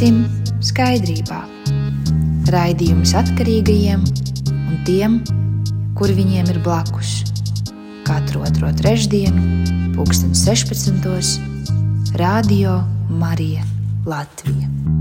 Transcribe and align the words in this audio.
tiksim 0.00 0.22
skaidrībā. 0.64 1.42
Raidījums 2.48 3.12
atkarīgajiem 3.20 4.00
un 4.00 4.78
tiem, 4.88 5.18
kuri 5.98 6.16
viņiem 6.22 6.48
ir 6.54 6.60
blakus. 6.64 7.18
Katru 8.08 8.40
otro 8.48 8.72
trešdienu, 8.80 9.44
pulksten 9.98 10.32
16. 10.32 12.16
Radio 12.16 12.80
Marija 13.12 13.68
Latvija. 14.08 14.99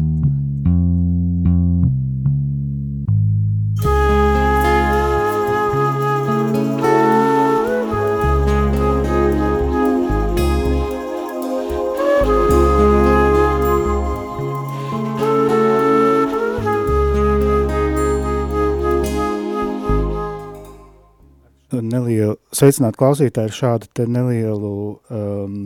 Sveicināt 22.60 22.98
klausītāju 23.00 23.50
ar 23.50 23.56
šādu 23.56 24.08
nelielu 24.10 24.74
um, 25.10 25.60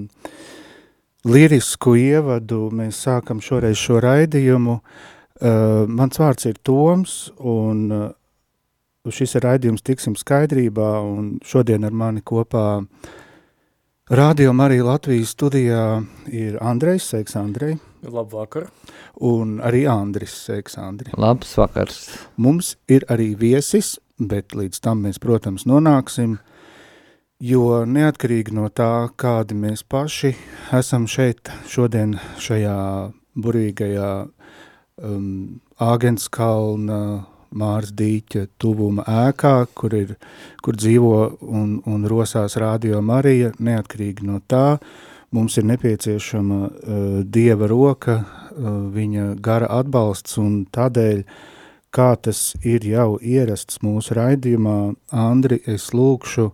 lirisku 1.27 1.95
ievadu. 1.99 2.67
Mēs 2.75 3.01
sākam 3.07 3.41
šoreiz 3.43 3.79
šo 3.79 4.01
raidījumu. 4.03 4.79
Uh, 5.43 5.83
mans 5.89 6.19
vārds 6.21 6.47
ir 6.49 6.59
Toms, 6.63 7.17
un 7.39 7.83
uh, 7.91 8.05
šis 9.11 9.35
ir 9.39 9.47
raidījums 9.47 9.83
Tiksim 9.83 10.15
skaidrībā, 10.19 10.93
un 11.03 11.37
šodien 11.43 11.83
ar 11.83 11.95
mani 11.95 12.23
kopā 12.23 12.67
Radio 14.13 14.51
Marija 14.53 14.83
Latvijas 14.83 15.31
studijā 15.31 16.03
ir 16.27 16.57
Andrejs, 16.61 17.05
sveiks 17.07 17.37
Andrej. 17.39 17.77
Labvakar. 18.03 18.67
Un 19.23 19.61
arī 19.63 19.85
Andris, 19.87 20.33
sveiks 20.43 20.75
Andri. 20.77 21.13
Labs 21.17 21.55
vakars. 21.57 22.01
Mums 22.35 22.75
ir 22.91 23.05
arī 23.07 23.31
viesis, 23.39 23.95
bet 24.19 24.51
līdz 24.57 24.81
tam 24.83 25.05
mēs, 25.07 25.21
protams, 25.23 25.63
nonāksim, 25.69 26.35
jo 27.41 27.83
neatkarīgi 27.85 28.53
no 28.53 28.69
tā, 28.69 29.09
kādi 29.15 29.55
mēs 29.57 29.83
paši 29.83 30.33
esam 30.75 31.07
šeit 31.09 31.51
šodien 31.69 32.17
šajā 32.41 32.77
burīgajā 33.33 34.09
um, 34.23 35.61
Āgenskalna 35.81 36.99
Mārs 37.53 37.93
Dīķa 37.93 38.47
tuvuma 38.57 39.05
ēkā, 39.05 39.55
kur, 39.77 39.93
ir, 39.93 40.15
kur 40.65 40.77
dzīvo 40.77 41.15
un, 41.41 41.79
un 41.85 42.05
rosās 42.09 42.57
Radio 42.57 43.01
Marija, 43.05 43.51
neatkarīgi 43.59 44.25
no 44.25 44.39
tā, 44.49 44.79
mums 45.33 45.57
ir 45.61 45.67
nepieciešama 45.69 46.61
uh, 46.65 47.17
Dieva 47.25 47.69
roka, 47.69 48.21
uh, 48.23 48.77
viņa 48.93 49.33
gara 49.41 49.69
atbalsts 49.81 50.39
un 50.41 50.63
tādēļ 50.73 51.25
uh, 51.25 51.41
kā 51.93 52.13
tas 52.17 52.53
ir 52.65 52.85
jau 52.89 53.17
ierasts 53.21 53.81
mūsu 53.85 54.17
raidījumā, 54.17 54.77
Andri, 55.13 55.59
es 55.69 55.91
lūkšu 55.93 56.49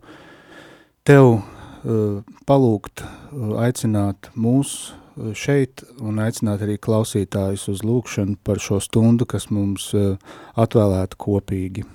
tev 1.10 1.28
uh, 1.34 2.22
palūgt, 2.46 3.02
uh, 3.02 3.54
aicināt 3.64 4.30
mūs 4.38 4.74
uh, 4.92 5.32
šeit 5.34 5.82
un 6.06 6.20
aicināt 6.22 6.62
arī 6.62 6.76
klausītājus 6.78 7.66
uz 7.72 7.82
lūkšanu 7.86 8.38
par 8.46 8.62
šo 8.62 8.78
stundu, 8.84 9.26
kas 9.30 9.50
mums 9.50 9.90
uh, 9.98 10.20
atvēlēta 10.60 11.18
kopīgi. 11.18 11.88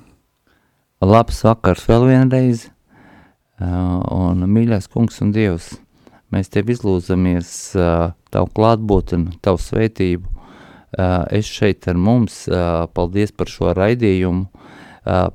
Labs 1.04 1.42
vakars 1.44 1.84
vēl 1.84 2.06
vienreiz, 2.08 2.68
un 3.60 4.40
mīļais 4.50 4.88
kungs 4.90 5.20
un 5.22 5.34
dievs, 5.34 5.74
mēs 6.32 6.48
tev 6.50 6.72
izlūdzamies 6.72 7.50
uh, 7.76 8.14
tavu 8.32 8.48
klātbūtni, 8.56 9.36
tavu 9.44 9.60
svētību, 9.60 10.30
es 11.34 11.50
šeit 11.50 11.88
ar 11.90 11.98
mums, 11.98 12.44
paldies 12.94 13.34
par 13.34 13.50
šo 13.50 13.72
raidījumu, 13.74 14.46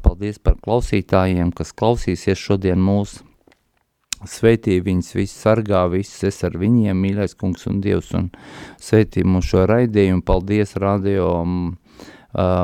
paldies 0.03 0.39
par 0.39 0.55
klausītājiem, 0.63 1.51
kas 1.51 1.75
klausīsies 1.75 2.39
šodien 2.39 2.79
mūsu 2.79 3.28
sveitī 4.27 4.79
viņus 4.83 5.13
visus 5.15 5.39
sargā, 5.43 5.85
visus 5.91 6.23
es 6.27 6.43
ar 6.47 6.57
viņiem, 6.59 6.97
mīļais 6.97 7.35
kungs 7.39 7.67
un 7.69 7.79
dievs, 7.83 8.11
un 8.17 8.29
sveitī 8.81 9.23
mūsu 9.23 9.53
šo 9.53 9.65
raidījumu, 9.69 10.23
paldies 10.25 10.75
radio 10.81 11.29
uh, 11.43 11.75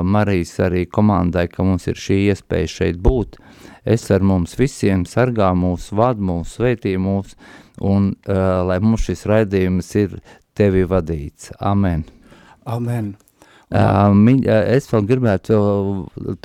Marijas 0.03 0.55
arī 0.67 0.85
komandai, 0.85 1.47
ka 1.51 1.63
mums 1.63 1.88
ir 1.91 1.99
šī 1.99 2.21
iespēja 2.31 2.71
šeit 2.77 3.01
būt, 3.03 3.38
es 3.85 4.07
ar 4.11 4.25
mums 4.25 4.57
visiem 4.59 5.05
sargā 5.09 5.53
mūsu 5.55 5.95
vadu, 5.99 6.25
mūsu 6.31 6.59
sveitī 6.59 6.95
mūsu, 6.99 7.38
un 7.83 8.13
uh, 8.13 8.63
lai 8.67 8.79
mums 8.83 9.07
šis 9.07 9.25
raidījums 9.29 9.94
ir 10.01 10.19
tevi 10.55 10.85
vadīts. 10.88 11.51
Amen. 11.59 12.05
Amen. 12.65 13.15
Uh, 13.75 14.11
mi, 14.13 14.38
uh, 14.45 14.61
es 14.75 14.88
vēl 14.91 15.07
gribētu, 15.09 15.55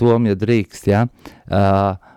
Tom, 0.00 0.26
ja 0.26 0.36
drīkst, 0.38 0.88
ja, 0.88 1.04
uh, 1.04 2.09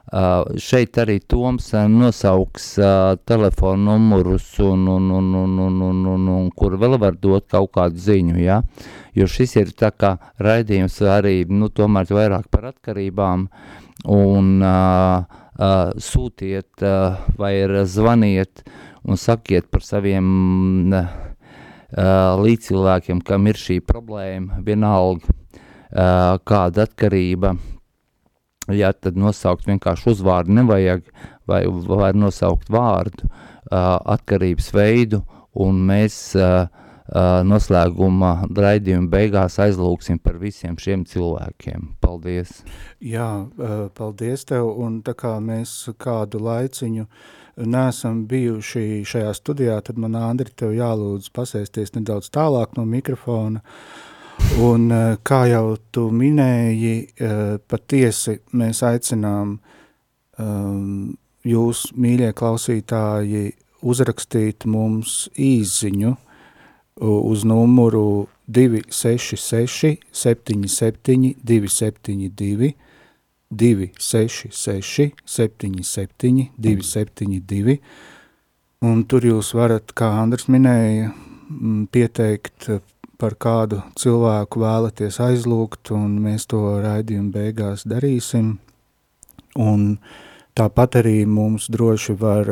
šeit 0.62 0.97
arī 1.01 1.18
Toms 1.25 1.72
nosauks 1.90 2.68
uh, 2.78 3.16
telefonu 3.25 3.88
numurus 3.88 4.46
un, 4.62 4.85
un, 4.88 5.09
un, 5.09 5.31
un, 5.40 5.57
un, 5.66 5.81
un, 5.88 6.03
un, 6.13 6.28
un 6.35 6.51
kur 6.53 6.78
vēl 6.78 7.00
var 7.01 7.18
dot 7.18 7.47
kaut 7.51 7.72
kādu 7.74 7.97
ziņu, 7.97 8.38
ja, 8.44 8.62
jo 9.18 9.28
šis 9.29 9.57
ir 9.62 9.74
tā 9.78 9.90
kā 9.96 10.16
raidījums 10.44 11.00
arī, 11.09 11.44
nu, 11.50 11.72
tomēr 11.74 12.13
vairāk 12.13 12.47
par 12.53 12.69
atkarībām 12.74 13.47
un 14.13 14.56
uh, 14.62 15.25
uh, 15.57 15.91
sūtiet 15.97 16.85
uh, 16.85 17.19
vai 17.40 17.56
zvaniet 17.90 18.66
un 19.03 19.19
sakiet 19.19 19.72
par 19.72 19.81
saviem 19.84 20.94
uh, 20.94 21.22
Uh, 21.94 22.40
līdz 22.41 22.72
cilvēkiem, 22.72 23.19
kam 23.22 23.45
ir 23.45 23.57
šī 23.62 23.75
problēma, 23.85 24.57
vienalga 24.66 25.28
uh, 25.30 26.40
kāda 26.41 26.88
atkarība, 26.88 27.51
ja 28.72 28.94
tad 28.94 29.18
nosaukt 29.19 29.68
vienkārši 29.68 30.13
uzvārdu 30.13 30.56
nevajag, 30.59 31.03
vai 31.50 31.66
var 31.68 32.16
nosaukt 32.16 32.72
vārdu, 32.72 33.28
uh, 33.28 33.97
atkarības 34.16 34.72
veidu, 34.75 35.24
un 35.59 35.84
mēs 35.90 36.18
uh, 36.40 36.69
uh, 36.69 37.41
noslēguma 37.44 38.47
raidījuma 38.56 39.12
beigās 39.12 39.59
aizlūksim 39.59 40.22
par 40.24 40.40
visiem 40.41 40.79
šiem 40.79 41.03
cilvēkiem. 41.09 41.94
Paldies! 42.01 42.62
Jā, 43.03 43.29
uh, 43.44 43.88
paldies 43.97 44.47
tev, 44.50 44.72
un 44.80 45.01
tā 45.03 45.18
kā 45.19 45.35
mēs 45.44 45.75
kādu 46.00 46.41
laiciņu 46.44 47.07
uh, 47.07 47.31
neesam 47.56 48.24
bijuši 48.28 49.03
šajā 49.06 49.34
studijā, 49.38 49.78
tad 49.85 50.00
man, 50.01 50.16
Andri, 50.18 50.51
tev 50.56 50.74
jālūdz 50.74 51.30
pasēsties 51.35 51.94
nedaudz 51.97 52.31
tālāk 52.34 52.78
no 52.78 52.85
mikrofona. 52.90 53.62
Un 54.63 54.91
eh, 54.91 55.15
kā 55.25 55.43
jau 55.49 55.75
tu 55.91 56.07
minēji, 56.13 56.93
eh, 57.17 57.41
patiesi 57.67 58.37
mēs 58.53 58.83
aicinām 58.85 59.57
um, 60.39 61.17
jūs, 61.43 61.87
mīļie 61.97 62.31
klausītāji, 62.37 63.53
uzrakstīt 63.83 64.65
mums 64.69 65.27
īziņu 65.35 66.13
uz 67.03 67.43
numuru 67.43 68.27
266 68.47 69.97
77 70.13 71.33
272 71.43 72.73
266, 73.53 75.13
77, 75.25 76.51
272. 76.57 77.77
Un 78.83 79.03
tur 79.07 79.23
jūs 79.23 79.53
varat, 79.55 79.93
kā 79.95 80.09
Andris 80.23 80.49
minēja, 80.51 81.13
pieteikt 81.93 82.69
par 83.23 83.38
kādu 83.39 83.79
cilvēku 83.95 84.59
vēlaties 84.59 85.22
aizlūgt, 85.23 85.94
un 85.95 86.19
mēs 86.25 86.45
to 86.51 86.59
raidījumu 86.83 87.31
beigās 87.31 87.88
darīsim. 87.88 88.57
Un 89.56 89.86
tāpat 90.57 91.00
arī 91.00 91.21
mums 91.30 91.69
droši 91.71 92.18
var 92.19 92.51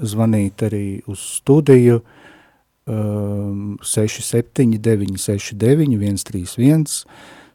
zvanīt 0.00 0.64
arī 0.64 0.86
uz 1.10 1.20
studiju 1.42 2.00
um, 2.00 3.76
67 3.84 4.80
969 4.80 6.00
131 6.24 6.88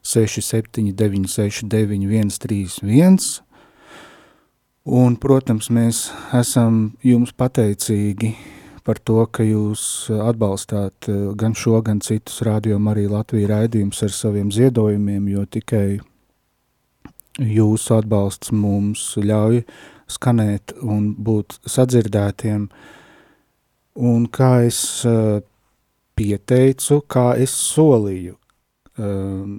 679, 0.01 1.27
69, 1.27 2.29
131. 2.37 3.17
Un, 4.89 5.17
protams, 5.21 5.67
mēs 5.69 6.07
esam 6.33 6.93
jums 7.05 7.33
pateicīgi 7.37 8.31
par 8.89 8.97
to, 9.05 9.21
ka 9.29 9.45
jūs 9.45 9.81
atbalstāt 10.09 11.05
eh, 11.11 11.17
gan 11.37 11.53
šo, 11.53 11.77
gan 11.85 11.99
citus 12.01 12.39
rādījumu 12.47 12.89
arī 12.89 13.05
Latviju 13.11 13.51
raidījumus 13.51 14.01
ar 14.07 14.15
saviem 14.15 14.49
ziedojumiem, 14.49 15.27
jo 15.29 15.43
tikai 15.45 15.99
jūsu 17.37 17.99
atbalsts 17.99 18.49
mums 18.49 19.03
ļauj 19.21 19.61
skanēt 20.09 20.73
un 20.81 21.11
būt 21.13 21.59
sadzirdētiem. 21.69 22.65
Un 24.09 24.25
kā 24.33 24.51
es 24.65 24.81
eh, 25.05 25.37
pieteicu, 26.17 27.03
kā 27.05 27.29
es 27.37 27.53
solīju, 27.69 28.39
um, 28.97 29.57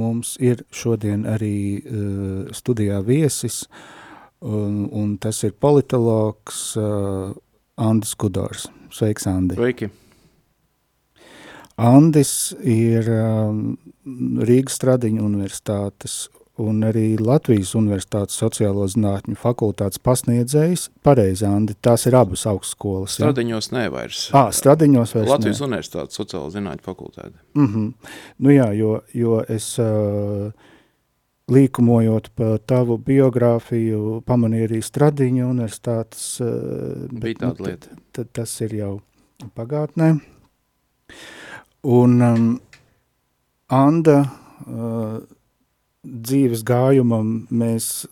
mums 0.00 0.38
ir 0.40 0.64
šodien 0.74 1.28
arī 1.28 1.84
studijā 2.56 2.98
viesis, 3.04 3.66
un, 4.40 4.86
un 4.90 5.14
tas 5.22 5.44
ir 5.46 5.54
politologs 5.60 6.74
Andis 7.76 8.14
Kudors. 8.16 8.70
Sveiks, 8.90 9.26
Andi! 9.28 9.54
Sveiki! 9.54 9.90
Andis 11.76 12.54
ir 12.64 13.04
um, 13.12 13.76
Rīgas 14.48 14.78
Stradiņa 14.78 15.20
universitātes 15.20 16.30
un 16.56 16.80
arī 16.88 17.18
Latvijas 17.20 17.74
Universitātes 17.76 18.38
sociālo 18.40 18.86
zinātņu 18.88 19.36
fakultātes 19.36 20.00
pasniedzējs. 20.00 20.86
Pareizi, 21.04 21.44
Andi, 21.44 21.76
tās 21.84 22.06
ir 22.08 22.16
abas 22.16 22.46
augstskolas. 22.48 23.18
Stradiņos 23.18 23.68
ja? 23.68 23.82
nevairs. 23.82 24.22
Ā, 24.32 24.46
Stradiņos 24.56 25.12
vairs 25.18 25.34
Latvijas 25.34 25.60
ne. 25.60 25.68
Universitātes 25.68 26.16
sociālo 26.16 26.48
zinātņu 26.54 26.86
fakultāte. 26.86 27.36
Mm 27.58 27.68
-hmm. 27.74 28.14
Nu 28.38 28.56
jā, 28.56 28.70
jo, 28.72 29.02
jo 29.12 29.42
es 29.48 29.68
uh, 29.78 30.48
līkumojot 31.52 32.30
pa 32.34 32.56
tavu 32.66 32.96
biogrāfiju, 33.02 34.20
pamanīju 34.26 34.68
arī 34.70 34.80
Stradiņa 34.82 35.46
universitātes. 35.46 36.24
Bet, 36.40 37.20
Bija 37.22 37.42
tāda 37.44 37.62
nu, 37.62 37.68
lieta. 37.68 37.98
Tad, 38.16 38.32
tas 38.34 38.54
ir 38.66 38.74
jau 38.80 38.92
pagātnē. 39.54 40.16
Un 41.86 42.18
um, 42.26 42.48
Anda 43.70 44.18
uh, 44.24 45.20
dzīves 46.02 46.66
gājumam 46.66 47.46
mēs 47.54 48.08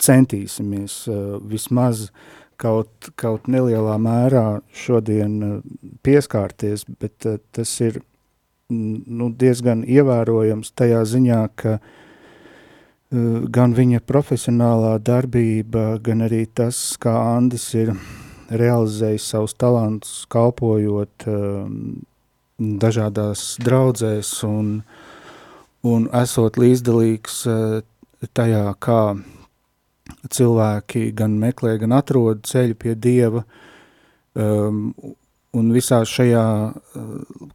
centīsimies 0.00 0.98
uh, 1.08 1.40
vismaz 1.48 2.10
kaut, 2.60 3.08
kaut 3.16 3.48
nelielā 3.48 3.96
mērā 4.00 4.46
šodien 4.76 5.40
uh, 5.40 5.56
pieskārties, 6.04 6.84
bet 7.00 7.28
uh, 7.28 7.40
tas 7.56 7.72
ir 7.80 8.02
nu, 8.72 9.32
diezgan 9.40 9.86
ievērojams 9.88 10.72
tajā 10.76 11.00
ziņā, 11.08 11.42
ka 11.56 11.78
uh, 11.80 11.98
gan 13.12 13.74
viņa 13.76 14.00
profesionālā 14.08 14.96
darbība, 15.04 15.98
gan 16.02 16.24
arī 16.24 16.46
tas, 16.48 16.78
kā 17.00 17.12
Andis 17.36 17.66
ir 17.76 17.92
realizējis 18.48 19.26
savus 19.34 19.54
talantus, 19.60 20.22
kalpojot 20.32 21.26
uh, 21.28 21.66
dažādās 22.58 23.56
draudzēs 23.62 24.32
un 24.48 24.78
un 25.82 26.06
esot 26.14 26.58
līdzdalīgs 26.62 27.38
eh, 27.50 27.80
tajā, 28.38 28.66
kā 28.82 29.00
cilvēki 30.32 31.08
gan 31.18 31.34
meklē, 31.42 31.76
gan 31.82 31.96
atrod 31.96 32.44
ceļu 32.46 32.76
pie 32.78 32.94
Dieva, 32.94 33.42
um, 34.38 34.92
un 35.52 35.72
visā 35.74 36.00
šajā 36.08 36.46
uh, 36.72 37.08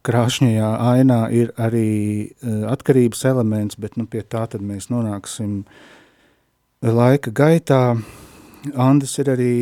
krāšņajā 0.06 0.70
ainā 0.92 1.20
ir 1.34 1.52
arī 1.58 1.90
uh, 2.30 2.64
atkarības 2.72 3.24
elements, 3.30 3.78
bet 3.80 3.98
nu, 3.98 4.06
pie 4.06 4.22
tā 4.22 4.46
tad 4.50 4.62
mēs 4.62 4.90
nonāksim 4.92 5.64
laika 6.82 7.34
gaitā. 7.34 7.98
Andis 8.78 9.16
ir 9.22 9.30
arī 9.32 9.56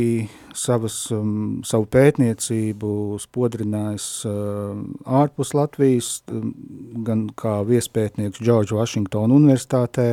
savas, 0.56 0.99
um, 1.15 1.62
savu 1.67 1.87
pētniecību 1.93 2.91
spodrinājis 3.23 4.09
uh, 4.29 4.77
ārpus 5.21 5.53
Latvijas, 5.56 6.21
um, 6.32 6.53
gan 7.06 7.27
kā 7.37 7.59
viespētnieks 7.69 8.41
Džordža 8.41 8.79
Vašingtona 8.81 9.37
universitātē, 9.37 10.09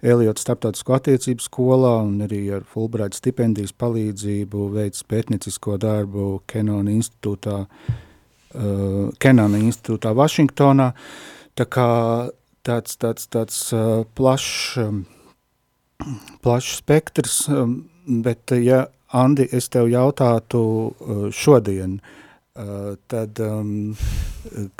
Eliotas 0.00 0.46
starptautisko 0.46 0.94
attiecību 0.96 1.44
skolā 1.44 1.94
un 2.06 2.22
arī 2.24 2.46
ar 2.56 2.64
Fulbright 2.64 3.18
stipendijas 3.18 3.74
palīdzību 3.76 4.68
veids 4.72 5.04
pētniecisko 5.04 5.76
darbu 5.80 6.28
Kenona 6.48 6.94
institūtā, 6.94 7.56
uh, 7.66 9.10
Kenona 9.20 9.60
institūtā 9.60 10.14
Vašingtonā. 10.16 10.86
Tā 11.58 11.66
kā 11.68 11.88
tāds, 12.64 12.96
tāds, 12.96 13.28
tāds 13.28 13.58
uh, 13.76 14.06
plašs, 14.16 14.78
um, 14.80 15.04
plašs 16.40 16.80
spektrs, 16.80 17.42
um, 17.52 17.76
bet 18.24 18.56
ja 18.56 18.86
Andi, 19.10 19.48
es 19.52 19.66
tev 19.68 19.88
jautātu 19.90 20.62
uh, 20.62 21.22
šodien, 21.34 21.98
uh, 21.98 22.94
tad 23.10 23.40
um, 23.42 23.92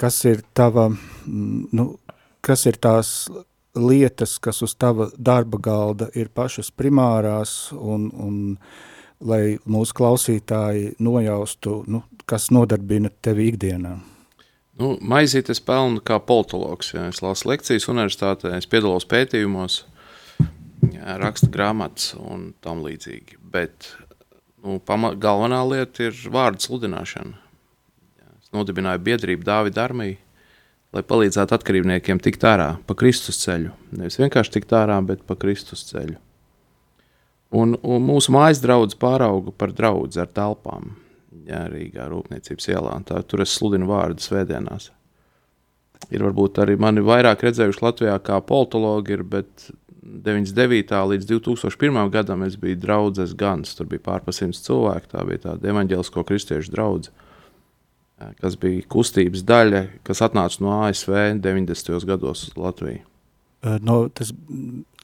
kas 0.00 0.22
ir 0.30 0.44
tava, 0.54 0.86
mm, 0.88 1.64
nu, 1.76 1.90
kas 2.40 2.64
ir 2.70 2.78
tās 2.80 3.28
lietas, 3.74 4.38
kas 4.42 4.62
uz 4.62 4.74
tava 4.74 5.10
darba 5.16 5.58
galda 5.62 6.10
ir 6.18 6.30
pašas 6.34 6.70
primārās 6.70 7.72
un, 7.72 8.10
un 8.14 8.38
lai 9.20 9.58
mūsu 9.68 9.94
klausītāji 9.96 10.94
nojaustu, 11.02 11.82
nu, 11.86 12.02
kas 12.26 12.50
nodarbina 12.54 13.12
tevi 13.22 13.50
ikdienā? 13.52 13.98
Nu, 14.80 14.94
maizīt 15.04 15.50
es 15.52 15.60
pelnu 15.60 16.00
kā 16.00 16.16
politologs, 16.24 16.94
ja 16.94 17.10
es 17.10 17.20
lasu 17.20 17.50
lekcijas 17.50 17.88
universitātē, 17.92 18.54
es 18.56 18.68
piedalos 18.70 19.04
pētījumos, 19.10 19.82
ja, 20.94 21.18
rakstu 21.20 21.50
grāmatas 21.52 22.14
un 22.16 22.54
tam 22.64 22.80
līdzīgi, 22.86 23.36
bet 23.52 23.90
nu, 24.64 24.78
pama, 24.80 25.12
galvenā 25.20 25.60
lieta 25.68 26.08
ir 26.08 26.16
vārdu 26.32 26.64
sludināšana. 26.64 27.36
Es 28.40 28.48
nodibināju 28.56 29.04
biedrību 29.04 29.44
Dāvida 29.44 29.84
armiju, 29.84 30.16
lai 30.96 31.02
palīdzētu 31.06 31.54
atkarībniekiem 31.56 32.20
tikt 32.22 32.44
ārā 32.48 32.72
pa 32.86 32.96
Kristus 32.98 33.38
ceļu. 33.44 33.72
Nevis 33.98 34.18
vienkārši 34.20 34.58
tikt 34.58 34.74
ārā, 34.76 34.98
bet 35.06 35.22
pa 35.26 35.36
Kristus 35.38 35.84
ceļu. 35.90 36.18
Un, 37.50 37.74
un 37.82 38.06
mūsu 38.06 38.30
mājas 38.34 38.62
draugs 38.62 38.98
pārauga 38.98 39.54
par 39.58 39.74
draugu 39.74 40.10
ar 40.22 40.30
telpām. 40.30 40.94
Jā, 41.50 41.64
Rīgā 41.70 42.06
Rūpniecības 42.10 42.68
ielā. 42.70 42.94
Tā, 43.06 43.22
tur 43.26 43.42
es 43.42 43.54
sludinu 43.56 43.88
vārdu 43.90 44.22
svētdienās. 44.22 44.90
Ir 46.14 46.24
varbūt 46.24 46.58
arī 46.62 46.76
mani 46.80 47.02
vairāk 47.04 47.42
redzējuši 47.44 47.82
Latvijā 47.84 48.16
kā 48.24 48.38
politologi, 48.46 49.18
ir, 49.18 49.24
bet 49.26 49.66
99. 50.00 50.94
līdz 51.12 51.26
2001. 51.28 51.98
gadam 52.14 52.44
es 52.46 52.56
biju 52.58 52.78
draugs 52.82 53.34
Gans. 53.38 53.74
Tur 53.78 53.90
bija 53.90 54.06
pārpa 54.06 54.34
simts 54.34 54.62
cilvēku. 54.66 55.10
Tā 55.12 55.26
bija 55.28 55.44
tāda 55.48 55.70
evaņģēlisko 55.74 56.24
kristiešu 56.26 56.74
draudzene, 56.74 57.29
kas 58.40 58.56
bija 58.60 58.84
kustības 58.90 59.44
daļa, 59.46 59.84
kas 60.06 60.22
atnāca 60.26 60.62
no 60.64 60.74
ASV 60.84 61.14
90. 61.42 62.06
gados 62.08 62.48
uz 62.48 62.56
Latviju. 62.56 63.02
No, 63.84 64.02
tas 64.08 64.32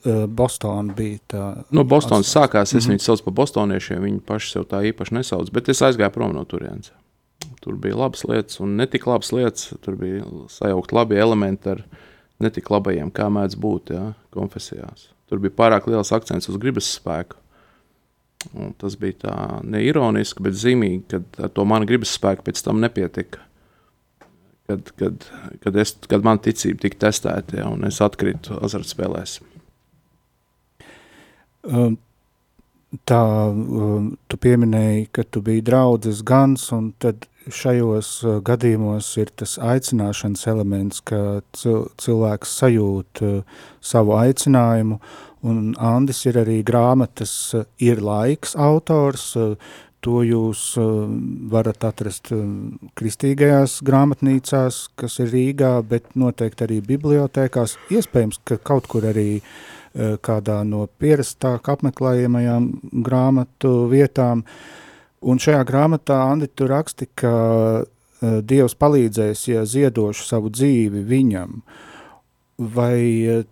Bostonā 0.07 0.95
bija 0.97 1.19
tā. 1.29 1.45
No 1.75 1.85
Bostonas 1.85 2.31
sākās. 2.33 2.71
Es 2.71 2.73
mm 2.73 2.79
-hmm. 2.79 2.91
viņus 2.95 3.09
saucu 3.11 3.25
par 3.25 3.33
bostoniešiem. 3.33 4.03
Viņi 4.03 4.21
paši 4.21 4.51
sev 4.53 4.65
tā 4.71 4.83
īpaši 4.93 5.15
nesauc, 5.15 5.51
bet 5.53 5.69
es 5.69 5.83
aizgāju 5.83 6.11
prom 6.11 6.35
no 6.35 6.45
turienes. 6.45 6.93
Tur 7.61 7.77
bija 7.77 7.97
labas 7.97 8.25
lietas, 8.25 8.61
un 8.61 8.77
ne 8.77 8.87
tik 8.87 9.07
labas 9.07 9.33
lietas. 9.33 9.73
Tur 9.81 9.97
bija 9.97 10.25
sajaukt 10.49 10.93
labi 10.93 11.17
elementi 11.17 11.69
ar 11.69 11.77
viņu 11.77 12.07
ne 12.43 12.53
tik 12.53 12.69
labajiem, 12.73 13.11
kā 13.15 13.29
mēdz 13.33 13.57
būt 13.61 13.93
ja, 13.95 14.05
konfesijās. 14.35 15.11
Tur 15.31 15.41
bija 15.43 15.55
pārāk 15.57 15.89
liels 15.91 16.13
akcents 16.15 16.51
uz 16.51 16.59
gribas 16.63 16.89
spēku. 16.99 17.39
Un 18.55 18.73
tas 18.79 18.97
bija 19.01 19.19
tā 19.27 19.35
neironiski, 19.67 20.45
bet 20.47 20.57
zīmīgi, 20.61 21.03
kad 21.11 21.43
ar 21.43 21.53
to 21.57 21.67
manu 21.69 21.89
gribas 21.89 22.15
spēku 22.17 22.47
pēc 22.47 22.63
tam 22.67 22.81
nepietika. 22.85 23.43
Kad, 24.67 24.91
kad, 24.99 25.29
kad, 25.63 25.77
es, 25.79 25.95
kad 26.11 26.25
man 26.27 26.41
ticība 26.43 26.87
tika 26.87 27.07
testēta, 27.07 27.61
ja, 27.61 27.69
un 27.71 27.87
es 27.87 28.01
atkritu 28.03 28.57
azartspēlēs. 28.67 29.39
Um, 31.67 31.95
tā, 33.07 33.23
um, 33.51 34.13
tu 34.27 34.39
pieminēji, 34.43 35.07
ka 35.15 35.25
tu 35.31 35.43
biji 35.47 35.65
draudzes 35.67 36.23
gans, 36.27 36.67
un 36.75 36.91
tad 37.03 37.29
šajos 37.47 38.11
uh, 38.25 38.39
gadījumos 38.47 39.13
ir 39.23 39.31
tas 39.39 39.57
aicināšanas 39.63 40.47
elements, 40.51 41.03
ka 41.07 41.41
cilvēks 41.55 42.59
sajūt 42.63 43.23
uh, 43.23 43.63
savu 43.79 44.17
aicinājumu, 44.19 44.99
un 45.43 45.75
Andis 45.79 46.23
ir 46.29 46.39
arī 46.41 46.61
grāmatas 46.67 47.33
uh, 47.55 47.67
Ir 47.83 48.01
laiks 48.05 48.55
autors, 48.57 49.35
to 50.07 50.21
jūs 50.23 50.61
varat 51.51 51.83
atrast 51.89 52.29
kristīgajās 52.95 53.81
grāmatnīcās, 53.83 54.79
kas 54.95 55.19
ir 55.25 55.33
Rīgā, 55.33 55.73
bet 55.83 56.15
noteikti 56.15 56.63
arī 56.69 56.79
bibliotēkās, 56.87 57.75
iespējams, 57.91 58.39
ka 58.47 58.61
kaut 58.63 58.87
kur 58.93 59.09
arī 59.09 59.41
kādā 59.97 60.61
no 60.69 60.85
pierastāk 61.01 61.73
apmeklējamajām 61.75 62.71
grāmatu 63.03 63.73
vietām, 63.91 64.45
Un 65.27 65.41
šajā 65.43 65.63
grāmatā 65.67 66.19
Andi 66.29 66.47
tu 66.53 66.69
raksti, 66.69 67.09
ka 67.17 67.33
Dievs 68.21 68.77
palīdzēs, 68.79 69.43
ja 69.51 69.65
ziedošu 69.69 70.25
savu 70.25 70.53
dzīvi 70.53 71.03
viņam. 71.09 71.61
Vai 72.77 73.45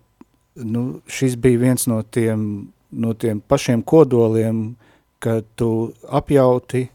nu, 0.55 1.01
šis 1.07 1.35
bija 1.41 1.59
viens 1.59 1.87
no 1.91 2.01
tiem, 2.03 2.71
no 2.91 3.13
tiem 3.13 3.41
pašiem 3.41 3.83
kodoliem, 3.83 4.75
kad 5.19 5.47
tu 5.55 5.91
apjauti, 6.07 6.87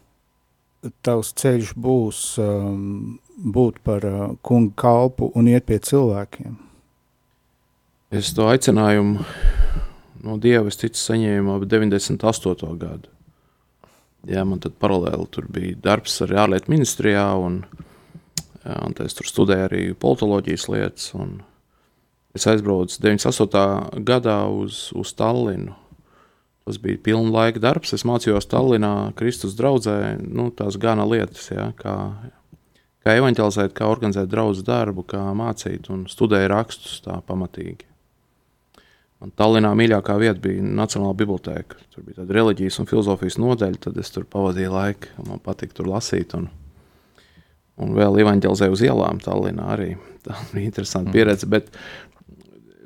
tavs 1.05 1.33
ceļš 1.37 1.73
būs 1.77 2.21
um, 2.41 3.19
būt 3.37 3.81
par 3.85 4.05
uh, 4.07 4.21
kunga 4.41 4.73
kalpu 4.81 5.29
un 5.37 5.49
iet 5.51 5.67
pie 5.69 5.77
cilvēkiem? 5.83 6.57
Es 8.11 8.33
to 8.35 8.49
aicinājumu 8.51 9.21
no 10.25 10.37
Dieva, 10.41 10.69
es 10.69 10.79
ticu, 10.81 10.99
saņēmu 10.99 11.55
ap 11.55 11.67
98. 11.69 12.73
gadu. 12.81 13.11
Jā, 14.29 14.43
man 14.45 14.59
tad 14.61 14.75
paralēli 14.81 15.25
tur 15.33 15.47
bija 15.49 15.77
darbs 15.81 16.19
arī 16.21 16.37
ārlietu 16.37 16.69
ministrijā, 16.73 17.23
un, 17.41 17.63
un 18.65 18.97
es 19.01 19.17
tur 19.17 19.29
studēju 19.29 19.69
arī 19.69 19.85
politoloģijas 19.97 20.67
lietas. 20.69 21.07
Es 22.37 22.47
aizbraucu 22.47 22.95
98. 23.03 24.03
gadā 24.07 24.37
uz, 24.47 24.89
uz 24.95 25.11
Tallinu. 25.19 25.75
Tas 26.65 26.77
bija 26.79 26.99
pilna 27.03 27.33
laika 27.33 27.59
darbs. 27.59 27.91
Es 27.97 28.05
mācījos 28.07 28.47
Tallinā, 28.47 29.11
Kristus 29.17 29.57
draudzē, 29.57 30.15
nu, 30.21 30.51
tās 30.55 30.77
gana 30.79 31.07
lietas, 31.09 31.49
jā, 31.51 31.71
kā, 31.75 31.95
kā 33.03 33.15
evanģelizēt, 33.17 33.73
kā 33.75 33.89
organizēt 33.91 34.29
draugu 34.31 34.63
darbu, 34.63 35.03
kā 35.09 35.23
mācīt 35.35 35.89
un 35.91 36.05
studēju 36.11 36.51
rakstus 36.53 37.01
tā 37.03 37.17
pamatīgi. 37.27 37.89
Man 39.21 39.33
Tallinā 39.37 39.73
mīļākā 39.77 40.15
vieta 40.21 40.39
bija 40.41 40.63
Nacionāla 40.65 41.17
biblioteka. 41.17 41.77
Tur 41.93 42.05
bija 42.05 42.21
tāda 42.21 42.37
reliģijas 42.39 42.79
un 42.81 42.87
filozofijas 42.89 43.37
nodaļa, 43.41 43.81
tad 43.83 43.99
es 44.01 44.09
tur 44.13 44.25
pavadīju 44.29 44.71
laiku. 44.73 45.11
Man 45.27 45.41
patīk 45.45 45.75
tur 45.77 45.89
lasīt. 45.91 46.33
Un, 46.37 46.47
un 47.81 47.93
vēl 47.97 48.17
evanģelizēju 48.23 48.77
uz 48.77 48.85
ielām 48.85 49.21
Tallinā 49.21 49.67
arī. 49.75 49.91
Tā 50.25 50.39
bija 50.53 50.71
interesanta 50.71 51.09
mm. 51.09 51.13
pieredze. 51.13 51.49
Bet 51.49 51.69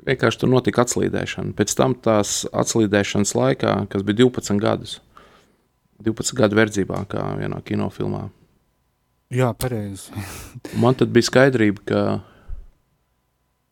vienkārši 0.06 0.42
tur 0.42 0.52
notika 0.52 0.84
atslīdēšana. 0.86 1.54
Pēc 1.58 1.74
tam 1.78 1.96
tās 1.98 2.44
atslīdēšanas 2.54 3.34
laikā, 3.36 3.76
kas 3.92 4.06
bija 4.06 4.24
12 4.24 4.62
gadus, 4.62 4.98
12 6.06 6.38
gadu 6.38 6.58
verdzībā, 6.58 7.04
kā 7.10 7.28
vienā 7.40 7.62
kinofilmā, 7.66 8.26
Jā, 9.32 9.50
pareizi. 9.58 10.14
Man 10.82 10.94
tad 10.94 11.10
bija 11.14 11.26
skaidrība, 11.26 11.82
ka 11.88 12.00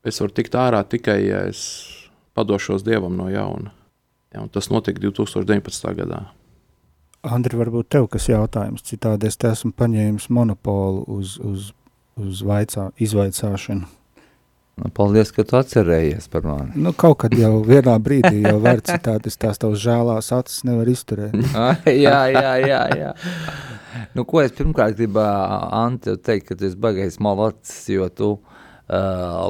es 0.06 0.18
varu 0.20 0.34
tikt 0.34 0.56
ārā 0.58 0.82
tikai, 0.82 1.20
ja 1.28 1.44
es 1.50 1.60
padošos 2.34 2.82
dievam 2.86 3.14
no 3.16 3.28
jauna. 3.30 3.70
Ja, 4.34 4.42
tas 4.50 4.66
notika 4.72 4.98
2019. 5.04 5.92
gadā. 5.94 6.24
Andri, 7.24 7.56
varbūt 7.56 7.88
tev 7.94 8.08
kas 8.12 8.26
jautājums, 8.28 8.82
citādi 8.84 9.30
es 9.30 9.38
te 9.40 9.52
esmu 9.54 9.70
paņēmis 9.78 10.26
monopolu 10.34 11.04
uz, 11.14 11.38
uz, 11.38 11.70
uz 12.20 12.42
vaicā, 12.44 12.90
izvaicāšanu. 13.00 13.86
Nu, 14.74 14.90
paldies, 14.90 15.30
ka 15.30 15.44
tu 15.46 15.54
atcerējies 15.54 16.26
par 16.32 16.46
mani. 16.48 16.72
Nu, 16.74 16.90
kaut 16.98 17.20
kad 17.22 17.34
jau 17.38 17.60
vienā 17.62 17.94
brīdī 18.02 18.40
jau 18.42 18.56
var 18.62 18.82
citādi, 18.82 19.30
es 19.30 19.38
tās 19.38 19.60
tavs 19.62 19.78
žēlās 19.84 20.32
acis 20.34 20.64
nevar 20.66 20.90
izturēt. 20.90 21.36
jā, 22.06 22.18
jā, 22.34 22.54
jā, 22.58 22.80
jā. 22.98 23.12
Nu, 24.18 24.24
ko 24.26 24.42
es 24.42 24.54
pirmkārt 24.54 24.98
gribu 24.98 25.22
Ante 25.22 26.16
teikt, 26.18 26.48
ka 26.48 26.58
tu 26.58 26.66
esi 26.66 26.80
bagais 26.80 27.20
malacis, 27.22 27.76
jo 27.94 28.08
tu 28.10 28.30
uh, 28.34 28.50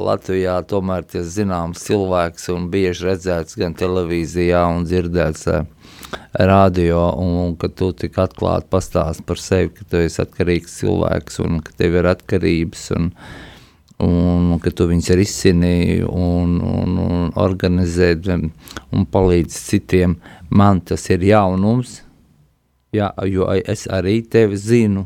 Latvijā 0.05 0.59
tomēr 0.69 1.07
esi 1.09 1.39
zināms 1.39 1.81
cilvēks 1.87 2.51
un 2.53 2.69
bieži 2.73 3.09
redzēts 3.09 3.57
gan 3.57 3.73
televīzijā 3.77 4.61
un 4.75 4.85
dzirdēts 4.85 5.49
uh, 5.49 5.65
radio, 6.37 7.09
un, 7.17 7.33
un 7.47 7.57
ka 7.57 7.71
tu 7.73 7.89
tik 7.97 8.21
atklāti 8.21 8.69
pastāst 8.69 9.25
par 9.25 9.41
sevi, 9.41 9.73
ka 9.73 9.89
tu 9.89 10.05
esi 10.05 10.21
atkarīgs 10.21 10.79
cilvēks 10.83 11.41
un 11.41 11.59
ka 11.65 11.73
tev 11.81 11.97
ir 11.97 12.13
atkarības 12.13 12.91
un, 12.99 13.11
un 14.03 14.55
ka 14.59 14.71
tu 14.75 14.87
viņus 14.89 15.11
risini 15.15 16.01
un, 16.03 16.57
un, 16.59 16.97
un 16.99 17.29
organizē 17.39 18.13
un 18.25 19.05
palīdz 19.11 19.59
citiem. 19.69 20.17
Man 20.49 20.81
tas 20.81 21.07
ir 21.13 21.23
jaunums, 21.23 22.01
jā, 22.95 23.11
jo 23.29 23.47
es 23.55 23.85
arī 23.91 24.19
tevi 24.27 24.59
zinu 24.59 25.05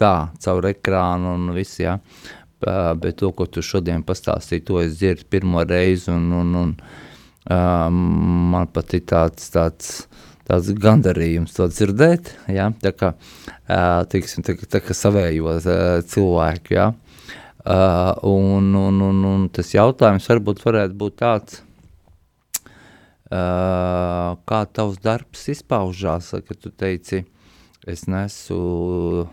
tā, 0.00 0.32
caur 0.42 0.68
ekrānu 0.72 1.36
un 1.36 1.52
viss, 1.56 1.80
jā. 1.82 1.98
Bet 2.62 3.18
to, 3.18 3.32
ko 3.34 3.48
tu 3.50 3.62
šodien 3.64 4.04
pastāstīji, 4.06 4.64
to 4.66 4.80
es 4.82 4.96
dzirdu 5.00 5.26
pirmo 5.30 5.64
reizi, 5.66 6.12
un, 6.14 6.28
un, 6.38 6.54
un 6.60 6.74
um, 7.50 8.02
man 8.52 8.68
pat 8.70 8.94
ir 8.94 9.02
tāds, 9.10 9.48
tāds, 9.54 9.90
tāds 10.46 10.70
gandarījums 10.78 11.56
to 11.56 11.66
dzirdēt, 11.70 12.30
jā, 12.54 12.68
tā 12.82 12.94
kā, 12.94 13.12
tiksim, 14.14 14.46
tā, 14.46 14.54
tā 14.70 14.82
kā 14.84 14.94
savējos 14.94 15.66
uh, 15.66 15.98
cilvēku, 16.06 16.76
jā. 16.78 16.92
Uh, 17.62 18.10
un, 18.26 18.72
un, 18.74 19.04
un, 19.06 19.20
un 19.28 19.44
tas 19.54 19.68
jautājums 19.70 20.26
varbūt 20.26 20.64
varētu 20.66 20.98
būt 20.98 21.20
tāds, 21.22 21.60
Uh, 23.32 24.34
kā 24.44 24.58
tavs 24.76 24.98
darbs 25.00 25.46
izpaužās, 25.48 26.34
kad 26.44 26.58
tu 26.60 26.68
teici, 26.68 27.22
es 27.88 28.02
nesu 28.04 28.58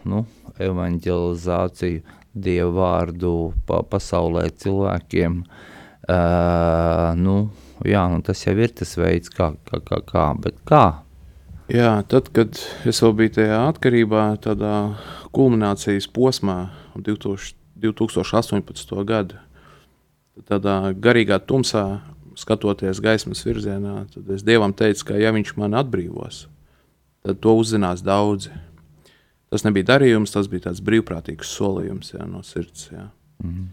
nu, 0.08 0.22
evanģelizāciju, 0.56 2.06
dievu 2.32 2.78
vārdu 2.78 3.34
pa 3.68 3.82
pasaulē 3.84 4.46
cilvēkiem. 4.62 5.42
Uh, 6.08 7.12
nu, 7.20 7.36
jā, 7.84 8.06
nu, 8.14 8.24
tas 8.24 8.46
jau 8.46 8.56
ir 8.56 8.72
tas 8.72 8.96
veids, 9.02 9.34
kā, 9.36 9.52
kā, 9.68 9.82
kā, 9.84 10.00
kā 10.14 10.26
bet 10.46 10.64
kā? 10.70 10.86
Jā, 11.68 11.98
tad, 12.08 12.32
kad 12.32 12.56
es 12.88 13.04
vēl 13.04 13.18
biju 13.20 13.36
tajā 13.42 13.62
atkarībā, 13.74 14.30
tādā 14.48 14.76
kulminācijas 15.36 16.08
posmā, 16.16 16.62
2000, 16.96 17.59
2018. 17.82 18.96
gada, 19.08 19.42
tādā 20.50 20.94
garīgā 20.96 21.40
tumsā, 21.44 22.02
skatoties 22.40 23.02
gaismas 23.04 23.44
virzienā, 23.44 24.06
tad 24.14 24.30
es 24.36 24.46
Dievam 24.48 24.74
teicu, 24.74 25.10
ka 25.10 25.20
ja 25.20 25.34
Viņš 25.36 25.56
man 25.60 25.76
atbrīvos, 25.80 26.46
tad 27.26 27.42
to 27.44 27.56
uzzinās 27.60 28.04
daudzi. 28.06 28.54
Tas 29.50 29.66
nebija 29.66 29.96
darījums, 29.96 30.32
tas 30.32 30.48
bija 30.48 30.70
tāds 30.70 30.84
brīvprātīgs 30.86 31.52
solījums 31.58 32.14
jā, 32.14 32.24
no 32.30 32.44
sirds. 32.46 32.92
Jā. 32.94 33.10
Mm 33.44 33.50
-hmm. 33.50 33.68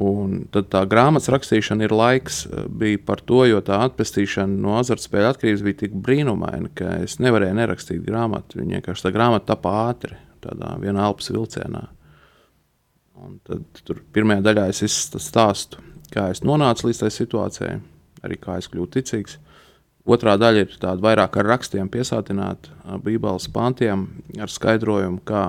Un 0.00 0.44
tad 0.54 0.70
tā 0.70 0.84
grāmatas 0.86 1.28
rakstīšana 1.28 1.84
ir 1.84 1.92
laiks, 1.92 2.46
eh, 2.46 2.64
bija 2.68 2.98
par 3.04 3.20
to, 3.20 3.44
jo 3.44 3.60
tā 3.60 3.82
atpestīšana 3.84 4.62
no 4.62 4.78
azartspēļu 4.78 5.28
atkarības 5.34 5.64
bija 5.66 5.80
tik 5.82 5.92
brīnumaina, 5.92 6.70
ka 6.74 6.84
es 7.02 7.18
nevarēju 7.18 7.58
nerakstīt 7.58 8.04
grāmatu. 8.06 8.60
Viņa 8.60 8.78
vienkārši 8.78 9.06
tā 9.06 9.12
grāmata 9.12 9.46
tapa 9.46 9.90
ātri, 9.90 10.16
tādā 10.40 10.78
vienā 10.80 11.04
elpas 11.10 11.30
vilcienā. 11.30 11.88
Un 13.20 13.38
tad 13.44 13.84
tur 13.84 14.00
pirmajā 14.14 14.42
daļā 14.46 14.68
es 14.72 14.82
stāstu 15.20 15.82
kā 16.10 16.28
es 16.34 16.42
nonācu 16.46 16.88
līdz 16.88 17.04
tai 17.04 17.10
situācijai, 17.14 17.76
arī 18.26 18.38
kā 18.40 18.58
es 18.60 18.68
kļuvu 18.70 18.90
ticīgs. 18.96 19.38
Otrā 20.10 20.34
daļa 20.40 20.64
ir 20.64 20.78
tāda 20.80 21.04
vairāk 21.04 21.36
ar 21.38 21.48
rakstiem 21.52 21.90
piesātināta, 21.92 22.72
Bībeles 23.04 23.46
pantiem, 23.52 24.06
ar 24.40 24.50
skaidrojumu, 24.50 25.20
kā, 25.28 25.44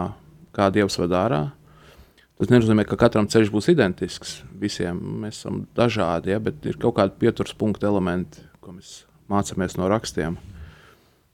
kā 0.55 0.69
Dievs 0.73 0.99
ved 1.01 1.15
ārā. 1.17 1.41
Tas 2.37 2.49
nenozīmē, 2.49 2.83
ka 2.89 2.97
katram 2.99 3.29
ceļš 3.29 3.51
būs 3.53 3.69
identisks. 3.73 4.39
Visiem 4.57 4.99
mēs 5.23 5.39
esam 5.39 5.63
dažādi, 5.77 6.33
ja, 6.33 6.41
bet 6.41 6.65
ir 6.67 6.77
kaut 6.81 6.97
kādi 6.97 7.17
pieturas 7.21 7.55
punktu 7.57 7.89
elementi, 7.89 8.43
ko 8.61 8.75
mēs 8.75 9.03
mācāmies 9.31 9.77
no 9.79 9.89
rakstiem. 9.89 10.37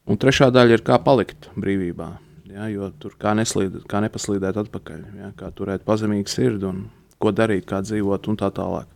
Un 0.08 0.20
trešā 0.20 0.52
daļa 0.54 0.78
ir 0.78 0.86
kā 0.88 1.00
palikt 1.04 1.50
brīvībā. 1.58 2.12
Ja, 2.58 2.68
jo 2.74 2.90
tur 2.98 3.14
kā, 3.22 3.36
neslīd, 3.38 3.84
kā 3.90 4.02
nepaslīdēt 4.02 4.58
atpakaļ, 4.64 5.02
ja, 5.20 5.28
kā 5.38 5.52
turēt 5.54 5.84
pazemīgu 5.86 6.32
sirdi 6.32 6.66
un 6.66 6.88
ko 7.22 7.30
darīt, 7.36 7.68
kā 7.70 7.84
dzīvot 7.86 8.30
un 8.32 8.40
tā 8.40 8.50
tālāk. 8.56 8.90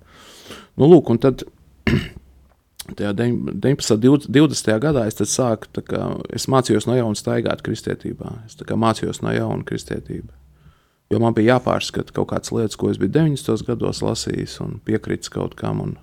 Nu, 0.79 0.87
lūk, 0.89 1.11
un 1.13 1.21
tad 1.21 1.43
19. 2.97 4.09
un 4.09 4.25
20. 4.25 4.77
gadā 4.81 5.05
es 5.07 5.21
sāku, 5.29 5.83
kā, 5.85 6.03
es 6.33 6.47
mācījos 6.49 6.89
no 6.89 6.97
jauna 6.97 7.17
staigāt 7.17 7.61
kristietībā. 7.65 8.33
Es 8.47 8.57
mācījos 8.57 9.21
no 9.21 9.33
jauna 9.35 9.65
kristietību. 9.67 10.31
Jo 11.11 11.19
man 11.19 11.35
bija 11.35 11.57
jāpārskata 11.57 12.15
kaut 12.15 12.31
kādas 12.31 12.53
lietas, 12.55 12.79
ko 12.79 12.89
es 12.89 12.97
biju 12.97 13.13
90. 13.19 13.67
gados 13.67 14.01
lasījis 14.01 14.57
un 14.63 14.79
piekritis 14.87 15.29
kaut 15.29 15.53
kam. 15.59 15.83
Un, 15.83 15.97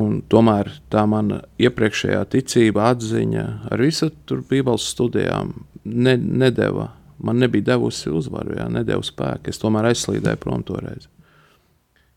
un 0.00 0.20
tomēr 0.32 0.72
tā 0.90 1.04
mana 1.06 1.42
iepriekšējā 1.60 2.22
ticība, 2.32 2.88
atziņa 2.96 3.46
ar 3.70 3.84
visu 3.84 4.10
tur 4.26 4.42
Bībeles 4.48 4.88
studijām 4.94 5.54
ne, 5.84 6.16
nedeva. 6.16 6.90
Man 7.22 7.38
nebija 7.38 7.72
devusi 7.72 8.10
uzvaru, 8.10 8.56
jā, 8.58 8.66
nedeva 8.72 9.02
spēku. 9.06 9.50
Es 9.52 9.60
tomēr 9.62 9.92
aizslīdēju 9.92 10.40
prom 10.42 10.64
toreiz. 10.66 11.06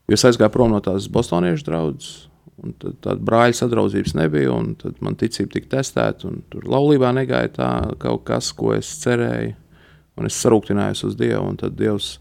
Jo 0.06 0.16
es 0.16 0.24
aizgāju 0.26 0.54
prom 0.54 0.72
no 0.74 0.80
tās 0.82 1.06
bostoniešu 1.12 1.66
draudzes. 1.66 2.16
Tad 2.80 2.96
tāda 3.04 3.20
brāļa 3.26 3.58
sadraudzības 3.58 4.14
nebija, 4.16 4.50
un 4.54 4.72
tad 4.80 4.98
man 5.04 5.18
ticība 5.18 5.52
tika 5.52 5.76
testēta. 5.76 6.30
Tur 6.50 6.66
laulībā 6.72 7.12
negāja 7.14 7.52
tā 7.58 7.70
kaut 8.02 8.24
kas, 8.26 8.50
ko 8.56 8.72
es 8.74 8.90
cerēju. 9.02 9.54
Un 10.16 10.26
es 10.30 10.38
sarūktinājos 10.40 11.04
uz 11.04 11.16
Dievu, 11.18 11.42
un 11.44 11.58
tad 11.60 11.74
Dievs, 11.76 12.14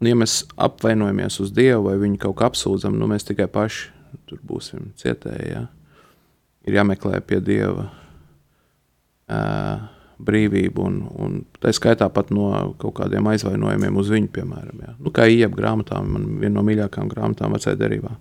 nu, 0.00 0.08
ja 0.08 0.16
mēs 0.16 0.38
apvainojamies 0.56 1.36
uz 1.44 1.50
Dievu 1.52 1.90
vai 1.90 1.98
viņu 2.00 2.16
kaut 2.22 2.38
kā 2.38 2.48
apsūdzam, 2.48 2.96
nu 2.96 3.10
mēs 3.10 3.28
tikai 3.28 3.50
paši 3.52 3.90
tur 4.30 4.40
būsim 4.46 4.90
cietēji. 5.00 5.50
Ja? 5.52 5.64
Ir 6.66 6.78
jāmeklē 6.80 7.20
pie 7.26 7.40
Dieva. 7.44 7.88
Uh, 9.30 9.86
brīvību, 10.26 10.84
un, 10.86 11.00
un 11.22 11.36
tā 11.62 11.72
skaitā 11.74 12.08
pat 12.12 12.30
no 12.34 12.50
kaut 12.80 12.96
kādiem 13.00 13.26
aizvainojumiem 13.32 13.98
uz 14.00 14.10
viņu, 14.12 14.30
piemēram. 14.34 14.82
Jā. 14.84 14.94
Nu, 14.98 15.12
kā 15.14 15.26
iep 15.30 15.54
grāmatām, 15.56 16.08
man 16.16 16.26
viena 16.42 16.58
no 16.58 16.64
mīļākajām 16.66 17.10
grāmatām 17.10 17.56
vecajā 17.56 17.78
derībā. 17.80 18.14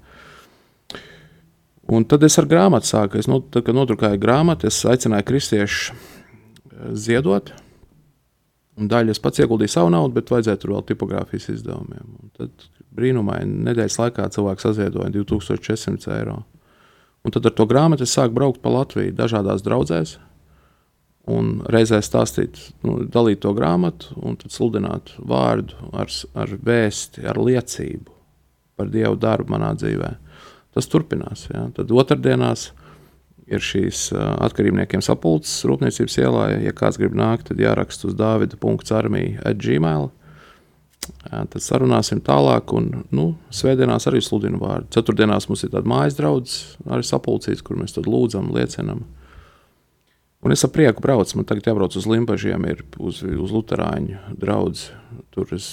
Un 1.89 2.05
tad 2.05 2.23
es 2.27 2.37
ar 2.37 2.45
grāmatu 2.49 2.85
sāku. 2.85 3.17
Es, 3.17 3.27
not, 3.29 3.47
tad, 3.53 3.65
kad 3.65 3.77
nodrukāju 3.77 4.21
grāmatu, 4.21 4.69
es 4.69 4.77
aicināju 4.85 5.25
kristiešus 5.25 5.89
eh, 5.89 6.91
ziedot. 6.93 7.51
Daļu 8.79 9.11
es 9.11 9.19
pats 9.19 9.41
ieguldīju 9.41 9.73
savu 9.73 9.89
naudu, 9.91 10.13
bet 10.15 10.29
vajadzēja 10.31 10.61
tur 10.61 10.77
vēl 10.77 10.85
tipogrāfijas 10.87 11.49
izdevumiem. 11.57 12.13
Un 12.15 12.31
tad 12.37 12.69
brīnumaini 12.95 13.65
nedēļas 13.65 13.97
laikā 13.99 14.29
cilvēks 14.35 14.69
saziedoja 14.69 15.11
2400 15.17 16.13
eiro. 16.15 16.37
Un 17.25 17.35
tad 17.35 17.49
ar 17.49 17.55
to 17.57 17.65
grāmatu 17.67 18.05
es 18.05 18.13
sāku 18.15 18.37
braukt 18.37 18.61
pa 18.63 18.71
Latviju 18.71 19.11
dažādās 19.17 19.65
draudzēs 19.65 20.15
un 21.29 21.59
reizē 21.69 21.99
stāstīt, 22.03 22.59
nu, 22.85 22.99
dalīt 23.11 23.43
to 23.43 23.53
grāmatu, 23.57 24.15
un 24.25 24.37
tad 24.39 24.53
sludināt 24.53 25.13
vārdu 25.17 25.77
ar, 25.93 26.11
ar 26.33 26.55
vēsti, 26.65 27.25
ar 27.29 27.39
liecību 27.39 28.17
par 28.79 28.91
Dievu 28.91 29.17
darbu 29.19 29.55
manā 29.55 29.73
dzīvē. 29.77 30.13
Tas 30.75 30.87
turpinās. 30.87 31.47
Ja. 31.51 31.65
Tad 31.75 31.91
otrdienās 31.91 32.69
ir 33.49 33.63
šīs 33.65 34.09
atkarībniekiem 34.15 35.01
sapulces 35.03 35.65
rūpniecības 35.67 36.17
ielā. 36.21 36.45
Ja 36.63 36.73
kāds 36.77 36.99
grib 37.01 37.17
nākt, 37.17 37.49
tad 37.49 37.61
jāraksta 37.61 38.09
uz 38.09 38.15
Dāvida.armija 38.19 39.43
atgmail. 39.49 40.11
Jā, 41.25 41.41
tad 41.49 41.63
sarunāsim 41.65 42.19
tālāk, 42.21 42.69
un 42.77 43.03
nu, 43.15 43.31
svētdienās 43.55 44.05
arī 44.09 44.21
sludinu 44.21 44.59
vārdu. 44.61 44.91
Ceturtdienās 44.93 45.47
mums 45.49 45.63
ir 45.65 45.71
tāda 45.73 45.89
mājas 45.89 46.17
draugs, 46.19 46.57
arī 46.85 47.05
sapulcīts, 47.07 47.63
kur 47.65 47.79
mēs 47.81 47.97
lūdzam, 47.97 48.51
liecinam. 48.53 49.07
Un 50.39 50.55
es 50.55 50.63
ar 50.63 50.71
prieku 50.71 51.03
braucu. 51.03 51.35
Man 51.35 51.47
tagad 51.47 51.67
jābrauc 51.67 51.95
uz 51.99 52.07
Limbaģiem, 52.07 52.65
ir 52.71 52.83
uz, 52.97 53.21
uz 53.27 53.51
Lutāņu 53.51 54.37
draugu. 54.39 54.87
Tur 55.35 55.51
es 55.57 55.69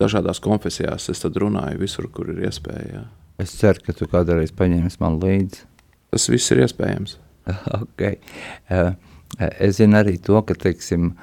dažādās 0.00 0.40
konfesijās 0.42 1.10
es 1.12 1.24
runāju 1.24 1.78
visur, 1.82 2.08
kur 2.10 2.32
ir 2.32 2.42
iespēja. 2.48 3.04
Es 3.40 3.54
ceru, 3.56 3.80
ka 3.84 3.94
tu 3.96 4.08
kādreiz 4.10 4.52
paņemsi 4.56 5.00
man 5.00 5.20
līdzi. 5.22 5.66
Tas 6.10 6.26
viss 6.32 6.50
ir 6.52 6.64
iespējams. 6.64 7.18
okay. 7.82 8.18
Uh, 8.68 8.92
es 9.62 9.78
zinu 9.78 10.00
arī 10.00 10.16
to, 10.18 10.40
ka, 10.46 10.56
teiksim, 10.58 11.14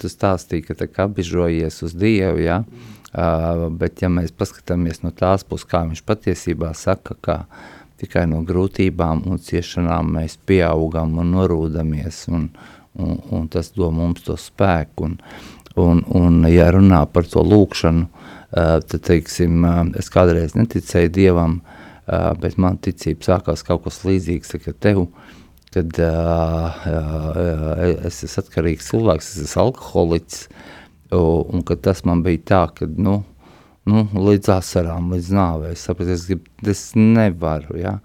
tu 0.00 0.10
stāstīji, 0.10 0.68
ka 0.68 0.78
tā 0.78 0.88
kā 0.90 1.08
apbižojies 1.10 1.82
uz 1.84 1.96
Dievu, 1.98 2.40
ja? 2.46 2.62
uh, 2.62 3.66
bet 3.74 4.02
ja 4.02 4.10
mēs 4.12 4.32
paskatāmies 4.36 5.02
no 5.04 5.12
tās 5.14 5.44
puses, 5.44 5.68
kā 5.68 5.82
viņš 5.88 6.04
patiesībā 6.06 6.72
saka, 6.78 7.16
ka 7.20 7.36
tikai 8.00 8.26
no 8.30 8.42
grūtībām 8.46 9.24
un 9.30 9.40
ciešanām 9.42 10.16
mēs 10.18 10.38
pieaugam 10.48 11.16
un 11.20 11.32
norūdamies, 11.36 12.26
un, 12.32 12.48
un, 13.00 13.20
un 13.32 13.46
tas 13.52 13.72
dod 13.76 13.94
mums 13.96 14.24
to 14.26 14.36
spēku, 14.40 15.08
un, 15.08 15.16
un, 15.80 16.02
un 16.20 16.44
ja 16.50 16.68
runā 16.74 17.02
par 17.12 17.28
to 17.30 17.44
lūkšanu, 17.44 18.06
uh, 18.06 18.76
tad, 18.84 19.00
teiksim, 19.08 19.64
uh, 19.64 19.82
es 20.00 20.10
kādreiz 20.12 20.56
neticēju 20.58 21.12
Dievam, 21.16 21.60
uh, 21.60 22.32
bet 22.40 22.58
man 22.60 22.78
ticība 22.82 23.32
sākās 23.32 23.64
kaut 23.66 23.86
kas 23.86 24.02
līdzīgs, 24.06 24.56
ka 24.64 24.76
tev, 24.76 25.06
kad 25.76 25.98
es 28.08 28.22
esmu 28.24 28.40
atkarīgs 28.40 28.86
cilvēks, 28.88 29.32
es 29.34 29.50
esmu 29.50 29.66
alkoholiķis, 29.66 30.46
un 31.12 31.64
kad 31.68 31.82
tas 31.84 32.00
man 32.08 32.22
bija 32.24 32.40
tā, 32.48 32.60
ka, 32.78 32.88
nu, 32.96 33.18
nu 33.86 34.04
līdz 34.12 34.50
asarām, 34.56 35.10
līdz 35.14 35.32
nāvei, 35.36 35.72
es 35.76 35.84
sapratu, 35.86 36.12
es, 36.14 36.26
gribu, 36.28 36.50
es 36.66 36.82
nevaru, 36.98 37.78
ja, 37.80 37.96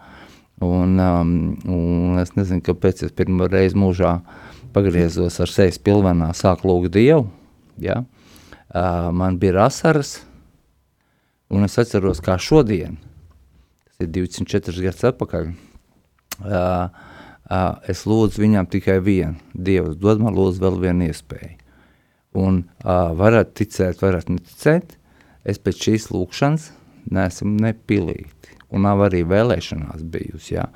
un, 0.62 0.98
um, 1.02 1.36
un 1.66 2.22
es 2.22 2.36
nezinu, 2.38 2.64
kāpēc 2.66 3.06
es 3.08 3.16
pirmo 3.18 3.50
reizi 3.50 3.80
mūžā 3.82 4.20
pagriezos 4.76 5.40
ar 5.44 5.52
sejas 5.52 5.82
pilvenā, 5.82 6.32
sāku 6.38 6.70
lūgt 6.70 6.94
Dievu, 6.96 7.26
ja, 7.82 8.04
uh, 8.04 9.10
man 9.16 9.40
bija 9.42 9.66
asaras, 9.66 10.20
un 11.52 11.66
es 11.68 11.80
atceros 11.82 12.22
kā 12.24 12.38
šodien, 12.40 13.00
tas 13.90 14.06
ir 14.06 14.14
24 14.22 14.86
gadus 14.86 15.10
atpakaļ, 15.12 15.50
uh, 16.46 17.10
uh, 17.52 17.74
es 17.90 18.06
lūdzu 18.08 18.46
viņam 18.46 18.70
tikai 18.72 19.00
vienu. 19.04 19.36
Dievs 19.54 19.98
dod 20.00 20.24
man 20.24 20.38
lūdzu 20.38 20.64
vēl 20.64 20.80
vienu 20.86 21.10
iespēju. 21.10 21.58
Un 22.40 22.62
uh, 22.64 23.12
varat 23.20 23.52
ticēt, 23.60 24.00
varat 24.00 24.30
neticēt, 24.32 24.96
es 25.48 25.60
pēc 25.62 25.88
šīs 25.88 26.10
lūkšanas 26.13 26.67
neesmu 27.12 27.55
nepilīti. 27.62 28.57
Un 28.71 28.86
nav 28.88 29.01
arī 29.07 29.24
vēlēšanās 29.27 30.03
bijusi, 30.13 30.53
jā. 30.55 30.67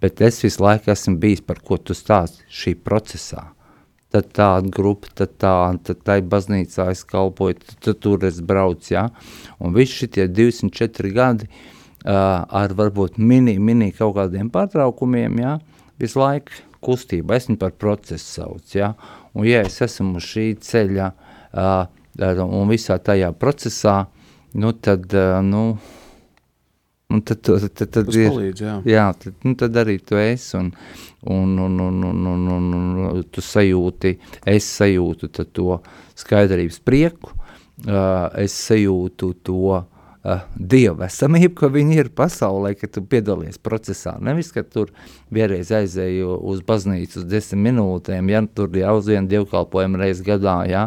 Bet 0.00 0.22
es 0.24 0.40
visu 0.44 0.62
laiku 0.64 0.92
esmu 0.94 1.18
bijis, 1.20 1.42
par 1.44 1.60
ko 1.60 1.76
tu 1.76 1.96
stāsti 1.96 2.46
šī 2.48 2.78
procesā. 2.80 3.50
Tad 4.12 4.30
tāda 4.36 4.72
grupa, 4.72 5.10
tad 5.20 5.36
tā, 5.40 5.52
tad 5.84 6.00
tā 6.04 6.18
ir 6.20 6.26
baznīcā 6.32 6.88
es 6.92 7.04
kalpoju, 7.08 7.58
tad, 7.60 7.76
tad 7.84 8.00
tur 8.04 8.24
es 8.28 8.40
braucu, 8.40 8.94
jā. 8.94 9.06
Un 9.60 9.76
visi 9.76 10.02
šitie 10.02 10.26
204 10.32 11.12
gadi 11.16 11.48
uh, 11.48 12.44
ar 12.48 12.76
varbūt 12.78 13.20
mini, 13.20 13.58
mini 13.60 13.92
kaut 13.96 14.16
kādiem 14.16 14.48
pārtraukumiem, 14.52 15.40
jā, 15.44 15.56
visu 16.00 16.22
laiku 16.22 16.62
kustība, 16.82 17.36
es 17.36 17.48
viņu 17.48 17.60
par 17.60 17.76
procesu 17.78 18.26
sauc, 18.40 18.74
ja? 18.74 18.92
un 19.36 19.46
ja 19.46 19.62
es 19.66 19.78
esmu 19.84 20.18
uz 20.18 20.26
šī 20.26 20.46
ceļa 20.60 21.08
uh, 21.12 21.84
un 22.20 22.68
visā 22.70 22.98
tajā 22.98 23.32
procesā, 23.32 24.06
nu 24.54 24.72
tad, 24.72 25.12
nu, 25.46 25.64
Un 27.12 27.20
tad, 27.20 27.42
tad, 27.44 27.66
tad, 27.76 27.90
tad, 27.92 28.08
ir, 28.16 28.30
palīdz, 28.32 28.60
jā. 28.64 28.74
Jā, 28.88 29.04
tad, 29.20 29.34
nu, 29.44 29.52
tad 29.60 29.76
arī 29.82 29.98
tu 30.00 30.16
esi 30.16 30.54
un, 30.56 30.70
un, 31.28 31.50
un, 31.60 31.80
un, 31.84 31.98
un, 32.08 32.28
un, 32.30 32.46
un, 32.56 33.00
un 33.10 33.24
tu 33.28 33.44
sajūti, 33.44 34.14
es 34.48 34.68
sajūtu 34.78 35.28
to 35.28 35.76
skaidrības 36.22 36.80
prieku, 36.80 37.34
uh, 37.34 38.30
es 38.40 38.56
sajūtu 38.64 39.28
to 39.44 39.58
uh, 39.76 40.46
dieva 40.56 41.10
esamību, 41.10 41.52
ka 41.60 41.70
viņi 41.74 42.00
ir 42.00 42.10
pasaulē, 42.16 42.72
ka 42.80 42.88
tu 42.88 43.04
piedalies 43.04 43.60
procesā. 43.60 44.14
Nevis, 44.16 44.48
ka 44.54 44.64
tur 44.64 44.94
vienreiz 45.28 45.68
aizēju 45.82 46.38
uz 46.48 46.64
baznīcu 46.64 47.20
uz 47.20 47.28
desmit 47.28 47.66
minūtēm, 47.68 48.32
ja 48.32 48.40
tur 48.48 48.72
jau 48.80 48.96
uz 49.02 49.12
vienu 49.12 49.28
dievkalpojumu 49.34 50.00
reizi 50.00 50.24
gadā, 50.32 50.62
ja, 50.70 50.86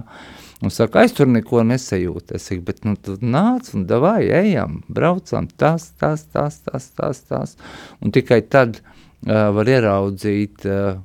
un 0.63 0.71
saka, 0.71 1.03
es 1.05 1.15
tur 1.17 1.29
neko 1.31 1.63
nesajūtu. 1.67 2.35
Es 2.37 2.49
saku, 2.49 2.63
bet 2.67 2.83
nu 2.87 2.95
tu 2.95 3.17
nāc 3.21 3.71
un 3.75 3.87
davai, 3.89 4.23
ejam, 4.29 4.81
braucam, 4.87 5.49
tas, 5.59 5.89
tas, 5.99 6.27
tas, 6.31 6.61
tas, 6.65 6.89
tas, 6.95 7.23
tas. 7.29 7.55
Un 8.01 8.13
tikai 8.15 8.41
tad 8.47 8.79
uh, 8.81 9.49
var 9.55 9.71
ieraudzīt, 9.71 10.67
uh, 10.69 11.01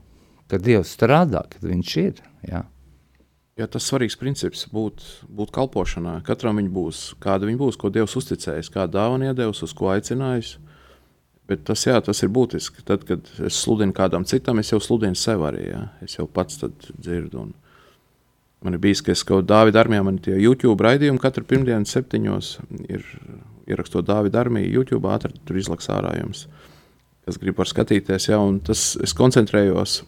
ka 0.51 0.59
Dievs 0.59 0.95
strādā, 0.97 1.45
kad 1.51 1.67
viņš 1.67 1.97
ir, 2.03 2.23
ja. 2.51 2.65
Ja 3.61 3.67
tas 3.69 3.85
svarīgs 3.91 4.17
princips 4.17 4.65
būt, 4.73 5.03
būt 5.29 5.51
kalpošanā. 5.53 6.21
Katram 6.25 6.57
viņa 6.57 6.71
būs, 6.73 7.01
kāda 7.21 7.49
viņa 7.49 7.61
būs, 7.61 7.77
ko 7.77 7.91
Dievs 7.93 8.17
uzticējis, 8.17 8.71
kādu 8.73 8.97
dāvanu 8.97 9.29
iedevis, 9.29 9.61
uz 9.67 9.75
ko 9.77 9.91
aicinājis. 9.93 10.55
Bet 11.51 11.67
tas, 11.67 11.83
jā, 11.85 11.99
tas 12.07 12.23
ir 12.23 12.31
būtiski. 12.33 12.85
Tad, 12.87 13.05
kad 13.09 13.27
es 13.43 13.59
sludinu 13.59 13.93
kādam 13.93 14.25
citam, 14.29 14.63
es 14.63 14.71
jau 14.71 14.79
sludinu 14.81 15.19
sev 15.19 15.43
arī. 15.49 15.67
Jā. 15.73 15.83
Es 16.07 16.15
jau 16.17 16.29
pats 16.31 16.63
dzirdu. 16.63 17.43
Un 17.43 17.53
man 18.65 18.77
ir 18.77 18.83
bijis, 18.83 19.03
ka 19.05 19.13
es 19.15 19.25
kaut 19.25 19.45
kādā 19.45 19.55
Dāvida 19.55 19.83
armijā, 19.85 20.05
man 20.07 20.19
tie 20.23 20.37
YouTube 20.37 20.85
raidījumi 20.85 21.23
katru 21.23 21.45
pirmdienu 21.49 21.89
septiņos 21.89 22.53
ir 22.89 23.05
ierakstot 23.71 24.09
Dāvida 24.09 24.43
armiju 24.43 24.81
YouTube, 24.81 25.09
ātri 25.11 25.35
tur 25.47 25.59
izlaks 25.61 25.91
ārā 25.93 26.17
jums, 26.19 26.47
kas 27.27 27.39
grib 27.41 27.61
var 27.61 27.71
skatīties. 27.71 28.31
Un 28.37 28.61
tas 28.67 28.95
es 29.03 29.17
koncentrējos 29.17 30.01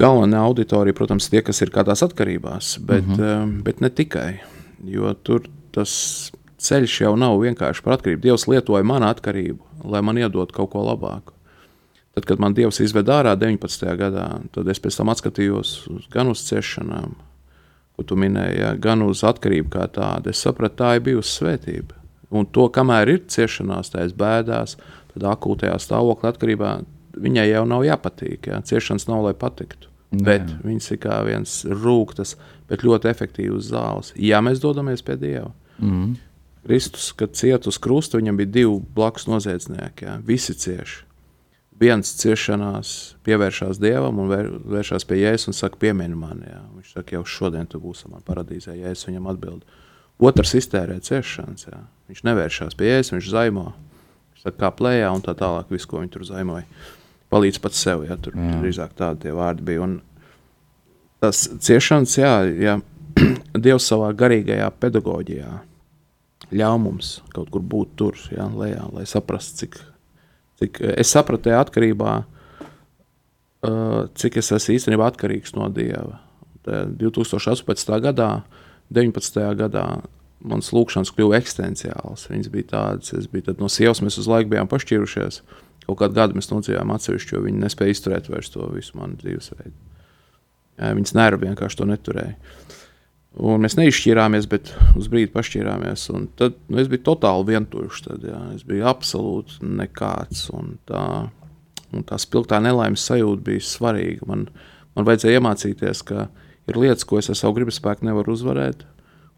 Galvenā 0.00 0.40
auditorija, 0.48 0.96
protams, 0.96 1.26
ir 1.28 1.34
tie, 1.34 1.40
kas 1.44 1.58
ir 1.60 1.72
kādās 1.74 2.00
atkarībās, 2.06 2.78
bet, 2.88 3.04
-huh. 3.04 3.42
um, 3.42 3.56
bet 3.64 3.82
ne 3.84 3.90
tikai. 3.92 4.40
Jo 4.88 5.12
tur 5.12 5.44
tas 5.76 6.32
ceļš 6.60 7.00
jau 7.02 7.16
nav 7.20 7.36
vienkārši 7.42 7.84
par 7.84 7.98
atkarību. 7.98 8.22
Dievs 8.24 8.46
lietoja 8.48 8.86
manu 8.86 9.10
atkarību, 9.10 9.60
lai 9.84 10.00
man 10.00 10.16
iedotu 10.16 10.56
kaut 10.56 10.70
ko 10.72 10.84
labāku. 10.86 11.36
Tad, 12.14 12.26
kad 12.26 12.40
man 12.42 12.54
Dievs 12.56 12.80
izveda 12.82 13.20
ārā 13.20 13.36
19. 13.38 13.86
gadā, 13.98 14.26
tad 14.54 14.68
es 14.72 14.80
pēc 14.82 14.96
tam 14.98 15.12
atskatījos 15.12 15.74
gan 16.10 16.32
uz 16.32 16.42
ciešanām, 16.48 17.12
ko 17.94 18.06
tu 18.06 18.18
minēji, 18.18 18.62
ja, 18.64 18.72
gan 18.74 19.04
uz 19.06 19.22
atkarību 19.26 19.70
kā 19.76 19.86
tādu. 19.94 20.32
Es 20.32 20.42
sapratu, 20.42 20.80
tā 20.82 20.96
ir 20.98 21.04
bijusi 21.06 21.36
svētība. 21.38 22.00
Un 22.34 22.46
to, 22.50 22.66
kamēr 22.70 23.14
ir 23.14 23.20
ciešanās, 23.30 23.92
tā 23.94 24.06
ir 24.06 24.16
bēdās, 24.18 24.76
tad 25.14 25.26
akūtajā 25.32 25.76
stāvoklī 25.82 26.30
atkarībā 26.30 26.72
viņai 27.20 27.46
jau 27.50 27.62
nav 27.68 27.84
jāpatīk. 27.86 28.50
Ja. 28.50 28.60
Ciešanas 28.66 29.06
nav, 29.10 29.24
lai 29.26 29.34
patiktu. 29.38 29.90
Bet 30.10 30.48
Jā. 30.48 30.56
viņas 30.66 30.88
ir 30.90 30.98
kā 31.04 31.20
viens 31.22 31.52
rūktas, 31.70 32.34
bet 32.70 32.82
ļoti 32.82 33.06
efektīvs 33.12 33.68
zāles. 33.70 34.10
Ja 34.18 34.40
mēs 34.42 34.58
dodamies 34.62 35.04
pie 35.06 35.14
Dieva, 35.20 35.52
mm. 35.78 36.16
Kristus, 36.66 37.12
kad 37.16 37.36
ciet 37.38 37.68
uz 37.70 37.78
krusta, 37.82 38.18
viņam 38.18 38.40
bija 38.40 38.50
divi 38.58 38.74
blakus 38.94 39.28
noziedznieki. 39.30 40.08
Jā. 40.08 40.16
Visi 40.26 40.56
cieši. 40.58 41.04
Viens 41.80 42.10
ciešanās 42.20 42.94
pievēršās 43.24 43.78
Dievam 43.80 44.18
un 44.20 44.28
vēr, 44.28 44.50
vēršās 44.74 45.06
pie 45.08 45.22
Jēzus 45.22 45.48
un 45.48 45.56
saka, 45.56 45.80
piemini 45.80 46.18
mani. 46.18 46.44
Jā. 46.50 46.60
Viņš 46.76 46.90
saka, 46.96 47.14
jau 47.16 47.22
šodien 47.24 47.68
tu 47.70 47.80
būsi 47.80 48.10
manā 48.10 48.20
paradīzē. 48.26 48.74
Jēzus 48.76 49.08
viņam 49.08 49.30
atbild. 49.32 49.78
Otrs 50.20 50.52
iztērē 50.58 50.98
ciešanas. 51.06 51.70
Jā. 51.70 51.80
Viņš 52.10 52.20
nevēršās 52.28 52.76
pie 52.76 52.90
Jēzus, 52.90 53.14
viņš 53.16 53.30
zaimo. 53.32 53.70
Viņš 54.34 54.44
saka, 54.44 54.58
kā 54.60 54.72
plējā 54.76 55.08
un 55.16 55.24
tā 55.24 55.32
tālāk, 55.38 55.72
visu, 55.72 55.88
ko 55.88 56.02
viņš 56.02 56.12
tur 56.18 56.26
zaimoja 56.28 56.68
palīdz 57.32 57.62
pats 57.64 57.80
sev. 57.80 58.04
Ja, 58.08 58.18
tur 58.20 58.36
jā. 58.36 58.60
drīzāk 58.60 58.92
tādi 58.98 59.32
vārdi 59.36 59.64
bija. 59.70 59.86
Un 59.86 59.98
tas 61.24 61.46
ciešanas, 61.64 62.18
jā, 62.20 62.34
ja 62.60 62.76
Dievs 63.64 63.88
savā 63.88 64.12
garīgajā 64.16 64.68
pedagoģijā 64.80 65.54
ļauj 66.50 66.80
mums 66.82 67.14
kaut 67.34 67.50
kur 67.54 67.62
būt 67.62 67.96
tur, 67.98 68.18
jā, 68.32 68.46
lejā, 68.58 68.84
lai 68.94 69.06
saprastu, 69.08 69.64
cik, 69.64 69.80
cik 70.60 70.80
es 70.94 71.12
sapratu 71.12 71.54
atkarībā, 71.56 72.14
uh, 73.66 74.00
cik 74.14 74.40
es 74.42 74.52
esmu 74.56 74.76
īstenībā 74.76 75.10
atkarīgs 75.10 75.56
no 75.56 75.68
Dieva. 75.72 76.20
Tā 76.66 76.84
2018. 77.00 77.92
gadā, 78.04 78.30
19. 78.92 79.44
gadā 79.56 79.86
manas 80.40 80.70
lūkšanas 80.74 81.12
kļuva 81.16 81.38
eksistenciālas. 81.40 82.26
Viņas 82.30 82.52
bija 82.52 82.70
tādas, 82.74 83.12
es 83.16 83.28
biju 83.30 83.56
no 83.60 83.68
sievas, 83.72 84.00
mēs 84.04 84.18
uz 84.20 84.28
laiku 84.30 84.52
bijām 84.54 84.70
pašķīrušies. 84.70 85.42
Kaut 85.86 85.98
kādu 86.00 86.16
gadu 86.16 86.36
mēs 86.38 86.50
nodzīvojām 86.52 86.92
atsevišķi, 86.94 87.34
jo 87.34 87.44
viņi 87.44 87.62
nespēja 87.64 87.94
izturēt 87.96 88.28
vairs 88.30 88.52
to 88.52 88.68
visu 88.74 88.96
manu 89.00 89.18
dzīvesveidu. 89.20 89.74
Viņas 90.80 91.16
nervi 91.16 91.48
vienkārši 91.48 91.80
to 91.80 91.86
neturēja. 91.88 92.36
Un 93.38 93.62
mēs 93.62 93.76
neizšķirāmies, 93.78 94.48
bet 94.50 94.72
uz 94.98 95.06
brīdi 95.10 95.30
pašķirāmies. 95.30 96.08
Tad 96.38 96.56
nu, 96.66 96.80
es 96.82 96.88
biju 96.90 97.04
totāli 97.06 97.52
vientuļš. 97.52 98.00
Tad, 98.08 98.24
jā, 98.26 98.40
es 98.56 98.64
biju 98.66 98.88
absolūti 98.90 99.60
nekāds. 99.78 100.48
Un 100.56 100.74
tā, 100.90 101.04
un 101.94 102.06
tā 102.08 102.18
spilgtā 102.20 102.58
nelaimes 102.64 103.04
sajūta 103.06 103.46
bija 103.46 103.62
svarīga. 103.68 104.26
Man, 104.30 104.48
man 104.98 105.06
vajadzēja 105.06 105.38
iemācīties, 105.38 106.02
ka 106.10 106.26
ir 106.70 106.80
lietas, 106.82 107.06
ko 107.06 107.20
es 107.22 107.30
ar 107.30 107.38
savu 107.38 107.60
gribas 107.60 107.78
spēku 107.78 108.08
nevaru 108.08 108.34
uzvarēt, 108.34 108.82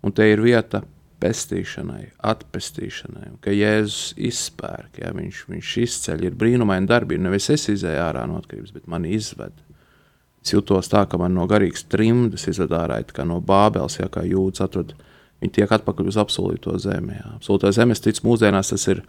un 0.02 0.16
te 0.16 0.24
ir 0.30 0.40
vieta 0.44 0.82
pestīšanai, 1.22 2.14
atpestīšanai, 2.32 3.28
un 3.30 3.36
ka 3.44 3.52
Jēzus 3.54 4.16
izspērk, 4.18 4.98
ja, 5.04 5.12
viņš, 5.14 5.44
viņš 5.52 5.74
izceļ, 5.84 6.24
ir 6.26 6.38
brīnumaini 6.38 6.90
darbība. 6.90 7.28
Nevis 7.28 7.50
es 7.54 7.68
izēju 7.70 8.00
ārā 8.02 8.24
no 8.26 8.40
atkarības, 8.40 8.74
bet 8.74 8.88
mani 8.90 9.12
izved. 9.14 9.60
Es 10.42 10.50
jutos 10.50 10.90
tā, 10.90 11.04
ka 11.06 11.20
man 11.20 11.36
no 11.38 11.46
garīgas 11.50 11.84
trimdas 11.90 12.48
izved 12.50 12.72
ārā, 12.74 12.98
kā 13.06 13.26
no 13.28 13.38
bābeles, 13.46 14.00
ja 14.00 14.08
kā 14.10 14.24
jūtas 14.26 14.64
atrod. 14.66 14.96
Viņi 15.42 15.54
tiek 15.54 15.70
atpakaļ 15.74 16.10
uz 16.10 16.18
apsolīto 16.22 16.74
zemi. 16.82 17.14
Jā. 17.18 17.36
Absolūtā 17.38 17.70
zeme, 17.74 17.94
es 17.94 18.02
ticu, 18.02 18.24
mūsdienās 18.26 18.70
tas 18.74 18.88
ir 18.90 19.02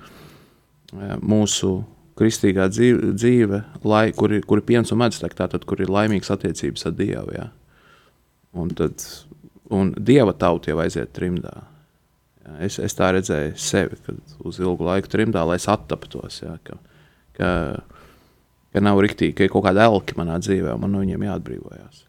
mūsu 1.21 1.75
kristīgā 2.17 2.67
dzīve, 2.69 3.11
dzīve 3.17 3.59
lai, 3.89 4.07
kur, 4.17 4.33
ir, 4.33 4.45
kur 4.45 4.61
ir 4.61 4.67
piens 4.67 4.93
un 4.93 5.01
medus, 5.01 5.21
tātad, 5.23 5.65
kur 5.69 5.81
ir 5.81 5.91
laimīgs 5.93 6.31
attiecības 6.33 6.89
ar 6.89 6.97
Dievu. 6.97 7.35
Jā. 7.37 7.47
Un, 8.61 8.73
tad, 8.77 9.05
un 9.73 9.93
Dieva 9.97 10.35
tauta 10.37 10.69
jau 10.69 10.81
aiziet 10.83 11.13
trimdā. 11.17 11.53
Jā. 12.43 12.57
Es, 12.67 12.77
es 12.81 12.97
tā 12.97 13.09
redzēju 13.15 13.57
sevi, 13.57 13.97
kad 14.05 14.37
uz 14.45 14.61
ilgu 14.61 14.85
laiku 14.85 15.09
trimdā, 15.09 15.45
lai 15.47 15.57
es 15.61 15.69
attaptos. 15.71 16.41
Jā, 16.43 16.57
ka, 16.65 16.77
ka, 17.39 17.49
ka 18.73 18.81
nav 18.81 19.01
riktīgi, 19.05 19.35
ka 19.37 19.45
ir 19.45 19.53
kaut 19.53 19.67
kāda 19.67 19.85
elka 19.89 20.17
manā 20.19 20.39
dzīvē, 20.41 20.73
un 20.73 20.83
man 20.83 20.95
no 20.95 21.03
viņiem 21.03 21.29
jāatbrīvojas. 21.29 22.03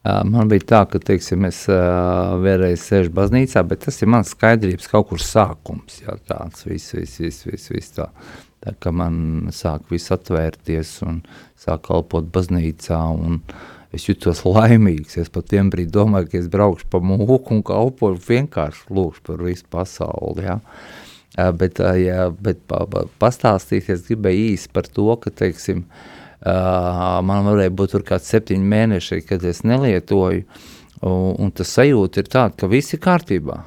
Man 0.00 0.48
bija 0.48 0.64
tā, 0.64 0.78
ka 0.88 0.96
teiksim, 1.04 1.44
es 1.44 1.66
uh, 1.68 2.32
vienreiz 2.40 2.80
sēžu 2.86 3.12
baznīcā, 3.12 3.60
bet 3.68 3.82
tas 3.84 4.00
ir 4.00 4.08
mans 4.08 4.30
skaidrības 4.32 4.88
kaut 4.88 5.10
kur 5.10 5.20
sākums. 5.20 5.98
Jā, 6.00 6.14
tāds 6.24 6.64
viss, 6.64 6.94
viss, 6.96 7.18
viss, 7.20 7.44
viss, 7.44 7.68
viss 7.68 7.92
tā. 7.98 8.06
Tā 8.64 8.72
kā 8.80 8.92
man 8.92 9.50
sāk 9.56 9.92
viss 9.92 10.12
atvērties 10.12 10.94
un 11.04 11.20
sāk 11.60 11.84
kalpot 11.88 12.26
baznīcā 12.32 13.00
un 13.12 13.42
es 13.92 14.08
jutos 14.08 14.40
laimīgs. 14.48 15.18
Es 15.20 15.28
pat 15.32 15.50
tiem 15.52 15.68
brīd 15.72 15.92
domāju, 15.92 16.30
ka 16.32 16.40
es 16.40 16.48
braukšu 16.52 16.88
pa 16.92 17.00
mūku 17.04 17.58
un 17.58 17.62
kalpošu 17.66 18.24
vienkārši 18.24 18.88
lūkšu 18.96 19.24
par 19.28 19.44
visu 19.44 19.68
pasauli, 19.72 20.48
jā. 20.48 20.58
Bet, 21.36 21.78
jā, 21.78 22.24
bet 22.42 22.64
pa, 22.68 22.82
pa, 22.90 23.04
pastāstīt, 23.22 23.86
es 23.92 24.02
gribēju 24.08 24.48
īsi 24.50 24.72
par 24.74 24.88
to, 24.90 25.06
ka, 25.22 25.30
teiksim, 25.30 25.84
man 26.42 27.46
varēja 27.46 27.72
būt 27.78 27.94
tur 27.94 28.04
kāds 28.08 28.28
septiņi 28.32 28.66
mēneši, 28.72 29.20
kad 29.28 29.46
es 29.46 29.62
nelietoju, 29.62 30.42
un, 31.06 31.52
tas 31.54 31.76
sajūta 31.78 32.24
ir 32.24 32.32
tāda, 32.34 32.56
ka 32.58 32.70
viss 32.72 32.96
ir 32.96 33.02
kārtībā. 33.04 33.60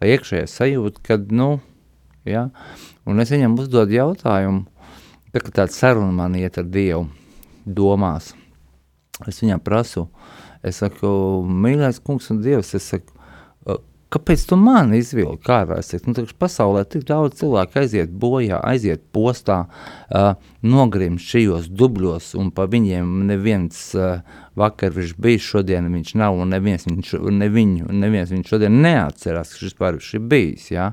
Tā 0.00 0.10
iekšējā 0.10 0.50
sajūta, 0.50 1.04
kad, 1.06 1.30
nu, 1.30 1.52
jā, 2.26 2.48
Un 3.10 3.18
es 3.22 3.30
viņam 3.32 3.56
uzdodu 3.58 3.96
jautājumu, 3.96 4.66
tā, 5.32 5.40
ka 5.40 5.50
tāda 5.50 5.72
saruna 5.72 6.12
man 6.14 6.36
iet 6.38 6.58
ar 6.60 6.66
Dievu 6.68 7.08
domās. 7.64 8.34
Es 9.26 9.40
viņam 9.42 9.62
prasu, 9.64 10.04
es 10.62 10.78
saku, 10.82 11.08
mīļais 11.42 11.98
kungs 12.04 12.30
un 12.30 12.42
Dievs, 12.44 12.74
es 12.76 12.86
saku, 12.92 13.16
kāpēc 14.10 14.44
tu 14.50 14.58
man 14.60 14.94
izvilki 14.96 15.56
saku, 15.86 16.12
nu, 16.12 16.26
pasaulē 16.38 16.84
tik 16.90 17.04
daudz 17.08 17.40
cilvēku 17.40 17.82
aiziet 17.82 18.10
bojā, 18.10 18.60
aiziet 18.66 19.04
postā, 19.14 19.64
uh, 19.66 20.32
nogrim 20.62 21.18
šajos 21.18 21.68
dubļos, 21.70 22.32
un 22.40 22.50
pa 22.54 22.66
viņiem 22.70 23.26
neviens 23.30 23.82
uh, 23.98 24.24
vakar 24.58 24.94
viņš 24.96 25.14
bija, 25.18 25.44
šodien 25.50 25.92
viņš 25.94 26.16
nav, 26.20 26.38
un 26.42 26.56
neviens, 26.56 26.88
viņš, 26.88 27.14
ne 27.32 27.50
viņu, 27.50 27.92
neviens 27.92 28.34
viņš 28.34 28.50
šodien 28.54 28.82
neatcerās, 28.82 29.54
ka 29.54 29.62
šis 29.64 29.78
pār 29.78 30.00
viņš 30.00 30.16
ir 30.18 30.26
bijis, 30.32 30.72
jā. 30.74 30.90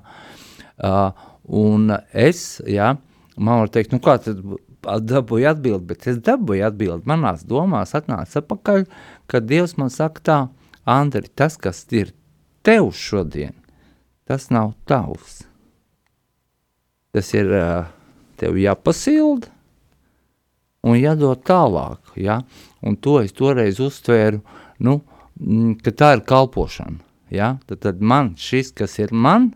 Uh, 0.77 1.09
Un 1.47 1.93
es, 2.11 2.59
jā, 2.67 2.91
man 3.39 3.61
var 3.63 3.69
teikt, 3.71 3.93
nu 3.95 4.01
kā 4.03 4.17
tad 4.19 4.41
dabūju 5.07 5.47
atbildi, 5.47 5.85
bet 5.87 6.07
es 6.11 6.19
dabūju 6.23 6.65
atbildi. 6.67 7.07
Manās 7.07 7.45
domās 7.47 7.95
atnāca 7.95 8.41
atpakaļ, 8.41 8.83
kad 9.31 9.47
Dievs 9.47 9.77
man 9.79 9.91
saka 9.93 10.23
tā, 10.23 10.39
Andri, 10.87 11.27
tas, 11.35 11.57
kas 11.59 11.85
ir 11.95 12.13
tev 12.67 12.91
šodien, 12.95 13.55
tas 14.27 14.49
nav 14.51 14.73
tavs. 14.89 15.45
Tas 17.15 17.31
ir 17.33 17.53
tev 18.37 18.57
jāpasilda 18.59 19.53
un 20.87 20.97
jādod 20.99 21.41
tālāk, 21.47 22.01
ja? 22.19 22.41
Un 22.83 22.99
to 23.01 23.17
es 23.23 23.33
toreiz 23.35 23.79
uztvēru, 23.83 24.43
nu, 24.83 24.99
ka 25.83 25.93
tā 25.95 26.11
ir 26.17 26.25
kalpošana, 26.27 26.99
ja? 27.33 27.55
Tad, 27.69 27.81
tad 27.85 28.03
man 28.03 28.35
šis, 28.39 28.73
kas 28.75 28.99
ir 29.01 29.15
man, 29.15 29.53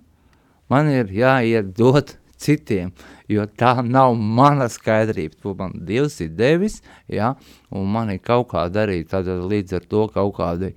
man 0.72 0.90
ir 0.92 1.12
jāiet 1.14 1.76
dot 1.78 2.16
citiem, 2.42 2.90
jo 3.30 3.46
tā 3.46 3.76
nav 3.86 4.16
mana 4.16 4.68
skaidrība. 4.72 5.38
To 5.44 5.54
man 5.60 5.76
Dievs 5.88 6.18
ir 6.26 6.34
devis, 6.38 6.80
ja, 7.12 7.36
un 7.70 7.92
man 7.94 8.12
ir 8.16 8.24
kaut 8.24 8.50
kā 8.56 8.66
darīt, 8.74 9.12
tad 9.14 9.30
līdz 9.30 9.78
ar 9.78 9.88
to 9.92 10.08
kaut 10.16 10.36
kādi, 10.40 10.74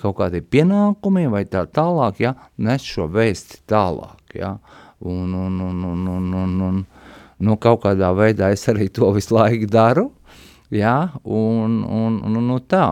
kaut 0.00 0.18
kādi 0.20 0.40
pienākumi 0.42 1.26
vai 1.32 1.44
tā 1.50 1.64
tālāk, 1.66 2.20
ja, 2.22 2.34
nes 2.62 2.84
šo 2.86 3.08
vēsti 3.10 3.64
tālāk, 3.70 4.36
ja, 4.38 4.56
un, 5.00 5.34
un, 5.34 5.60
un, 5.60 5.80
un, 5.90 6.04
un, 6.08 6.28
un, 6.42 6.60
un 6.68 6.84
nu, 7.38 7.56
kaut 7.58 7.82
kādā 7.84 8.12
veidā 8.14 8.52
es 8.54 8.62
arī 8.70 8.88
to 8.94 9.10
visu 9.16 9.34
laiku 9.34 9.66
daru, 9.70 10.08
ja, 10.70 11.14
un, 11.24 11.82
un, 11.82 12.20
un, 12.22 12.38
un, 12.38 12.54
un 12.54 12.62
tā. 12.68 12.86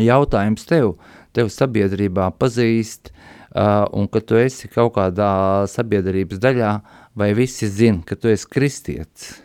Jautājums 0.00 0.64
tev, 0.64 0.94
tev 1.36 1.50
sabiedrībā 1.52 2.30
pazīst, 2.40 3.12
uh, 3.52 3.84
un 3.92 4.08
ka 4.08 4.22
tu 4.24 4.40
esi 4.40 4.70
kaut 4.72 4.94
kādā 4.96 5.68
sabiedrības 5.68 6.40
daļā, 6.40 6.74
vai 7.12 7.34
visi 7.36 7.68
zina, 7.68 8.00
ka 8.08 8.16
tu 8.16 8.32
esi 8.32 8.48
kristietis? 8.48 9.41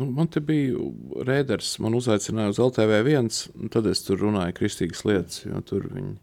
Nu, 0.00 0.06
man 0.16 0.30
te 0.32 0.40
bija 0.40 0.80
rēders, 1.28 1.74
man 1.84 1.92
uzaicināja 1.98 2.54
uz 2.54 2.58
LTV 2.62 3.02
viens, 3.04 3.42
un 3.52 3.68
tad 3.72 3.84
es 3.90 4.00
tur 4.06 4.22
runāju 4.22 4.54
kristīgas 4.56 5.02
lietas, 5.04 5.42
tur 5.68 5.84
viņi, 5.92 6.14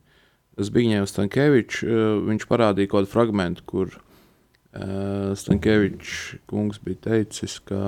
es 0.57 0.71
biju 0.73 0.95
ņēmis 0.95 1.13
Stankevičs, 1.13 1.83
viņš 2.25 2.47
parādīja 2.49 2.89
kaut 2.89 3.03
kādu 3.03 3.11
fragmentu, 3.11 3.65
kur 3.69 3.91
uh, 3.93 5.35
Stankevičs 5.37 6.39
kungs 6.49 6.81
bija 6.81 7.03
teicis, 7.05 7.59
ka 7.69 7.83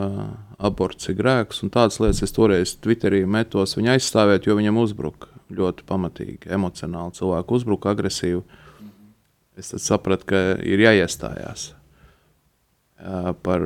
aborts 0.62 1.10
ir 1.10 1.18
grēks, 1.24 1.64
un 1.66 1.74
tādas 1.74 1.98
lietas 2.04 2.22
es 2.28 2.38
toreiz 2.38 2.76
Twitterī 2.78 3.24
metos 3.26 3.74
viņu 3.80 3.96
aizstāvēt, 3.96 4.46
jo 4.46 4.60
viņam 4.62 4.78
uzbruka 4.84 5.34
ļoti 5.58 5.90
pamatīgi, 5.90 6.54
emocionāli 6.54 7.18
cilvēku 7.18 7.58
uzbruka 7.58 7.96
agresīvi. 7.96 8.46
Es 9.58 9.74
sapratu, 9.82 10.30
ka 10.30 10.46
ir 10.62 10.86
jāiestājās 10.86 11.72
jā, 13.02 13.34
par, 13.42 13.66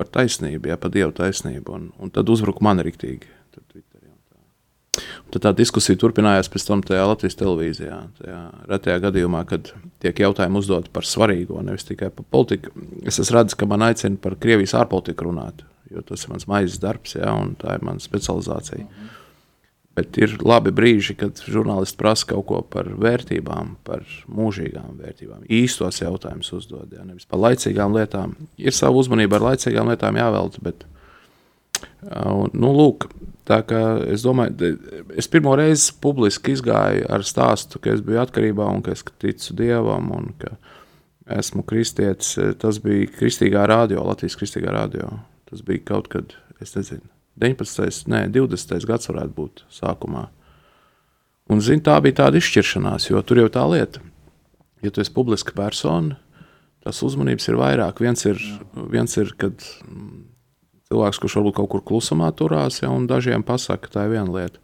par 0.00 0.08
taisnību, 0.16 0.72
jā, 0.72 0.78
par 0.80 0.92
dievu 0.94 1.12
taisnību. 1.16 1.76
Un, 1.76 1.90
un 2.00 2.12
tad 2.14 2.32
uzbruka 2.32 2.64
man 2.64 2.80
rīktīgi. 2.86 3.36
Tad 5.30 5.44
tā 5.44 5.52
diskusija 5.54 5.98
turpinājās 6.00 6.50
pēc 6.50 6.64
tam 6.66 6.80
Latvijas 6.82 7.38
televīzijā. 7.38 7.98
Tajā 8.18 8.40
retajā 8.72 8.96
gadījumā, 9.04 9.44
kad 9.46 9.70
tiek 10.02 10.24
jautājumi 10.24 10.58
uzdoti 10.58 10.90
par 10.92 11.06
svarīgo, 11.06 11.60
nevis 11.62 11.86
tikai 11.86 12.10
par 12.14 12.26
politiku. 12.34 12.72
Es 13.06 13.20
redzu, 13.30 13.60
ka 13.60 13.68
man 13.70 13.86
aicina 13.86 14.18
par 14.20 14.34
Krievijas 14.42 14.74
ārpolitiku 14.80 15.28
runāt, 15.28 15.62
jo 15.92 16.02
tas 16.08 16.26
ir 16.26 16.34
mans 16.34 16.48
maizes 16.50 16.82
darbs, 16.82 17.14
jā, 17.20 17.30
un 17.30 17.54
tā 17.60 17.78
ir 17.78 17.86
mana 17.86 18.02
specializācija. 18.02 18.82
-hmm. 18.82 19.16
Bet 20.00 20.16
ir 20.16 20.32
labi 20.40 20.72
brīži, 20.72 21.12
kad 21.20 21.40
žurnālisti 21.44 21.98
prasa 22.00 22.30
kaut 22.30 22.46
ko 22.48 22.60
par 22.64 22.86
vērtībām, 23.02 23.74
par 23.84 24.06
mūžīgām 24.32 24.94
vērtībām. 24.96 25.42
Īstos 25.52 26.00
jautājumus 26.00 26.48
uzdod, 26.56 26.94
jā, 26.94 27.04
nevis 27.04 27.28
par 27.28 27.42
laicīgām 27.42 27.92
lietām. 27.98 28.32
Ir 28.56 28.76
sava 28.76 28.96
uzmanība 29.02 29.36
ar 29.36 29.50
laicīgām 29.50 29.92
lietām 29.92 30.16
jāvelta, 30.16 30.64
bet, 30.64 30.86
nu, 32.54 32.72
lūk, 32.78 33.10
es 33.50 34.24
domāju, 34.24 34.72
es 35.20 35.28
pirmo 35.28 35.52
reizi 35.60 35.92
publiski 36.00 36.56
izgāju 36.56 37.04
ar 37.12 37.26
stāstu, 37.28 37.82
ka 37.82 37.92
es 37.92 38.00
biju 38.06 38.24
atkarībā 38.24 38.72
un 38.72 38.80
ka 38.86 38.96
es 38.96 39.04
ticu 39.20 39.60
Dievam 39.60 40.12
un 40.16 40.32
ka 40.40 40.56
esmu 41.40 41.66
kristietis. 41.68 42.38
Tas 42.62 42.80
bija 42.80 43.12
Kristīgā 43.20 43.68
radio, 43.68 44.08
Latvijas 44.08 44.40
Kristīgā 44.40 44.72
radio. 44.80 45.12
Tas 45.50 45.66
bija 45.66 45.90
kaut 45.92 46.08
kad, 46.08 46.38
es 46.62 46.78
nezinu 46.78 47.04
19. 47.38 48.06
Nē, 48.10 48.26
20. 48.34 48.86
gads 48.88 49.10
varētu 49.10 49.36
būt 49.36 49.64
sākumā. 49.72 50.28
Un, 51.50 51.62
zin, 51.64 51.82
tā 51.82 51.96
bija 52.02 52.22
tāda 52.24 52.38
izšķiršanās, 52.38 53.08
jo 53.10 53.20
tur 53.26 53.42
jau 53.42 53.50
tā 53.50 53.64
lieta, 53.66 54.02
ja 54.84 54.92
tu 54.94 55.02
esi 55.02 55.12
publiska 55.14 55.54
persona, 55.56 56.18
tas 56.84 57.02
uzmanības 57.04 57.48
ir 57.50 57.58
vairāk. 57.60 58.00
Viens 58.02 58.22
ir, 58.28 58.40
viens 58.92 59.16
ir 59.18 59.32
kad 59.40 59.58
mm, 59.58 60.20
cilvēks, 60.90 61.20
kurš 61.22 61.40
varbūt 61.40 61.58
kaut 61.58 61.70
kur 61.74 61.84
klusumā 61.90 62.30
turās, 62.36 62.80
ja, 62.84 62.92
un 62.94 63.08
dažiem 63.10 63.44
pasaka, 63.46 63.88
ka 63.88 63.96
tā 63.96 64.06
ir 64.06 64.14
viena 64.14 64.30
lieta. 64.30 64.62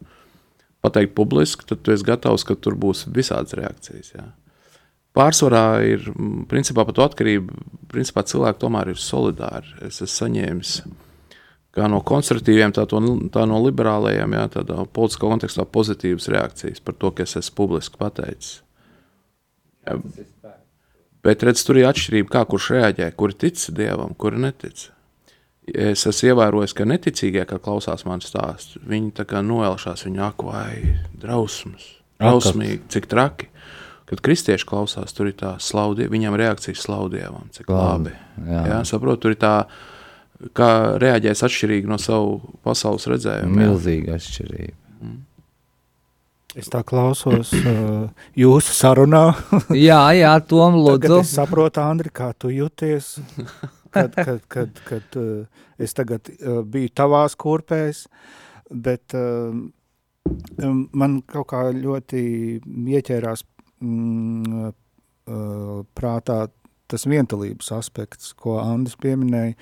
Pateikt 0.85 1.15
publiski, 1.17 1.65
tad 1.67 1.81
tu 1.83 1.91
esi 1.91 2.05
gatavs, 2.07 2.45
ka 2.47 2.55
tur 2.55 2.77
būs 2.79 3.07
visādas 3.11 3.57
reakcijas. 3.57 4.13
Ja. 4.15 4.29
Pārsvarā 5.17 5.81
ir, 5.89 6.07
mm, 6.13 6.45
principā 6.47 6.85
par 6.85 6.95
to 6.95 7.03
atkarību, 7.03 7.57
principā 7.91 8.23
cilvēki 8.23 8.63
tomēr 8.63 8.93
ir 8.93 9.01
solidāri. 9.01 9.75
Es 9.81 9.99
esmu 9.99 10.13
saņēmis 10.13 10.77
kā 11.77 11.87
no 11.91 12.01
konservatīviem, 12.05 12.73
tā, 12.75 12.85
to, 12.89 13.01
tā 13.33 13.45
no 13.49 13.61
liberālajiem, 13.63 14.35
jā, 14.37 14.45
tādā 14.57 14.83
politiskā 14.93 15.29
kontekstā 15.29 15.65
pozitīvas 15.69 16.29
reakcijas 16.33 16.83
par 16.83 16.97
to, 16.97 17.13
ka 17.13 17.25
es 17.27 17.37
esmu 17.39 17.57
publiski 17.61 17.99
pateicis. 18.01 18.59
Jā, 19.87 19.97
bet 21.25 21.47
redz, 21.47 21.63
tur 21.67 21.79
ir 21.79 21.89
atšķirība, 21.89 22.31
kā 22.33 22.45
kurš 22.49 22.71
reaģē, 22.75 23.11
kuri 23.19 23.37
tic 23.45 23.67
dievam, 23.77 24.15
kuri 24.19 24.41
netic. 24.47 24.89
Es 25.67 26.05
esmu 26.07 26.31
ievērojis, 26.31 26.73
ka 26.75 26.87
neticīgie, 26.87 27.43
kad 27.47 27.59
klausās 27.63 28.05
man 28.07 28.23
stāstu, 28.23 28.79
viņi 28.87 29.11
tā 29.17 29.27
kā 29.27 29.43
noelšās, 29.43 30.05
viņi 30.07 30.23
ak, 30.23 30.45
vai 30.47 30.95
drausmas, 31.19 31.89
drausmīgi, 32.21 32.85
cik 32.93 33.11
traki. 33.11 33.51
kad 34.07 34.21
kristieši 34.23 34.63
klausās, 34.67 35.11
tur 35.11 35.27
ir 35.27 35.35
tā 35.35 35.57
slaudie, 35.59 36.07
viņam 36.07 36.37
reakcija 36.39 36.79
slaudievam, 36.79 37.49
cik 37.51 37.67
labi. 37.67 38.13
Jā. 38.39 38.61
Jā, 38.71 38.77
saprot, 38.87 39.19
tur 39.19 39.35
ir 39.35 39.41
tā, 39.41 39.55
kā 40.57 40.71
reaģēs 41.01 41.43
atšķirīgi 41.47 41.89
no 41.89 41.97
savu 42.01 42.39
pasaules 42.65 43.07
redzējumu. 43.09 43.57
Milzīga 43.57 44.17
atšķirība. 44.17 44.75
Mm. 45.01 45.15
Es 46.57 46.71
tā 46.73 46.81
klausos 46.87 47.53
uh, 47.59 48.07
jūsu 48.37 48.75
sarunā. 48.77 49.23
jā, 49.89 50.01
jā, 50.17 50.33
Tom, 50.49 50.79
lūdzu. 50.81 51.21
es 51.21 51.33
saprotu, 51.37 51.81
Andri, 51.83 52.13
kā 52.13 52.31
tu 52.37 52.51
jūties, 52.53 53.15
kad, 53.93 54.13
kad, 54.15 54.43
kad, 54.51 54.83
kad 54.87 55.19
uh, 55.21 55.65
es 55.81 55.97
tagad 55.97 56.29
uh, 56.37 56.61
biju 56.65 56.93
tavās 56.97 57.37
kurpēs, 57.39 58.05
bet 58.73 59.17
uh, 59.17 59.53
man 60.97 61.21
kaut 61.29 61.49
kā 61.53 61.67
ļoti 61.73 62.21
ieķērās 62.97 63.45
mm, 63.81 64.69
uh, 64.69 65.83
prātā 65.97 66.45
tas 66.87 67.03
vientulības 67.07 67.71
aspekts, 67.75 68.31
ko 68.37 68.57
Andis 68.61 68.95
pieminēja, 68.99 69.55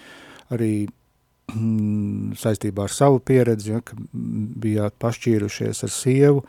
arī 0.54 0.88
mm, 1.54 2.36
saistībā 2.40 2.86
ar 2.86 2.94
savu 2.94 3.22
pieredzi, 3.26 3.72
ja, 3.76 3.82
ka 3.86 3.98
bijāt 4.62 4.98
pašķīrušies 5.02 5.86
ar 5.88 5.94
sievu, 5.94 6.44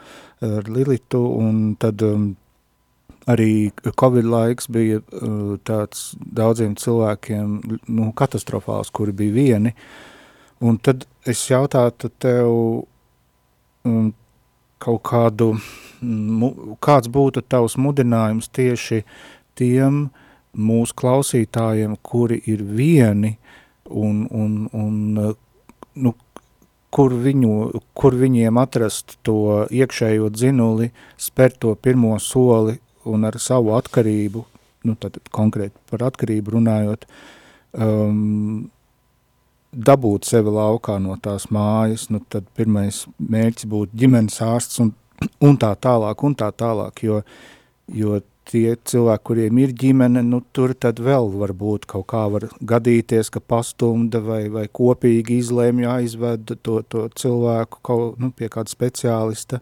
ar 0.45 0.69
Lilitu, 0.71 1.23
un 1.41 1.77
tad 1.81 2.03
um, 2.07 2.29
arī 3.31 3.71
Covid 4.01 4.29
laiks 4.31 4.71
bija 4.73 5.01
uh, 5.01 5.57
tāds 5.67 6.13
daudziem 6.19 6.77
cilvēkiem 6.81 7.57
nu, 7.89 8.11
katastrofāls, 8.17 8.93
kuri 8.95 9.17
bija 9.17 9.37
vieni, 9.37 9.75
un 10.65 10.79
tad 10.79 11.09
es 11.27 11.43
jautātu 11.51 12.13
tev 12.23 12.53
um, 13.87 14.13
kaut 14.83 15.03
kādu 15.09 15.55
kāds 16.85 17.09
būtu 17.09 17.43
tavs 17.49 17.77
mudinājums 17.81 18.51
tieši 18.53 19.03
tiem 19.57 20.07
mūsu 20.57 20.97
klausītājiem, 20.97 21.97
kuri 22.03 22.41
ir 22.49 22.63
vieni 22.63 23.37
un, 23.91 24.27
un, 24.31 24.57
un 24.73 24.97
nu, 25.95 26.15
kur, 26.95 27.15
viņu, 27.27 27.53
kur 27.97 28.17
viņiem 28.19 28.61
atrast 28.61 29.19
to 29.27 29.67
iekšējo 29.71 30.31
dzinuli, 30.35 30.91
spērt 31.21 31.61
to 31.65 31.75
pirmo 31.75 32.17
soli 32.23 32.79
un 33.07 33.27
ar 33.29 33.39
savu 33.43 33.75
atkarību, 33.77 34.45
nu 34.87 34.95
tad 35.01 35.19
konkrēti 35.35 35.77
par 35.91 36.07
atkarību 36.11 36.57
runājot, 36.57 37.07
um, 37.79 38.69
dabūt 39.77 40.29
sevi 40.29 40.53
laukā 40.55 40.97
no 41.03 41.17
tās 41.23 41.51
mājas, 41.53 42.09
nu 42.11 42.23
tad 42.33 42.47
pirmais 42.57 43.05
mērķis 43.19 43.69
būtu 43.71 43.99
ģimenes 44.05 44.41
ārsts 44.45 44.81
un 44.85 44.95
un 45.41 45.59
tā 45.61 45.73
tālāk, 45.81 46.25
un 46.27 46.35
tā 46.39 46.49
tālāk, 46.53 47.03
jo, 47.07 47.21
jo 47.93 48.21
tie 48.47 48.77
cilvēki, 48.87 49.25
kuriem 49.27 49.59
ir 49.63 49.75
ģimene, 49.77 50.23
nu, 50.27 50.41
tur 50.55 50.75
tad 50.79 51.01
vēl 51.03 51.31
var 51.41 51.53
būt 51.57 51.87
kaut 51.91 52.07
kā 52.13 52.25
var 52.33 52.49
gadīties, 52.61 53.31
ka 53.35 53.43
pastumda 53.43 54.21
vai, 54.23 54.47
vai 54.53 54.67
kopīgi 54.71 55.41
izlēmj 55.43 55.89
aizved 55.91 56.55
to, 56.63 56.81
to 56.89 57.07
cilvēku 57.19 57.83
kaut, 57.87 58.21
nu, 58.23 58.31
pie 58.37 58.51
kāda 58.53 58.73
speciālista, 58.73 59.61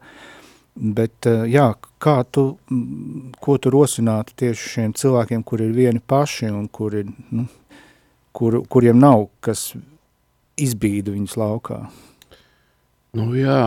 bet, 0.74 1.16
eh, 1.30 1.46
jā, 1.54 1.70
kā 2.02 2.18
tu, 2.28 2.46
ko 3.40 3.58
tu 3.58 3.72
rosinātu 3.72 4.36
tieši 4.44 4.72
šiem 4.76 4.96
cilvēkiem, 5.00 5.44
kuri 5.46 5.70
ir 5.70 5.76
vieni 5.76 6.02
paši 6.04 6.52
un 6.52 6.68
kuri, 6.68 7.06
nu, 7.32 7.46
kur, 8.36 8.60
kuriem 8.68 9.00
nav, 9.00 9.28
kas 9.44 9.72
izbīda 10.60 11.14
viņus 11.14 11.38
laukā? 11.40 11.80
Nu 13.14 13.30
jā, 13.38 13.62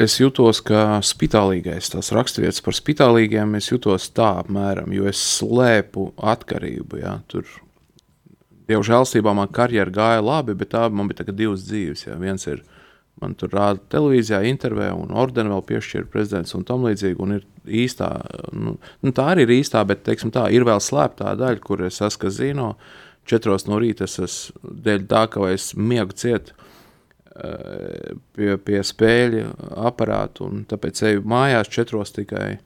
es 0.00 0.16
jutos 0.20 0.62
kā 0.64 1.00
spitālīgais. 1.04 1.92
Tās 1.92 2.12
raksturvietas 2.14 2.62
par 2.64 2.76
spitālīgiem 2.76 3.58
es 3.58 3.70
jutos 3.72 4.08
tā 4.16 4.30
apmēram, 4.42 4.92
jo 4.94 5.08
es 5.10 5.20
slēpu 5.38 6.12
atkarību. 6.16 7.02
Jā, 7.02 7.18
tur, 7.28 7.48
Dievu 8.70 8.84
žēlstībā 8.86 9.32
man 9.36 9.50
karjera 9.52 9.90
gāja 9.92 10.22
labi, 10.22 10.54
bet 10.56 10.70
tā 10.72 10.86
man 10.88 11.10
bija 11.10 11.34
divas 11.34 11.64
dzīves. 11.66 12.06
Jā. 12.06 12.16
Viens 12.20 12.46
ir 12.48 12.62
man 13.20 13.34
tur 13.38 13.50
rāda 13.52 13.82
televīzijā, 13.92 14.40
intervijā, 14.48 14.92
un 14.96 15.12
ordeni 15.18 15.52
vēl 15.52 15.64
piešķīra 15.68 16.08
prezidents 16.10 16.54
un 16.56 16.64
tam 16.66 16.86
līdzīgi. 16.86 17.18
Un 17.22 17.36
ir 17.36 17.46
īstā, 17.66 18.08
nu, 18.54 18.76
nu, 19.02 19.12
tā 19.14 19.28
arī 19.34 19.46
ir 19.46 19.56
īstā, 19.58 19.82
bet 19.86 20.06
teiksim, 20.06 20.32
tā 20.34 20.46
ir 20.54 20.64
vēl 20.68 20.80
slēptā 20.82 21.34
daļa, 21.38 21.62
kur 21.66 21.84
es 21.88 22.00
esmu 22.02 22.32
zino. 22.32 22.72
Četros 23.28 23.68
no 23.68 23.78
rīta 23.78 24.08
es 24.08 24.18
esmu 24.18 24.72
dēļ 24.86 25.04
tā, 25.10 25.26
ka 25.30 25.50
es 25.52 25.72
miegu 25.78 26.16
cietu 26.18 26.56
pie, 27.32 28.56
pie 28.60 28.82
spēļu 28.84 29.46
aparāta. 29.88 30.48
Tāpēc 30.70 31.02
eju 31.08 31.24
mājās 31.28 31.70
četros 31.72 32.14
tikai 32.16 32.58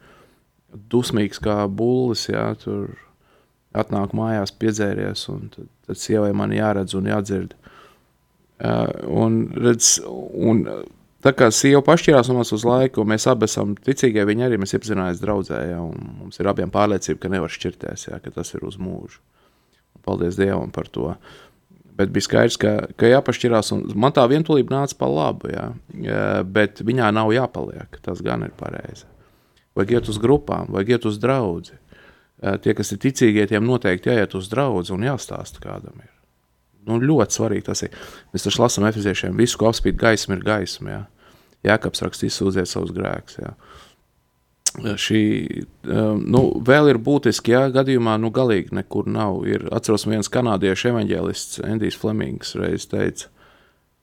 dusmīgs 0.90 1.40
kā 1.42 1.62
bullis. 1.68 2.26
Jā, 2.30 2.48
tur 2.62 2.96
atnāk 3.76 4.14
mājās 4.16 4.54
piedzēries, 4.56 5.26
un 5.32 5.48
tad, 5.54 5.70
tad 5.88 6.00
sievai 6.00 6.32
man 6.36 6.54
jāredz 6.56 6.96
un 6.98 7.08
jādzird. 7.12 7.56
Uh, 8.56 8.88
un, 9.12 9.42
redz, 9.52 9.98
un, 10.08 10.62
tā 11.20 11.34
kā 11.36 11.50
sieva 11.52 11.82
pašķirās 11.84 12.30
no 12.30 12.38
mums 12.38 12.54
uz 12.56 12.62
laiku, 12.64 13.04
mēs 13.04 13.26
abi 13.28 13.44
esam 13.44 13.74
ticīgie, 13.76 14.24
viņa 14.24 14.46
arī 14.46 14.56
mēs 14.62 14.72
iepazināmies 14.78 15.20
draudzē, 15.20 15.58
ja, 15.74 15.82
un 15.84 16.14
mums 16.22 16.40
ir 16.40 16.48
abiem 16.48 16.72
pārliecība, 16.72 17.20
ka 17.20 17.32
nevar 17.34 17.52
šķirties, 17.52 18.06
ja, 18.08 18.20
ka 18.24 18.32
tas 18.32 18.54
ir 18.56 18.64
uz 18.64 18.78
mūžu. 18.80 19.20
Un 19.98 20.06
paldies 20.08 20.40
Dievam 20.40 20.72
par 20.72 20.88
to. 20.88 21.10
Uh, 21.12 21.45
Bet 21.96 22.10
bija 22.12 22.26
skaidrs, 22.26 22.58
ka, 22.60 22.72
ka 23.00 23.08
jāpašķirās. 23.08 23.72
Man 23.96 24.12
tā 24.16 24.26
vientulība 24.28 24.74
nāca 24.74 24.98
par 25.00 25.12
labu, 25.12 25.48
jā. 25.48 25.70
bet 26.44 26.82
viņā 26.84 27.08
nav 27.16 27.32
jāpaliek. 27.32 27.96
Tas 28.04 28.20
gan 28.24 28.44
ir 28.44 28.52
pareizi. 28.58 29.06
Vajag 29.76 29.94
iet 29.96 30.10
uz 30.12 30.20
grupām, 30.20 30.68
vajag 30.72 30.96
iet 30.96 31.08
uz 31.08 31.16
draugu. 31.20 31.78
Tie, 32.64 32.74
kas 32.76 32.92
ir 32.92 33.00
ticīgie, 33.00 33.46
tiem 33.48 33.64
noteikti 33.64 34.12
jāiet 34.12 34.36
uz 34.36 34.50
draugu 34.52 34.84
un 34.92 35.08
jāstāsta, 35.08 35.62
kādam 35.62 35.96
ir. 36.04 36.12
Nu, 36.86 37.00
ļoti 37.00 37.40
svarīgi 37.40 37.66
tas 37.66 37.82
ir. 37.82 37.96
Mēs 38.34 38.44
taču 38.44 38.62
lasām 38.62 38.86
efeziešiem, 38.86 39.34
visu, 39.40 39.56
ko 39.58 39.70
apspīd 39.72 39.96
gaisma, 39.98 40.36
ir 40.36 40.44
gaisma. 40.46 40.92
Jā. 40.92 41.00
Jākaps 41.72 42.04
raksta 42.04 42.28
izsūdziet 42.28 42.68
savus 42.70 42.92
grēkus. 42.94 43.40
Jā 43.40 43.56
šī 44.74 45.22
um, 45.88 46.20
nu, 46.28 46.42
vēl 46.64 46.90
ir 46.92 46.98
būtiski, 47.02 47.54
ja 47.54 47.66
gadījumā 47.72 48.16
nu, 48.20 48.30
galīgi 48.34 48.74
nekur 48.76 49.08
nav. 49.08 49.40
Ir, 49.48 49.68
atceros, 49.74 50.06
viens 50.08 50.30
kanādiešu 50.32 50.90
evanģēlists, 50.92 51.62
Endijs 51.66 51.98
Flemings, 52.00 52.54
reiz 52.58 52.88
teica, 52.90 53.30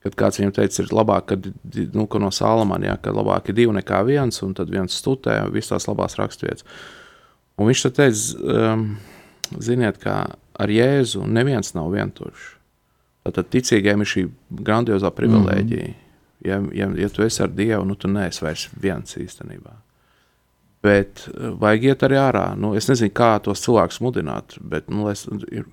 kad 0.03 0.17
kāds 0.19 0.41
viņam 0.41 0.55
teica, 0.57 0.81
ir 0.83 0.95
labāk, 0.95 1.27
kad 1.31 1.49
nu, 1.93 2.07
no 2.07 2.31
Salamana, 2.33 2.93
ja, 2.93 2.97
ka 2.97 3.13
labāk 3.15 3.51
ir 3.51 3.59
divi 3.61 3.77
nekā 3.77 4.01
viens, 4.07 4.41
un 4.45 4.55
tad 4.57 4.71
viens 4.73 4.97
studē 4.99 5.43
visas 5.53 5.75
tās 5.75 5.89
labās 5.91 6.17
raksturvietas. 6.19 6.65
Un 7.59 7.69
viņš 7.69 7.85
teica, 7.93 8.49
um, 8.73 8.87
ziniet, 9.61 10.01
kā 10.01 10.17
ar 10.33 10.73
Jēzu 10.73 11.27
neviens 11.29 11.75
nav 11.77 11.93
vientuļš. 11.93 12.49
Tad 13.23 13.47
ticīgiem 13.53 14.01
ir 14.03 14.09
šī 14.09 14.25
grandiozā 14.65 15.13
privilēģija. 15.15 15.85
Mm 15.85 15.93
-hmm. 15.93 15.99
Ja, 16.43 16.59
ja, 16.75 16.89
ja 16.97 17.09
tu 17.09 17.23
esi 17.23 17.43
ar 17.43 17.49
Dievu, 17.49 17.85
nu 17.85 17.95
tu 17.95 18.07
neesi 18.07 18.43
vairs 18.43 18.67
viens 18.81 19.17
īstenībā. 19.17 19.82
Bet 20.83 21.25
eh, 21.31 21.49
vajag 21.59 21.89
iet 21.89 22.07
arī 22.07 22.19
ārā. 22.19 22.45
Nu, 22.59 22.73
es 22.77 22.89
nezinu, 22.91 23.13
kā 23.15 23.35
tos 23.43 23.63
cilvēkus 23.63 24.01
mudināt, 24.03 24.57
bet 24.59 24.89
nu, 24.91 25.07
es, 25.11 25.25
ir, 25.51 25.67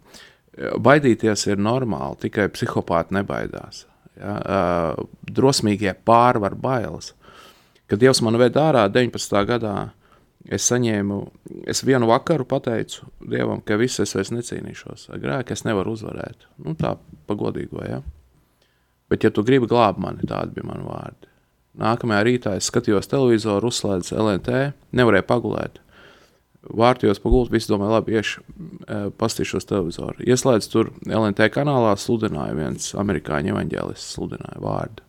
baidīties 0.79 1.47
ir 1.51 1.63
normāli. 1.63 2.21
Tikai 2.27 2.51
psihopāti 2.55 3.17
nebaidās. 3.19 3.85
Ja? 4.21 4.35
Uh, 4.37 5.09
drosmīgie 5.25 5.95
pārvar 6.07 6.55
bailes. 6.59 7.15
Kad 7.91 8.03
Dievs 8.03 8.21
man 8.23 8.39
veda 8.39 8.69
ārā 8.69 8.85
19. 8.93 9.41
gadā, 9.49 9.75
es 10.47 10.69
saņēmu, 10.71 11.19
es 11.71 11.83
vienu 11.87 12.07
vakaru 12.11 12.47
pateicu 12.49 13.09
Dievam, 13.33 13.65
ka 13.67 13.79
viss 13.81 14.03
es 14.03 14.15
vairs 14.15 14.31
necīnīšos. 14.35 15.09
Grēku 15.21 15.57
es 15.57 15.65
nevaru 15.67 15.97
uzvarēt. 15.97 16.47
Nu, 16.63 16.77
tā 16.79 16.95
pagodīgo, 17.31 17.83
ja. 17.87 18.01
Bet, 19.11 19.27
ja 19.27 19.33
tu 19.35 19.43
gribi 19.47 19.67
glābt 19.71 19.99
mani, 19.99 20.23
tādi 20.29 20.55
bija 20.55 20.69
mani 20.71 20.87
vārdi. 20.87 21.30
Nākamajā 21.79 22.25
rītā 22.27 22.57
es 22.59 22.67
skatījos 22.71 23.09
televizoru, 23.11 23.71
uzslēdzu 23.71 24.17
LNT, 24.19 24.59
nevarēju 24.97 25.27
pagulēt. 25.29 25.79
Vārtījos 26.67 27.23
pagulēt, 27.23 27.53
visi 27.55 27.71
domāja, 27.71 27.95
labi, 27.99 28.17
iešu, 28.19 28.43
e, 28.43 28.99
pastīšos 29.21 29.69
televizoru. 29.71 30.27
Ieslēdzu 30.27 30.73
tur 30.73 30.91
LNT 31.07 31.47
kanālā, 31.55 31.95
sludināja 31.97 32.57
viens 32.59 32.91
amerikāņu 33.01 33.55
evaņģēlists, 33.55 34.17
sludināja 34.19 34.61
vārdu. 34.61 35.07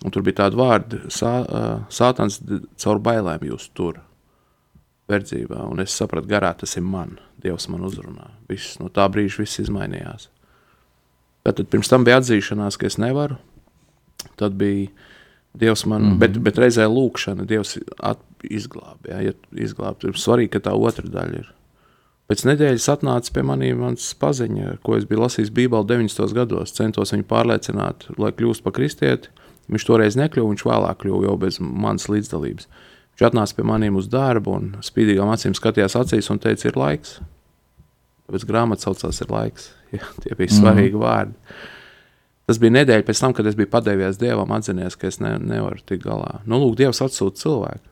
Un 0.00 0.14
tur 0.14 0.24
bija 0.24 0.46
tādi 0.46 0.58
vārdi, 0.58 1.02
sā, 1.12 1.34
e, 1.44 1.64
sātans 1.92 2.40
caur 2.80 3.02
bailēm 3.04 3.44
jūs 3.52 3.68
tur, 3.76 4.00
verdzībā. 5.10 5.64
Un 5.70 5.82
es 5.82 5.94
sapratu, 5.96 6.30
garā 6.30 6.52
tas 6.58 6.76
ir 6.78 6.86
man, 6.86 7.18
Dievs 7.40 7.70
man 7.72 7.84
uzrunā. 7.88 8.28
Viss, 8.50 8.76
no 8.80 8.90
tā 8.92 9.06
brīža 9.12 9.42
viss 9.42 9.62
izmainījās. 9.62 10.28
Tad 11.46 11.62
pirms 11.72 11.88
tam 11.88 12.04
bija 12.04 12.18
atzīšanās, 12.20 12.76
ka 12.76 12.88
es 12.90 12.98
nevaru. 13.00 13.38
Tad 14.36 14.58
bija 14.60 14.90
Dievs 15.58 15.86
man, 15.86 16.02
mm 16.02 16.10
-hmm. 16.10 16.18
bet, 16.18 16.38
bet 16.38 16.58
reizē 16.58 16.86
lūkšana, 16.86 17.46
Dievs 17.46 17.78
izglābj. 18.42 19.08
Ja, 19.08 19.20
ja 19.20 19.32
izglāb, 19.52 20.04
ir 20.04 20.14
svarīgi, 20.14 20.52
ka 20.54 20.70
tā 20.70 20.74
otra 20.74 21.08
daļa 21.08 21.38
ir. 21.38 21.54
Pēc 22.30 22.44
nedēļas 22.46 22.86
atnāca 22.92 23.32
pie 23.34 23.42
manis 23.42 23.74
mans 23.74 24.14
paziņa, 24.14 24.76
ko 24.86 24.94
es 24.96 25.04
biju 25.04 25.24
lasījis 25.24 25.50
Bībelē 25.50 25.82
90. 25.86 26.32
gados. 26.32 26.70
Centos 26.72 27.10
viņu 27.10 27.26
pārliecināt, 27.26 28.06
lai 28.22 28.30
kļūst 28.30 28.62
par 28.62 28.72
kristieti. 28.72 29.32
Viņš 29.66 29.86
toreiz 29.86 30.16
nekļuva, 30.18 30.52
viņš 30.52 30.64
vēlāk 30.66 31.00
kļuva 31.02 31.26
jau 31.26 31.36
bez 31.42 31.58
manas 31.58 32.06
līdzdalības. 32.08 32.68
Viņš 33.16 33.26
atnāca 33.26 33.56
pie 33.56 33.66
maniem 33.66 33.98
uz 33.98 34.06
darbu 34.06 34.54
un 34.54 34.70
spīdīgām 34.86 35.32
acīm 35.34 35.58
skatījās 35.58 35.98
acīs 35.98 36.30
un 36.30 36.38
teica, 36.38 36.70
ir 36.70 36.78
laiks. 36.78 37.18
Tāpēc 38.30 38.46
grāmata 38.46 38.86
saucās 38.86 39.20
ir 39.20 39.30
laiks. 39.34 39.70
Ja, 39.90 40.06
tie 40.22 40.36
bija 40.38 40.54
svarīgi 40.54 40.94
mm. 40.94 41.00
vārdi. 41.02 41.32
Tas 42.50 42.58
bija 42.58 42.74
nedēļa 42.80 43.04
pēc 43.06 43.20
tam, 43.22 43.30
kad 43.36 43.46
es 43.46 43.54
biju 43.54 43.70
padevies 43.70 44.16
Dievam, 44.18 44.50
atzinies, 44.56 44.96
ka 44.98 45.06
es 45.06 45.20
ne, 45.22 45.36
nevaru 45.38 45.78
tikt 45.86 46.02
galā. 46.02 46.40
Nu, 46.50 46.58
lūk, 46.58 46.72
Dievs 46.80 46.98
atsūta 47.04 47.38
cilvēku. 47.38 47.84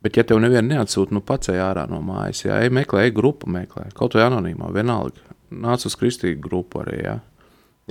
Bet, 0.00 0.16
ja 0.16 0.24
tev 0.24 0.40
nevienu 0.40 0.70
neatsūta, 0.70 1.12
nu 1.12 1.20
pats 1.20 1.50
ej 1.52 1.60
ārā 1.60 1.82
no 1.90 1.98
mājas, 2.00 2.46
ja 2.46 2.62
ej 2.64 2.72
meklē, 2.72 3.02
ej 3.04 3.12
grupu 3.18 3.50
meklē, 3.52 3.90
kaut 3.98 4.16
vai 4.16 4.24
anonīmā, 4.24 4.70
vienalga. 4.72 5.36
Nāc 5.52 5.84
uz 5.84 5.98
kristīgu 6.00 6.40
grupu 6.46 6.80
arī, 6.80 6.96
ja, 7.04 7.18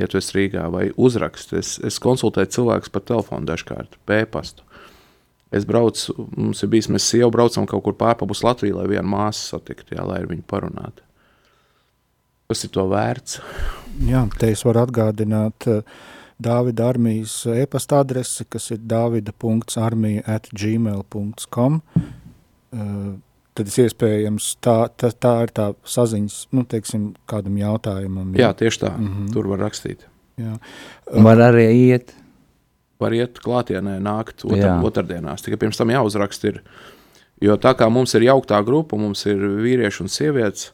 ja 0.01 0.09
tu 0.09 0.17
esi 0.17 0.33
Rīgā, 0.39 0.65
vai 0.73 0.87
uzrakst. 0.97 1.53
Es, 1.61 1.75
es 1.85 2.01
konsultēju 2.01 2.55
cilvēkus 2.57 2.89
pa 2.89 3.03
telefonu 3.13 3.45
dažkārt, 3.51 4.01
pēpastu. 4.09 4.65
Es 5.53 5.69
braucu, 5.69 6.17
mums 6.33 6.65
ir 6.65 6.73
bijis, 6.73 6.89
mēs 6.89 7.05
sievu 7.13 7.29
braucam 7.37 7.69
kaut 7.69 7.85
kur 7.85 7.99
pārpabus 8.01 8.41
Latviju, 8.47 8.81
lai 8.81 8.89
vienu 8.95 9.13
māsu 9.13 9.53
satiktu, 9.53 9.93
jā, 9.93 10.09
lai 10.09 10.23
ar 10.23 10.27
viņu 10.33 10.47
parunātu. 10.49 11.05
Kas 12.49 12.65
ir 12.65 12.73
to 12.73 12.89
vērts? 12.89 13.37
Jā, 13.99 14.25
te 14.39 14.51
es 14.51 14.63
varu 14.65 14.81
atgādināt 14.85 15.67
uh, 15.69 15.81
Dāvida 16.41 16.87
armijas 16.89 17.43
e-pasta 17.53 17.99
adresi, 18.01 18.45
kas 18.49 18.71
ir 18.73 18.79
davida.armija 18.89 20.23
at 20.25 20.47
gmail.com. 20.57 21.81
Uh, 22.71 23.11
tad 23.57 23.67
ir 23.67 23.89
iespējams 23.89 24.47
tā, 24.63 24.77
tā, 24.97 25.11
tā 25.11 25.33
ir 25.45 25.53
tā 25.57 25.67
saziņas, 25.95 26.37
nu, 26.55 26.63
teiksim, 26.71 27.11
kādam 27.29 27.59
jautājumam. 27.59 28.31
Jā, 28.33 28.47
jā 28.47 28.51
tieši 28.63 28.81
tā, 28.85 28.95
mm 28.95 29.11
-hmm. 29.11 29.29
tur 29.35 29.51
var 29.51 29.63
rakstīt. 29.67 30.07
Jā. 30.39 30.57
Uh, 31.11 31.23
var 31.23 31.43
arī 31.51 31.67
iet. 31.91 32.15
Var 33.01 33.13
iet 33.13 33.39
klātienē, 33.39 33.99
nākt 33.99 34.45
otr, 34.45 34.81
otrdienās. 34.85 35.41
Tikai 35.41 35.57
pirms 35.57 35.77
tam 35.77 35.89
jāuzrakst 35.89 36.43
ir, 36.45 36.61
jo 37.41 37.57
tā 37.57 37.73
kā 37.75 37.89
mums 37.89 38.13
ir 38.15 38.21
jauktā 38.21 38.63
grupa, 38.65 38.97
mums 38.97 39.25
ir 39.25 39.37
vīrieši 39.37 40.01
un 40.01 40.07
sievietes, 40.07 40.71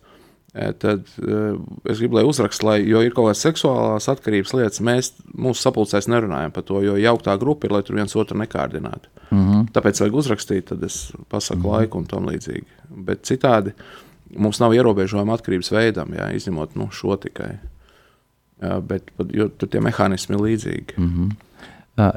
tad 0.53 1.09
es 1.85 1.99
gribu, 1.99 2.17
lai 2.17 2.23
uzrakst, 2.25 2.63
lai, 2.65 2.79
jo 2.87 3.01
ir 3.03 3.13
kaut 3.13 3.27
kādas 3.29 3.43
seksuālās 3.45 4.07
atkarības 4.09 4.53
lietas, 4.57 4.81
mēs 4.81 5.11
mūsu 5.35 5.61
sapulcēs 5.61 6.09
nerunājam 6.09 6.53
par 6.55 6.65
to, 6.67 6.79
jo 6.85 6.95
jauktā 6.97 7.35
grupa 7.39 7.67
ir, 7.67 7.75
lai 7.75 7.83
tur 7.85 7.97
viens 7.99 8.15
otru 8.17 8.37
nekārdinātu. 8.41 9.11
Mm 9.29 9.45
-hmm. 9.45 9.65
Tāpēc 9.75 10.01
vajag 10.01 10.19
uzrakstīt, 10.23 10.65
tad 10.71 10.83
es 10.83 11.11
pasaku 11.29 11.59
mm 11.59 11.65
-hmm. 11.65 11.77
laiku 11.77 11.97
un 11.97 12.05
tam 12.05 12.25
līdzīgi. 12.25 12.65
Bet 12.89 13.29
citādi 13.29 13.73
mums 14.35 14.59
nav 14.59 14.73
ierobežojuma 14.73 15.33
atkarības 15.33 15.71
veidam, 15.71 16.13
jā, 16.13 16.35
izņemot 16.35 16.75
nu, 16.75 16.89
šo 16.91 17.15
tikai. 17.15 17.59
Jā, 18.61 18.81
bet 18.81 19.11
jo, 19.33 19.49
tur 19.49 19.69
tie 19.69 19.79
mehānismi 19.79 20.35
ir 20.35 20.41
līdzīgi. 20.41 20.97
Mm 20.97 21.13
-hmm. 21.13 21.35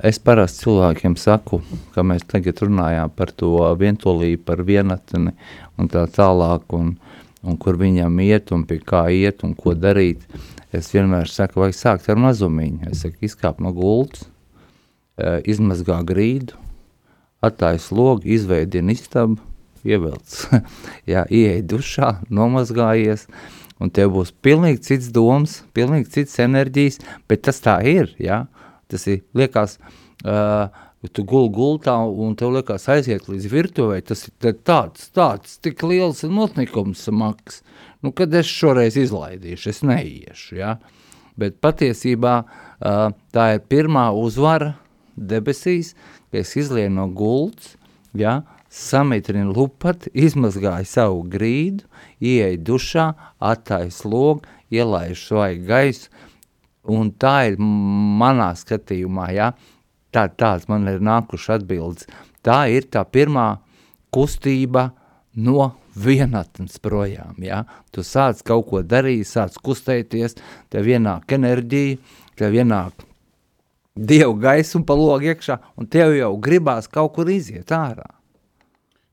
Es 0.02 0.18
parasti 0.18 0.64
cilvēkiem 0.64 1.16
saku, 1.16 1.62
ka 1.94 2.02
mēs 2.02 2.26
tagad 2.26 2.60
runājām 2.60 3.10
par 3.16 3.30
to 3.32 3.76
vientulību, 3.78 4.42
par 4.44 4.62
vienatni 4.62 5.32
un 5.78 5.88
tā 5.88 6.06
tālāk. 6.06 6.60
Un, 6.68 6.88
uh, 6.88 7.09
un 7.42 7.56
kur 7.60 7.78
viņam 7.80 8.18
iet 8.24 8.52
un 8.54 8.64
pie 8.68 8.80
kā 8.84 9.06
iet 9.12 9.44
un 9.46 9.54
ko 9.56 9.74
darīt. 9.74 10.24
Es 10.72 10.90
vienmēr 10.94 11.30
saku, 11.30 11.62
vajag 11.64 11.76
sākt 11.76 12.10
ar 12.12 12.18
mazumiņu. 12.20 12.90
Es 12.92 13.04
saku, 13.04 13.18
izkāp 13.26 13.60
no 13.62 13.72
gultas, 13.74 14.28
eh, 15.18 15.40
izmazgā 15.44 15.98
grīdu, 16.06 16.58
attājas 17.42 17.90
logu, 17.90 18.28
izveidina 18.28 18.92
istabu, 18.92 19.40
ievelc. 19.84 20.36
Jā, 21.10 21.24
ieej 21.26 21.64
dušā, 21.66 22.20
nomazgājies, 22.30 23.26
un 23.80 23.90
tev 23.90 24.12
būs 24.18 24.34
pilnīgi 24.44 24.84
cits 24.90 25.08
domas, 25.14 25.62
pilnīgi 25.74 26.10
cits 26.18 26.38
enerģijas, 26.44 27.00
bet 27.28 27.46
tas 27.48 27.60
tā 27.64 27.80
ir, 27.88 28.12
jā. 28.20 28.44
Tas 28.90 29.06
ir, 29.06 29.22
liekas, 29.38 29.78
uh, 30.26 30.68
ja 31.00 31.08
tu 31.12 31.24
guli 31.24 31.50
gultā 31.54 31.94
un 32.04 32.36
tev 32.38 32.52
liekas 32.58 32.88
aiziet 32.92 33.28
līdz 33.30 33.48
virtuvei, 33.52 34.00
tas 34.04 34.26
ir 34.28 34.56
tāds, 34.66 35.08
tāds, 35.16 35.56
tik 35.64 35.82
liels 35.86 36.22
notnikums 36.28 37.06
maks, 37.12 37.62
nu, 38.04 38.12
kad 38.12 38.34
es 38.36 38.50
šoreiz 38.50 38.98
izlaidīšu, 39.00 39.72
es 39.72 39.82
neiešu, 39.86 40.60
ja? 40.60 40.76
bet 41.40 41.56
patiesībā 41.64 42.36
uh, 42.44 43.12
tā 43.32 43.46
ir 43.56 43.62
pirmā 43.70 44.10
uzvara 44.12 44.74
debesīs, 45.16 45.94
ka 46.28 46.42
es 46.42 46.52
izlienu 46.60 47.00
no 47.00 47.06
gultas, 47.16 47.76
ja? 48.12 48.42
samitrinu 48.70 49.54
lupati, 49.56 50.12
izmazgāju 50.14 50.86
savu 50.86 51.24
grīdu, 51.32 51.88
ieeju 52.22 52.60
dušā, 52.68 53.06
attāju 53.42 53.90
slogu, 53.94 54.44
ielaidu 54.70 55.16
svaigu 55.18 55.66
gaisu, 55.66 56.12
un 56.90 57.10
tā 57.10 57.50
ir 57.50 57.58
manā 57.58 58.52
skatījumā, 58.58 59.30
ja? 59.34 59.50
Tā, 60.14 60.28
tāds 60.28 60.68
man 60.70 60.88
ir 60.90 61.02
nākuši 61.04 61.56
atbildes. 61.58 62.08
Tā 62.46 62.64
ir 62.72 62.88
tā 62.92 63.04
pirmā 63.04 63.60
kustība 64.14 64.90
no 65.36 65.72
vienatnes 65.96 66.78
projām, 66.82 67.36
ja? 67.44 67.64
Tu 67.92 68.04
sāc 68.06 68.40
kaut 68.46 68.68
ko 68.70 68.82
darīt, 68.86 69.28
sāc 69.28 69.58
kustēties, 69.64 70.38
tev 70.72 70.88
ienāk 70.88 71.36
enerģija, 71.36 71.98
tev 72.38 72.56
ienāk 72.56 73.06
dievu 73.94 74.36
gaisu 74.40 74.78
un 74.80 74.86
pa 74.86 74.96
logu 74.96 75.28
iekšā, 75.30 75.58
un 75.76 75.88
tev 75.90 76.14
jau 76.16 76.32
gribās 76.40 76.88
kaut 76.88 77.14
kur 77.16 77.30
iziet 77.30 77.72
ārā. 77.74 78.08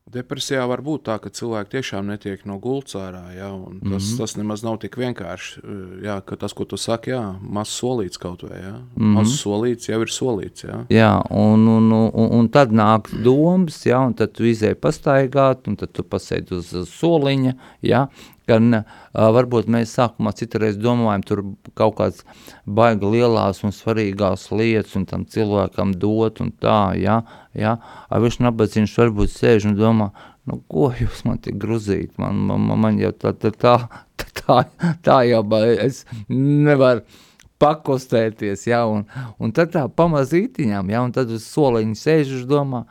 Depresijā 0.08 0.64
var 0.70 0.80
būt 0.86 1.04
tā, 1.10 1.18
ka 1.20 1.28
cilvēki 1.34 1.74
tiešām 1.76 2.08
netiek 2.08 2.46
no 2.48 2.56
gultas 2.64 2.96
ārā. 2.96 3.26
Ja, 3.36 3.50
tas, 3.52 3.82
mm 3.82 3.92
-hmm. 3.92 4.18
tas 4.18 4.36
nemaz 4.38 4.64
nav 4.64 4.78
tik 4.80 4.96
vienkārši. 4.98 5.62
Jā, 6.04 6.22
tas, 6.40 6.54
ko 6.54 6.66
tu 6.66 6.78
saki, 6.78 7.12
ir 7.12 7.36
mazs 7.42 7.76
solīts 7.82 8.20
kaut 8.20 8.44
vai. 8.44 8.60
Ja. 8.62 8.72
Mm 8.72 9.04
-hmm. 9.04 9.14
Mazs 9.18 9.44
solīts 9.44 9.90
jau 9.90 10.02
ir 10.02 10.08
solīts. 10.08 10.64
Ja. 10.64 10.86
Jā, 10.90 11.22
un, 11.30 11.68
un, 11.68 11.92
un, 11.92 12.32
un 12.40 12.50
tad 12.50 12.72
nāk 12.72 13.12
domas, 13.24 13.86
ja, 13.86 14.00
un 14.00 14.14
tad 14.14 14.32
tu 14.32 14.44
izēji 14.44 14.76
pastaigāt, 14.76 15.68
un 15.68 15.76
tad 15.76 15.92
tu 15.92 16.04
pasēdi 16.04 16.56
uz 16.56 16.90
soliņa. 16.90 17.54
Ja, 17.82 18.08
Gan 18.48 18.82
varbūt 19.12 19.68
mēs 19.72 19.92
sākumā 19.98 20.32
citreiz 20.38 20.78
domājam, 20.80 21.24
tur 21.28 21.44
kaut 21.76 21.98
kāds 21.98 22.24
baigi 22.64 23.10
lielās 23.18 23.60
un 23.68 23.76
svarīgās 23.76 24.48
lietas 24.56 24.96
un 24.96 25.06
tam 25.10 25.26
cilvēkam 25.28 25.92
dot 26.00 26.40
un 26.44 26.54
tā, 26.56 26.96
ja, 26.96 27.22
ja. 27.58 27.78
A 28.08 28.22
viņš 28.24 28.40
nabadzīgs 28.46 28.96
varbūt 29.02 29.34
sēž 29.34 29.68
un 29.72 29.78
domā, 29.80 30.12
nu 30.48 30.62
ko 30.72 30.94
jūs 30.96 31.26
man 31.28 31.42
tik 31.44 31.60
gruzīt, 31.60 32.14
man, 32.22 32.40
man, 32.48 32.72
man 32.80 33.00
jau 33.04 33.12
tā, 33.12 33.36
tā, 33.36 33.52
tā, 33.52 33.78
tā, 34.40 34.62
tā 35.04 35.22
jau 35.28 35.44
es 35.84 36.06
nevaru 36.32 37.04
pakustēties, 37.60 38.68
ja, 38.70 38.86
un, 38.86 39.06
un 39.42 39.52
tad 39.56 39.74
tā 39.74 39.88
pamazītiņām, 39.90 40.94
ja, 40.94 41.04
un 41.04 41.14
tad 41.16 41.32
uz 41.34 41.46
soliņa 41.50 42.00
sēž 42.00 42.34
un 42.38 42.48
domā, 42.50 42.84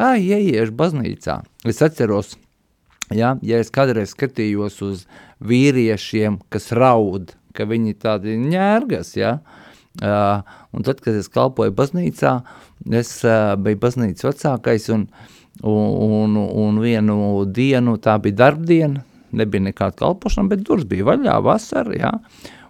ai, 0.00 0.22
ieiešu 0.24 0.74
baznīcā. 0.78 1.42
Es 1.68 1.82
atceros, 1.84 2.34
Ja, 3.14 3.36
ja 3.40 3.60
es 3.62 3.70
kādreiz 3.72 4.12
skatījos 4.12 4.82
uz 4.84 5.04
vīriešiem, 5.44 6.42
kas 6.52 6.70
raud, 6.76 7.32
ka 7.56 7.64
viņi 7.68 7.96
tādi 8.02 8.36
ņērgas, 8.40 9.14
ja, 9.16 9.38
uh, 10.02 10.58
un 10.76 10.84
tad, 10.84 11.00
kad 11.04 11.16
es 11.16 11.30
kalpoju 11.32 11.72
baznīcā, 11.78 12.34
es 13.00 13.14
uh, 13.24 13.54
biju 13.56 13.80
baznīcas 13.80 14.28
vecākais, 14.28 14.90
un, 14.92 15.08
un, 15.64 16.36
un 16.36 16.82
vienu 16.84 17.18
dienu, 17.48 17.96
tā 18.02 18.18
bija 18.22 18.42
darbdiena, 18.44 19.02
nebija 19.32 19.68
nekāda 19.70 19.96
kalpošana, 20.04 20.52
bet 20.52 20.68
durvis 20.68 20.88
bija 20.88 21.08
vaļā 21.08 21.40
vasara, 21.44 21.96
ja, 21.96 22.12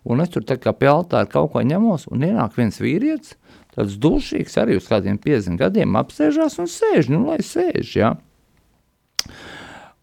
un 0.09 0.23
es 0.23 0.31
tur 0.33 0.47
tā 0.47 0.59
kā 0.63 0.73
pie 0.77 0.91
altāra 0.93 1.29
kaut 1.31 1.53
ko 1.53 1.67
ņemos, 1.67 2.07
un 2.15 2.25
ienāk 2.31 2.57
viens 2.59 2.79
vīrietis, 2.83 3.35
tāds 3.75 3.99
dušīgs, 4.01 4.57
arī 4.63 4.79
uz 4.79 4.87
kādiem 4.91 5.19
50 5.23 5.59
gadiem 5.61 5.99
apsēžās 5.99 6.59
un 6.63 6.71
sēž, 6.71 7.11
nu 7.11 7.25
lai 7.27 7.43
sēž, 7.45 7.95
ja. 7.99 8.15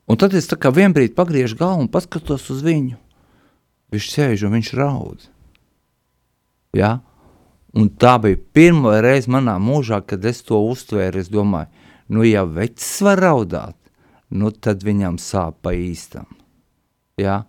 Un 0.06 0.20
tad 0.22 0.36
es 0.38 0.46
tā 0.50 0.58
kā 0.62 0.70
vienbrīd 0.74 1.16
pagriežu 1.18 1.58
galvu 1.58 1.86
un 1.86 1.90
paskatos 1.92 2.46
uz 2.54 2.62
viņu. 2.66 3.00
Viņš 3.94 4.10
sēž 4.12 4.46
un 4.46 4.54
viņš 4.58 4.72
raud. 4.78 5.26
Ja? 6.78 7.00
Un 7.76 7.90
tā 7.90 8.16
bija 8.22 8.40
pirmā 8.56 9.00
reize 9.04 9.32
manā 9.32 9.58
mūžā, 9.60 10.02
kad 10.06 10.24
es 10.26 10.44
to 10.46 10.62
uztvēru. 10.70 11.24
Es 11.24 11.32
domāju, 11.32 11.72
nu, 12.14 12.24
ja 12.28 12.46
vecs 12.46 12.88
var 13.06 13.20
raudāt, 13.24 13.76
nu, 14.30 14.52
tad 14.54 14.86
viņam 14.86 15.18
sāp 15.22 15.60
pa 15.66 15.74
īstam. 15.76 16.30
Ja? 17.20 17.44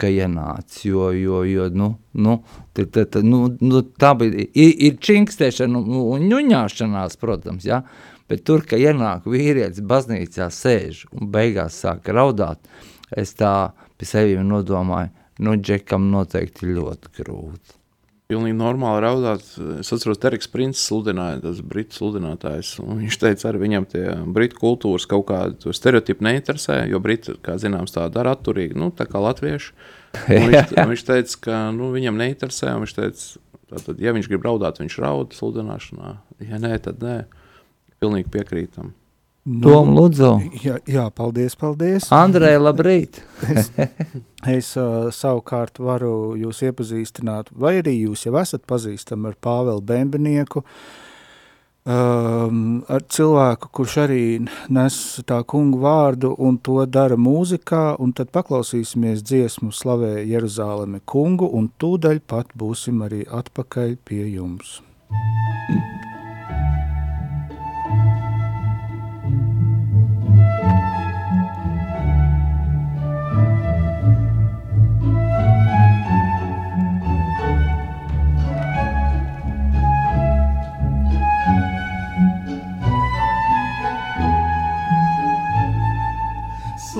Ka 0.00 0.08
ienāca, 0.10 0.80
jo, 0.88 1.10
jo, 1.14 1.42
jo 1.46 1.68
nu, 1.70 1.92
nu, 2.18 2.38
tā, 2.74 2.88
tā, 2.90 3.04
tā, 3.06 3.20
nu, 3.22 3.44
nu, 3.60 3.84
tā 4.00 4.16
bija, 4.18 4.48
ir, 4.50 4.72
ir 4.88 4.96
činkstēšana 4.98 5.78
un 5.78 6.24
ņuņāšanās, 6.26 7.20
protams, 7.20 7.68
ja? 7.68 7.84
Bet 8.32 8.46
tur, 8.48 8.62
ka 8.64 8.78
ienāk 8.80 9.26
vīrietis 9.28 9.84
baznīcā 9.84 10.46
sēž 10.48 11.02
un 11.12 11.28
beigās 11.34 11.76
sāk 11.82 12.06
raudāt, 12.08 12.62
es 13.12 13.34
tā 13.36 13.74
pie 14.00 14.08
sevi 14.08 14.38
nodomāju, 14.40 15.10
nu, 15.44 15.58
džekam 15.60 16.06
noteikti 16.08 16.70
ļoti 16.70 17.12
grūti. 17.18 17.76
Pilnīgi 18.32 18.56
normāli 18.56 19.02
raudāt. 19.04 19.44
Es 19.82 19.92
atceros, 19.92 20.16
Teriks 20.22 20.48
Princis 20.48 20.86
sludināja, 20.88 21.42
tas 21.42 21.60
britu 21.60 21.98
sludinātājs. 21.98 22.70
Viņš 22.80 23.18
teica, 23.20 23.50
arī 23.50 23.60
viņam 23.66 23.88
tie 23.92 24.06
britu 24.32 24.56
kultūras 24.62 25.04
kaut 25.10 25.26
kādu 25.28 25.76
stereotipu 25.76 26.24
neinteresē, 26.24 26.78
jo 26.88 27.02
briti, 27.04 27.36
kā 27.44 27.58
zināms, 27.60 27.92
tā 27.92 28.06
dara 28.14 28.32
atturīgi, 28.32 28.78
nu, 28.80 28.88
tā 28.96 29.04
kā 29.10 29.20
latvieši. 29.20 29.76
Viņš, 30.32 30.72
viņš 30.76 31.02
teica, 31.08 31.36
ka 31.44 31.60
nu, 31.76 31.92
viņam 31.92 32.18
neinteresē, 32.20 32.72
un 32.76 32.82
viņš 32.86 32.96
teica, 32.96 33.28
tātad, 33.72 34.00
ja 34.00 34.12
viņš 34.12 34.26
grib 34.28 34.44
raudāt, 34.44 34.80
viņš 34.80 34.98
raud 35.00 35.36
sludināšanā, 35.36 36.10
ja 36.48 36.60
nē, 36.60 36.74
tad 36.84 37.00
nē. 37.00 37.14
Pilnīgi 38.02 38.28
piekrītam. 38.34 38.90
Nu, 39.42 39.62
Tom, 39.64 39.88
lūdzu. 39.96 40.28
Jā, 40.62 40.76
jā, 40.86 41.08
paldies, 41.10 41.56
paldies. 41.58 42.06
Andrei, 42.14 42.54
labrīt. 42.62 43.18
es 43.50 43.72
es 44.46 44.72
uh, 44.78 45.08
savukārt 45.14 45.80
varu 45.82 46.34
jūs 46.38 46.62
iepazīstināt, 46.68 47.50
vai 47.50 47.80
arī 47.80 47.96
jūs 48.04 48.26
jau 48.26 48.36
esat 48.38 48.62
pazīstami 48.70 49.32
ar 49.32 49.38
Pāvelu 49.42 49.82
Bembenieku, 49.86 50.62
um, 51.86 52.60
ar 52.86 53.06
cilvēku, 53.10 53.70
kurš 53.78 53.96
arī 54.04 54.22
nes 54.70 54.98
tā 55.26 55.40
kungu 55.42 55.82
vārdu 55.82 56.34
un 56.38 56.60
to 56.62 56.78
dara 56.86 57.18
mūzikā, 57.18 57.96
un 58.02 58.14
tad 58.14 58.30
paklausīsimies 58.34 59.26
dziesmu 59.26 59.74
slavē 59.74 60.20
Jeruzāleme 60.22 61.02
kungu, 61.02 61.50
un 61.50 61.70
tūdaļ 61.82 62.22
pat 62.30 62.54
būsim 62.58 63.02
arī 63.06 63.24
atpakaļ 63.26 63.98
pie 64.06 64.24
jums. 64.36 64.80
Mm. 65.10 66.01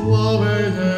Suave 0.02 0.91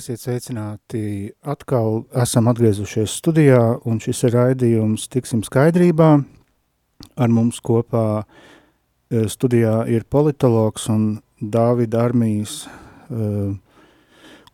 Esiet 0.00 0.22
sveicināti 0.22 1.00
atkal, 1.44 2.06
esam 2.16 2.46
atgriezušies 2.48 3.18
studijā, 3.20 3.58
un 3.84 3.98
šis 4.00 4.22
ir 4.24 4.32
raidījums 4.32 5.02
Tiksim 5.12 5.42
skaidrībā. 5.44 6.06
Ar 7.20 7.28
mums 7.28 7.58
kopā 7.60 8.04
e, 8.22 9.26
studijā 9.28 9.74
ir 9.92 10.06
politologs 10.08 10.88
un 10.88 11.04
Dāvida 11.40 12.00
armijas 12.06 12.62
uh, 13.08 13.52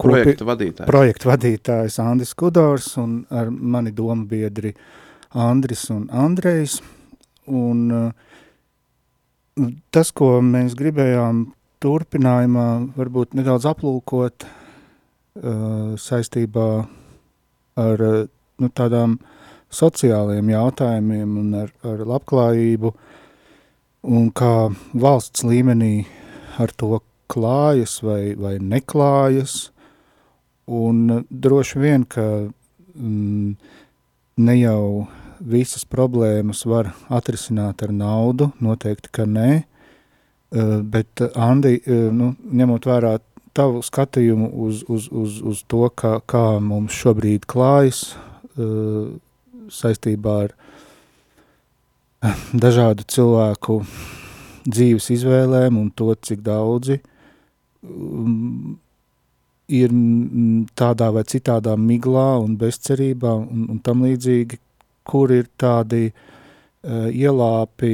projekta 0.03 0.47
vadītājs. 0.51 0.91
Projekta 0.91 1.31
vadītājs 1.33 2.01
Andris 2.03 2.35
Kudors 2.39 2.91
un 3.03 3.17
ar 3.31 3.51
mani 3.51 3.95
domu 3.95 4.27
biedri 4.27 4.75
Andris 5.31 5.87
un 5.95 6.07
Andrejs. 6.11 6.81
Un 7.47 7.87
uh, 7.95 8.13
tas, 9.95 10.11
ko 10.11 10.37
mēs 10.43 10.75
gribējām 10.79 11.49
turpinājumā, 11.83 12.71
varbūt 12.99 13.39
nedaudz 13.39 13.71
aplūkot, 13.71 14.47
Uh, 14.47 14.63
saistībā 16.01 16.71
ar 17.77 18.03
uh, 18.03 18.25
nu, 18.63 18.71
tādām 18.73 19.19
sociālajiem 19.73 20.53
jautājumiem 20.55 21.37
un 21.41 21.55
ar, 21.65 21.73
ar 21.87 22.03
labklājību, 22.09 22.93
un 24.07 24.31
kā 24.37 24.55
valsts 24.95 25.45
līmenī 25.47 26.07
ar 26.63 26.73
to 26.79 27.01
klājas 27.33 27.99
vai, 28.07 28.37
vai 28.39 28.57
neklājas, 28.63 29.73
un 30.67 31.27
droši 31.31 31.83
vien, 31.83 32.07
ka 32.09 32.25
mm, 32.47 33.55
ne 34.47 34.59
jau 34.61 35.07
visas 35.37 35.85
problēmas 35.85 36.65
var 36.71 36.95
atrisināt 37.13 37.83
ar 37.85 37.93
naudu, 37.93 38.53
noteikti, 38.63 39.13
ka 39.13 39.27
nē, 39.29 39.51
bet 40.87 41.21
Andi, 41.35 41.81
nu, 42.15 42.31
ņemot 42.57 42.87
vērā 42.89 43.17
tavu 43.57 43.83
skatījumu 43.85 44.51
uz, 44.67 44.83
uz, 44.93 45.09
uz, 45.09 45.41
uz 45.41 45.63
to, 45.71 45.87
kā, 45.97 46.17
kā 46.29 46.45
mums 46.63 46.97
šobrīd 46.97 47.47
klājas 47.49 48.11
uh, 48.13 49.09
saistībā 49.73 50.37
ar 50.47 50.55
uh, 50.55 50.67
dažādu 52.67 53.07
cilvēku 53.09 53.81
dzīves 54.67 55.11
izvēlēm 55.15 55.79
un 55.81 55.91
to, 55.97 56.13
cik 56.29 56.43
daudzi 56.47 56.99
um, 57.83 58.77
ir 59.67 59.93
tādā 60.79 61.11
vai 61.15 61.25
citādā 61.27 61.75
miglā 61.79 62.37
un 62.43 62.57
bezcerībā 62.59 63.35
un, 63.41 63.67
un 63.73 63.83
tam 63.83 64.05
līdzīgi, 64.07 64.59
kur 65.07 65.33
ir 65.35 65.49
tādi 65.59 66.09
uh, 66.11 67.09
ielāpi 67.11 67.93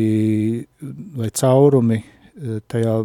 vai 1.17 1.31
caurumi 1.33 2.03
uh, 2.03 2.59
tajā 2.69 2.99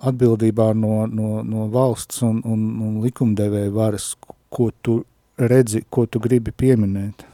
atbildībā 0.00 0.70
no, 0.76 1.04
no, 1.06 1.40
no 1.46 1.66
valsts 1.72 2.22
un, 2.26 2.40
un, 2.44 2.66
un 2.86 3.00
likumdevēja 3.04 3.72
varas, 3.74 4.12
ko 4.52 4.70
tu 4.82 5.00
redzi, 5.40 5.84
ko 5.90 6.06
tu 6.06 6.20
gribi 6.22 6.52
pieminēt? 6.52 7.26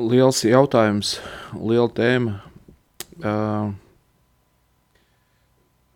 Liels 0.00 0.44
jautājums, 0.46 1.18
liela 1.54 1.90
tēma. 1.92 2.38
Uh, 3.20 3.72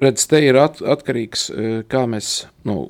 redz, 0.04 0.26
te 0.28 0.40
ir 0.44 0.58
at, 0.60 0.82
atkarīgs, 0.82 1.48
kā 1.88 2.04
mēs, 2.10 2.32
nu, 2.68 2.82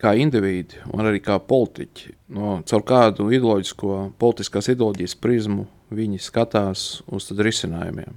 kā 0.00 0.14
indivīdi 0.18 0.80
un 0.94 1.04
arī 1.06 1.20
kā 1.22 1.36
politiķi, 1.38 2.14
no, 2.36 2.58
caur 2.66 2.86
kādu 2.88 3.28
ideoloģisko, 3.34 4.00
politiskās 4.20 4.70
ideoloģijas 4.72 5.16
prizmu 5.20 5.68
viņi 5.94 6.20
skatās 6.22 7.02
uz 7.10 7.30
risinājumiem. 7.36 8.16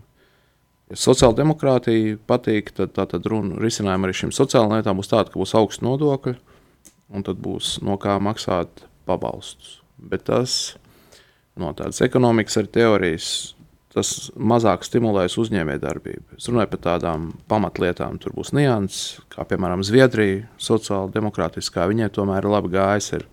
Ja 0.94 1.00
sociāldemokrātija 1.02 2.20
patīk, 2.30 2.68
tad 2.78 2.92
tā 2.94 3.08
tad 3.10 3.26
runa 3.26 3.58
risinājuma 3.58 4.06
arī 4.06 4.14
šīm 4.20 4.34
sociālajām 4.36 4.76
lietām 4.78 5.00
būs 5.00 5.10
tāda, 5.10 5.32
ka 5.34 5.40
būs 5.42 5.56
augsts 5.58 5.82
nodokļi, 5.82 6.36
un 7.18 7.26
tad 7.26 7.40
būs 7.42 7.80
no 7.82 7.96
kā 7.98 8.20
maksāt 8.22 8.84
pabalstus. 9.10 9.80
Bet 9.98 10.28
tas 10.30 10.76
no 11.58 11.72
tādas 11.74 11.98
ekonomikas 12.06 12.60
ar 12.62 12.70
teorijas, 12.78 13.32
tas 13.94 14.30
mazāk 14.38 14.86
stimulēs 14.86 15.40
uzņēmējdarbību. 15.42 16.38
Es 16.38 16.52
runāju 16.52 16.76
par 16.76 16.84
tādām 16.86 17.28
pamatlietām, 17.50 18.22
tur 18.22 18.38
būs 18.38 18.54
nianses, 18.54 19.18
kā 19.34 19.48
piemēram 19.50 19.82
Zviedrija, 19.86 20.46
sociāla 20.62 21.10
demokrātiskā, 21.14 21.90
viņai 21.90 22.14
tomēr 22.14 22.46
ir 22.46 22.54
labi 22.54 22.74
gājis. 22.78 23.10
Ir, 23.18 23.28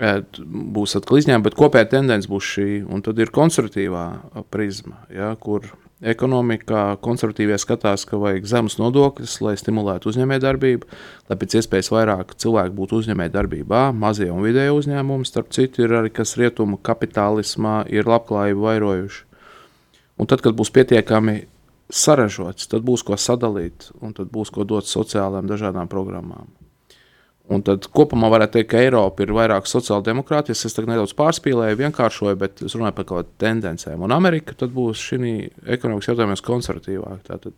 būs 0.00 0.96
atkal 0.96 1.20
izņēmumi, 1.20 1.44
bet 1.44 1.58
kopējā 1.58 1.90
tendence 1.96 2.30
būs 2.30 2.54
šī, 2.54 2.68
un 2.88 3.04
tad 3.04 3.20
ir 3.20 3.32
konservatīvā 3.34 4.04
prizma, 4.52 5.02
ja, 5.12 5.34
kur 5.40 5.66
ekonomikā 6.00 6.96
konservatīvie 7.04 7.58
skatās, 7.60 8.06
ka 8.08 8.16
vajag 8.20 8.46
zemes 8.48 8.78
nodokļus, 8.80 9.36
lai 9.44 9.54
stimulētu 9.60 10.08
uzņēmējdarbību, 10.08 10.88
lai 11.28 11.38
pēc 11.40 11.58
iespējas 11.60 11.92
vairāk 11.92 12.32
cilvēku 12.40 12.76
būtu 12.78 13.02
uzņēmējdarbībā. 13.02 13.82
Mazie 13.92 14.30
un 14.32 14.40
vidēji 14.46 14.72
uzņēmumi, 14.78 15.28
starp 15.28 15.52
citu, 15.56 15.84
ir 15.84 15.96
arī 16.00 16.12
kas 16.16 16.38
rietumu 16.40 16.80
kapitālismā 16.80 17.82
ir 17.92 18.08
labklājību 18.08 18.64
vairojuši. 18.64 19.26
Un 20.20 20.28
tad, 20.28 20.40
kad 20.44 20.56
būs 20.56 20.72
pietiekami 20.72 21.42
sarežģīts, 21.92 22.70
tad 22.72 22.84
būs 22.86 23.04
ko 23.04 23.18
sadalīt 23.20 23.90
un 24.00 24.16
tad 24.16 24.32
būs 24.32 24.52
ko 24.54 24.64
dot 24.68 24.88
sociālajām 24.88 25.48
dažādām 25.50 25.92
programmām. 25.92 26.48
Un 27.50 27.64
tad 27.66 27.88
kopumā 27.90 28.28
varētu 28.30 28.60
teikt, 28.60 28.68
ka 28.70 28.82
Eiropa 28.84 29.24
ir 29.24 29.32
vairāk 29.34 29.66
sociāldemokrātijas. 29.66 30.62
Es 30.68 30.76
tagad 30.76 30.92
nedaudz 30.92 31.16
pārspīlēju, 31.18 31.80
vienkāršoju, 31.80 32.38
bet 32.38 32.62
es 32.62 32.76
runāju 32.78 32.94
par 32.94 33.08
kaut 33.08 33.16
kādām 33.24 33.40
tendencēm. 33.42 34.04
Un 34.06 34.14
Amerika 34.14 34.54
būs 34.70 35.02
šī 35.08 35.32
ekonomikas 35.74 36.12
jautājumos 36.12 36.44
konservatīvāk. 36.46 37.24
Tātad 37.26 37.56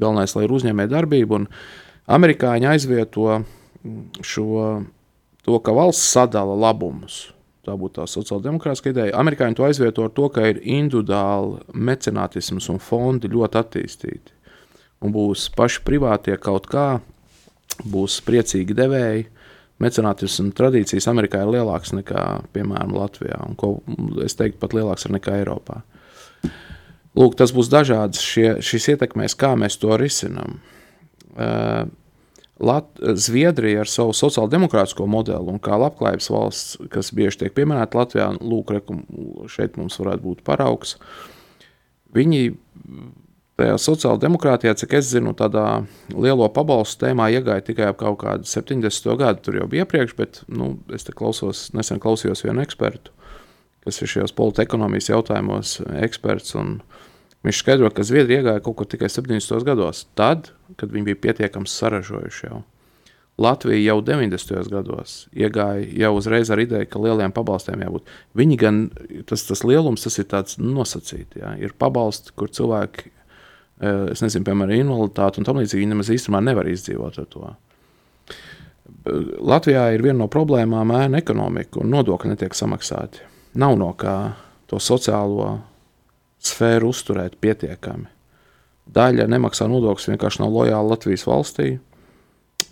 galvenais, 0.00 0.32
lai 0.36 0.46
ir 0.46 0.56
uzņēmēja 0.56 0.92
darbība. 0.94 1.42
Un 1.42 1.50
amerikāņi 2.16 2.70
aizvieto 2.72 3.42
šo, 4.24 4.64
to, 5.44 5.60
ka 5.60 5.76
valsts 5.76 6.16
sadala 6.16 6.56
labumus. 6.56 7.20
Tā 7.68 7.76
būtu 7.76 8.00
tā 8.00 8.08
sociāldemokrātiskā 8.08 8.94
ideja. 8.94 9.18
Amerikāņi 9.20 9.60
to 9.60 9.68
aizvieto 9.68 10.08
ar 10.08 10.16
to, 10.16 10.32
ka 10.32 10.48
ir 10.48 10.64
individuāli 10.64 11.60
mecenātisms 11.76 12.72
un 12.72 12.80
fondi 12.80 13.28
ļoti 13.28 13.60
attīstīti. 13.60 14.38
Un 15.04 15.12
būs 15.12 15.50
paši 15.56 15.84
privātie 15.84 16.40
kaut 16.40 16.72
kādā 16.72 17.02
būs 17.84 18.20
priecīgi 18.26 18.76
devēji. 18.76 19.28
Mecenātisms 19.80 20.52
tradīcijas 20.58 21.08
Amerikā 21.08 21.40
ir 21.40 21.54
lielākas 21.54 21.94
nekā, 21.96 22.24
piemēram, 22.52 22.92
Latvijā, 22.92 23.38
un 23.46 23.56
ko 23.56 23.78
es 24.24 24.36
teiktu, 24.36 24.60
pat 24.60 24.76
lielākas 24.76 25.08
nekā 25.08 25.38
Eiropā. 25.40 25.80
Lūk, 27.16 27.38
tas 27.40 27.54
būs 27.56 27.70
dažāds 27.72 28.20
šie, 28.22 28.58
šis 28.62 28.92
ietekmēs, 28.92 29.34
kā 29.40 29.54
mēs 29.58 29.80
to 29.80 29.96
risinām. 29.98 30.60
Uh, 31.30 31.88
Lat 32.60 33.00
Zviedrija 33.00 33.80
ar 33.80 33.88
savu 33.88 34.12
sociālo-demokrātisko 34.12 35.06
modeli 35.08 35.48
un 35.48 35.56
kā 35.64 35.78
labklājības 35.80 36.28
valsts, 36.28 36.74
kas 36.92 37.08
bieži 37.16 37.40
tiek 37.40 37.54
pieminēta 37.56 37.96
Latvijā, 37.96 38.26
lūk, 38.36 38.74
rekum, 38.76 39.00
šeit 39.48 39.78
mums 39.80 39.96
varētu 39.96 40.26
būt 40.26 40.42
paraugs. 40.44 40.98
Viņi 42.12 42.42
Tajā 43.60 43.74
sociālā 43.76 44.16
demokrātijā, 44.22 44.72
cik 44.80 44.94
es 44.96 45.10
zinu, 45.10 45.34
tādā 45.36 45.82
lielo 46.14 46.46
pabalstu 46.48 47.02
tēmā 47.02 47.26
iegāja 47.34 47.60
tikai 47.66 47.90
ap 47.90 47.98
kaut 48.00 48.22
kādu 48.22 48.48
70. 48.48 49.10
gadu. 49.20 49.42
Tur 49.44 49.58
jau 49.58 49.66
bija 49.68 49.84
iepriekš, 49.84 50.14
bet 50.16 50.40
nu, 50.48 50.78
es 50.96 51.04
klausos, 51.04 51.66
nesen 51.76 52.00
klausījos 52.00 52.40
vienu 52.46 52.64
ekspertu, 52.64 53.12
kas 53.84 54.00
ir 54.00 54.12
šajos 54.14 54.32
politekonomijas 54.38 55.10
jautājumos 55.12 55.74
eksperts. 56.06 56.56
Viņš 57.44 57.60
skaidro, 57.60 57.92
ka 57.92 58.04
Zviedrija 58.04 58.40
iegāja 58.40 58.64
kaut 58.64 58.78
kur 58.80 58.88
tikai 58.88 59.12
70. 59.12 59.60
gados, 59.68 60.06
tad, 60.16 60.54
kad 60.80 60.96
viņi 60.96 61.10
bija 61.10 61.20
pietiekami 61.28 61.68
saražojuši 61.68 62.48
jau. 62.48 62.64
Latvija 63.40 63.92
jau 63.92 64.00
90. 64.04 64.72
gados 64.72 65.14
iegāja 65.36 65.84
jau 66.00 66.16
uzreiz 66.16 66.48
ar 66.52 66.60
ideju, 66.64 66.88
ka 66.88 67.00
lieliem 67.00 67.32
pabalstiem 67.32 67.84
jābūt. 67.84 68.08
Viņi 68.36 68.58
gan, 68.60 68.82
tas, 69.28 69.44
tas 69.48 69.64
lielums, 69.68 70.04
tas 70.08 70.20
ir 70.20 70.28
tāds 70.32 70.60
nosacīts. 70.60 71.40
Ir 71.60 71.76
pabalsti, 71.80 72.32
kur 72.36 72.52
cilvēki 72.52 73.19
es 73.80 74.20
nezinu, 74.20 74.44
piemēram, 74.44 74.76
invaliditāti 74.76 75.40
un 75.40 75.48
tam 75.48 75.60
līdzīgi. 75.60 75.80
Viņi 75.80 75.94
nemaz 75.94 76.12
īstenībā 76.12 76.42
nevar 76.44 76.68
izdzīvot 76.68 77.18
ar 77.22 77.28
to. 77.32 77.50
Latvijā 79.40 79.86
ir 79.94 80.04
viena 80.04 80.18
no 80.20 80.28
problēmām 80.32 80.92
ēna 80.92 81.20
ekonomika, 81.22 81.80
un 81.80 81.92
nodokļi 81.94 82.34
netiek 82.34 82.56
samaksāti. 82.56 83.24
Nav 83.60 83.78
no 83.80 83.92
kā 83.98 84.16
to 84.68 84.80
sociālo 84.82 85.54
sfēru 86.44 86.90
uzturēt 86.92 87.38
pietiekami. 87.40 88.08
Daļa 88.90 89.26
nemaksā 89.30 89.68
nodokļus 89.70 90.10
vienkārši 90.12 90.42
nav 90.42 90.52
lojāla 90.52 90.92
Latvijas 90.92 91.24
valstī. 91.28 91.70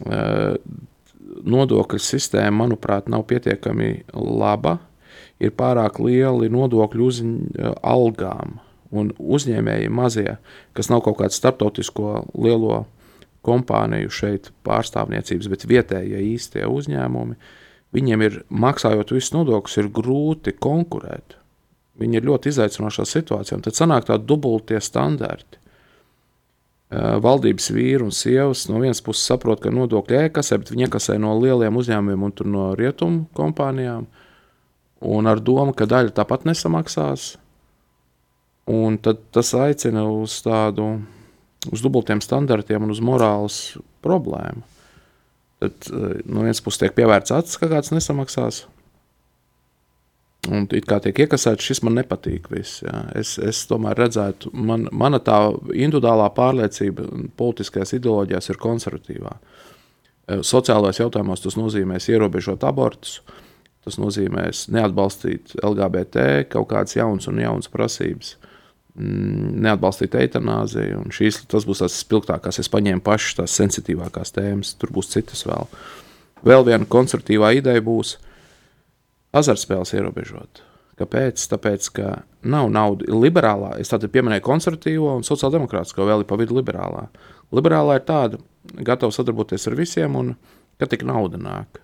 Eh, 0.04 0.54
nodokļu 1.48 2.00
sistēma, 2.02 2.64
manuprāt, 2.64 3.08
nav 3.08 3.24
pietiekami 3.30 4.04
laba. 4.12 4.78
Ir 5.38 5.52
pārāk 5.54 6.00
lieli 6.02 6.50
nodokļu 6.50 7.04
uz 7.06 7.20
algām 7.86 8.58
un 8.90 9.12
uzņēmēji 9.18 9.90
mazie, 9.92 10.38
kas 10.76 10.88
nav 10.92 11.02
kaut 11.06 11.18
kāds 11.20 11.38
starptautisko 11.40 12.24
lielo 12.38 12.84
kompāniju 13.46 14.12
šeit 14.12 14.50
pārstāvniecības, 14.66 15.48
bet 15.52 15.66
vietējie 15.68 16.22
īstie 16.34 16.64
uzņēmumi, 16.68 17.36
viņiem 17.96 18.24
ir 18.26 18.40
maksājot 18.48 19.14
visus 19.14 19.34
nodokļus, 19.36 19.78
ir 19.80 19.92
grūti 19.94 20.56
konkurēt. 20.58 21.38
Viņi 21.98 22.20
ir 22.20 22.28
ļoti 22.28 22.52
izaicinošā 22.52 23.06
situācijā, 23.08 23.58
un 23.58 23.64
tad 23.66 23.78
sanāk 23.78 24.06
tādi 24.10 24.28
dubultie 24.28 24.80
standarti. 24.82 25.58
valdības 27.20 27.66
vīri 27.68 28.00
un 28.00 28.14
sievas 28.16 28.62
no 28.70 28.78
vienas 28.80 29.02
puses 29.04 29.26
saprot, 29.28 29.60
ka 29.60 29.68
nodokļi 29.68 30.22
iekasē, 30.24 30.56
bet 30.56 30.70
viņi 30.72 30.86
iekasē 30.86 31.18
no 31.20 31.34
lieliem 31.36 31.76
uzņēmumiem 31.76 32.22
un 32.24 32.32
no 32.48 32.70
rietumu 32.78 33.26
kompānijām. 33.36 34.06
Un 35.04 35.26
ar 35.26 35.40
domu, 35.40 35.74
ka 35.76 35.84
daļa 35.84 36.14
tāpat 36.16 36.46
nesamaksās. 36.48 37.36
Un 38.68 38.98
tad 39.00 39.22
tas 39.32 39.54
aicina 39.56 40.04
uz 40.12 40.38
tādu, 40.44 40.90
uz 41.72 41.84
dubultiem 41.84 42.20
standartiem 42.24 42.84
un 42.84 42.92
uz 42.92 43.00
morāles 43.04 43.60
problēmu. 44.04 44.64
Tad 45.58 45.88
no 45.90 46.44
vienas 46.44 46.60
puses 46.62 46.84
tiek 46.84 46.92
pievērts 46.94 47.32
acis, 47.34 47.56
ka 47.58 47.70
kāds 47.72 47.90
nesamaksās, 47.90 48.66
Un 50.46 50.68
it 50.72 50.86
kā 50.88 51.00
tiek 51.02 51.18
iekasēts, 51.24 51.66
šis 51.66 51.82
man 51.84 51.98
nepatīk. 51.98 52.46
Viss, 52.52 52.82
jā. 52.84 53.02
es, 53.18 53.34
es 53.42 53.64
tomēr 53.68 53.98
redzētu, 53.98 54.52
man, 54.54 54.86
mana 54.94 55.20
tā 55.20 55.36
individuālā 55.74 56.28
pārliecība 56.36 57.08
politiskajās 57.38 57.96
ideoloģijās 57.98 58.48
ir 58.52 58.60
konservatīvā. 58.62 59.34
E, 59.34 60.38
sociālajos 60.46 61.02
jautājumos 61.02 61.44
tas 61.44 61.58
nozīmēs 61.58 62.08
ierobežot 62.12 62.64
abortus, 62.68 63.18
tas 63.84 63.98
nozīmēs 64.00 64.68
neatbalstīt 64.72 65.56
LGBT, 65.58 66.46
kaut 66.52 66.70
kādas 66.72 66.96
jaunas 66.96 67.28
un 67.28 67.42
jaunas 67.42 67.68
prasības, 67.72 68.36
mm, 68.38 68.47
neatbalstīt 68.98 70.16
eitanāziju. 70.18 71.04
Šīs, 71.14 71.42
tas 71.50 71.66
būs 71.68 71.82
tas 71.84 71.98
spilgtākās, 72.02 72.60
es 72.60 72.70
paņēmu 72.72 73.04
pašas 73.06 73.40
tās 73.40 73.58
sensitīvākās 73.60 74.34
tēmas, 74.36 74.74
tur 74.80 74.92
būs 74.94 75.12
citas 75.12 75.44
vēl. 75.48 75.68
Vēl 76.46 76.66
viena 76.66 76.88
konservatīvā 76.88 77.52
ideja 77.58 77.82
būs 77.84 78.16
azartspēles 79.38 79.94
ierobežot. 79.96 80.62
Kāpēc? 80.98 81.42
Tāpēc, 81.52 81.90
ka 81.94 82.12
nav 82.42 82.70
naudas. 82.74 83.10
Liberālā, 83.12 83.76
es 83.78 83.90
tādu 83.92 84.10
pieminēju 84.10 84.42
konservatīvo 84.46 85.12
un 85.18 85.26
sociāldemokrātisko, 85.26 86.06
vēl 86.06 86.24
ir 86.24 86.30
pa 86.30 86.38
vidu 86.40 86.58
liberālā. 86.58 87.06
Liberālā 87.54 88.00
ir 88.00 88.06
tāda, 88.08 88.40
gatava 88.82 89.14
sadarboties 89.14 89.68
ar 89.70 89.78
visiem, 89.78 90.18
un 90.18 90.34
ka 90.78 90.90
tik 90.90 91.06
nauda 91.06 91.38
nāk. 91.40 91.78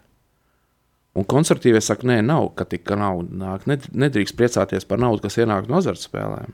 Un 1.15 1.27
konservatīvie 1.31 1.79
saka, 1.85 2.09
nē, 2.11 2.19
nav, 2.27 2.51
ka 2.59 2.67
tik 2.67 2.91
nauda 2.99 3.39
nāk. 3.39 3.69
Nedrīkst 3.71 4.35
priecāties 4.39 4.87
par 4.89 4.99
naudu, 5.03 5.23
kas 5.23 5.39
ienāk 5.39 5.71
no 5.71 5.79
azartspēlēm. 5.79 6.51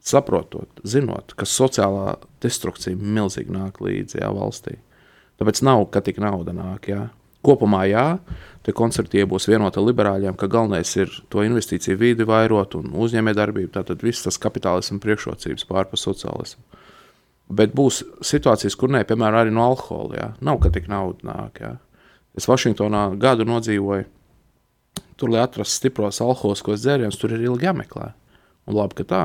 Saprotot, 0.00 0.80
zinot, 0.84 1.34
ka 1.36 1.44
sociālā 1.44 2.14
destrukcija 2.40 2.96
milzīgi 2.96 3.52
nāk 3.52 3.82
līdzi 3.84 4.22
jā, 4.22 4.30
valstī. 4.32 4.78
Tāpēc 5.40 5.60
nav, 5.66 5.86
ka 5.92 6.00
tik 6.04 6.20
nauda 6.22 6.54
nāk. 6.56 6.88
Jā. 6.88 7.08
Kopumā 7.44 7.84
jā, 7.88 8.06
Tie 8.60 8.74
koncerti 8.76 9.22
būs 9.24 9.46
vienoti 9.48 9.80
ar 9.80 9.86
liberāļiem, 9.88 10.36
ka 10.36 10.48
galvenais 10.50 10.90
ir 10.98 11.12
to 11.32 11.40
investīciju 11.46 11.96
vidi 11.96 12.26
vairot 12.28 12.76
un 12.76 12.92
uzņēmējdarbību. 12.92 13.70
Tātad 13.72 14.04
viss 14.04 14.26
tas 14.26 14.36
kapitālisms 14.40 15.00
priekšrocības 15.00 15.64
pārpa 15.68 15.96
sociālismu. 15.96 16.60
Bet 17.56 17.72
būs 17.74 18.02
situācijas, 18.24 18.76
kur 18.78 18.92
nē, 18.92 19.00
piemēram, 19.08 19.40
arī 19.40 19.54
no 19.54 19.64
alkohola. 19.64 20.18
Jā. 20.18 20.28
Nav, 20.44 20.60
ka 20.60 20.70
tik 20.74 20.90
nauda 20.92 21.24
nāk. 21.30 21.62
Jā. 21.64 21.72
Es 22.36 22.46
Vašingtonā 22.50 23.06
gadu 23.20 23.48
nodzīvoju. 23.48 24.04
Tur, 25.16 25.32
lai 25.32 25.40
atrastu 25.44 25.80
stipros 25.80 26.20
alkoholiskos 26.24 26.84
dzērienus, 26.84 27.16
tur 27.20 27.32
ir 27.36 27.48
ilgi 27.48 27.66
jāmeklē. 27.66 28.12
Un 28.68 28.76
labi, 28.76 29.00
ka 29.00 29.08
tā. 29.08 29.24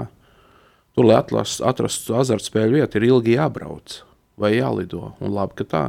Tur, 0.96 1.10
lai 1.10 1.20
atrastu 1.20 2.16
azartspēļu 2.16 2.80
vietu, 2.80 3.00
ir 3.00 3.10
ilgi 3.10 3.36
jābrauc 3.36 4.00
vai 4.40 4.56
jālido. 4.56 5.14
Un 5.24 5.36
labi, 5.36 5.58
ka 5.60 5.68
tā. 5.68 5.86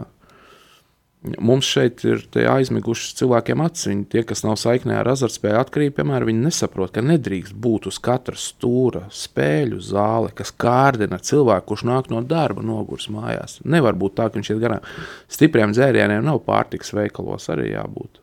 Mums 1.42 1.66
šeit 1.66 2.04
ir 2.06 2.20
aizmigušas 2.46 3.16
cilvēkiem 3.18 3.62
acis. 3.64 4.02
Tie, 4.12 4.22
kas 4.26 4.44
nav 4.46 4.58
saiknē 4.62 5.00
ar 5.00 5.10
azartspēļu 5.10 5.58
atkarību, 5.58 5.94
piemēram, 5.96 6.30
viņi 6.30 6.44
nesaprot, 6.44 6.92
ka 6.94 7.02
nedrīkst 7.02 7.54
būt 7.54 7.88
uz 7.90 7.98
katra 8.02 8.38
stūra 8.38 9.06
spēļu 9.14 9.80
zāle, 9.82 10.30
kas 10.34 10.52
kārdina 10.54 11.18
cilvēku, 11.18 11.66
kurš 11.72 11.86
nāk 11.88 12.10
no 12.12 12.22
darba, 12.22 12.62
nogurs 12.66 13.08
mājās. 13.10 13.58
Nevar 13.66 13.98
būt 13.98 14.18
tā, 14.20 14.28
ka 14.30 14.38
viņš 14.38 14.52
iet 14.52 14.62
garām. 14.62 14.86
Stipriem 15.30 15.74
dzērieniem 15.74 16.26
nav 16.26 16.44
pārtiks 16.46 16.94
veikalos 16.94 17.50
arī 17.54 17.72
jābūt. 17.72 18.22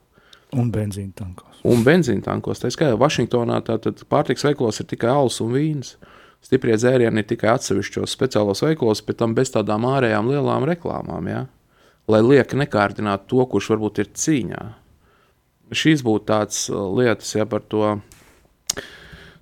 Un 0.59 0.71
benzīna 0.71 1.15
tankos. 1.17 1.59
Un 1.67 1.83
benzīna 1.83 2.23
tankos. 2.23 2.61
Tā 2.61 2.71
skaitā 2.71 2.95
Vašingtonā 2.99 3.59
tātad 3.67 4.03
pārtiks 4.11 4.45
veikalos 4.47 4.79
ir 4.83 4.87
tikai 4.91 5.11
alus 5.11 5.39
un 5.43 5.51
vīns. 5.55 5.95
Stiprie 6.43 6.75
dzērieni 6.75 7.23
ir 7.23 7.27
tikai 7.27 7.53
atsevišķos 7.53 8.13
speciālos 8.13 8.63
veikalos, 8.65 9.01
bet 9.07 9.21
tam 9.21 9.35
bez 9.37 9.53
tādām 9.53 9.87
ārējām 9.87 10.31
lielām 10.33 10.67
reklāmām. 10.67 11.29
Ja? 11.31 11.45
lai 12.07 12.21
lieki 12.23 12.59
nekārdinātu 12.59 13.29
to, 13.31 13.45
kurš 13.53 13.69
varbūt 13.73 14.01
ir 14.03 14.11
cīņā. 14.19 14.63
Šīs 15.73 16.03
būtu 16.05 16.27
tādas 16.29 16.65
uh, 16.69 16.85
lietas, 16.93 17.31
ja 17.37 17.47
par 17.49 17.63
to. 17.71 17.95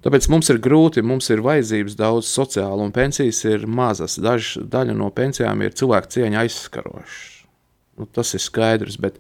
Tāpēc 0.02 0.28
mums 0.34 0.49
ir 0.49 0.62
grūti, 0.62 1.04
mums 1.06 1.28
ir 1.34 1.43
vajadzības 1.45 1.97
daudz 1.97 2.30
sociālu, 2.30 2.88
un 2.88 2.93
pensijas 2.95 3.43
ir 3.49 3.68
mazas. 3.70 4.18
Daž, 4.22 4.56
daļa 4.72 4.95
no 4.97 5.12
pensijām 5.14 5.62
ir 5.62 5.76
cilvēku 5.78 6.10
cieņa 6.16 6.45
aizskaroša. 6.45 7.20
Nu, 7.99 8.08
tas 8.10 8.32
ir 8.38 8.41
skaidrs, 8.41 8.97
bet 9.02 9.20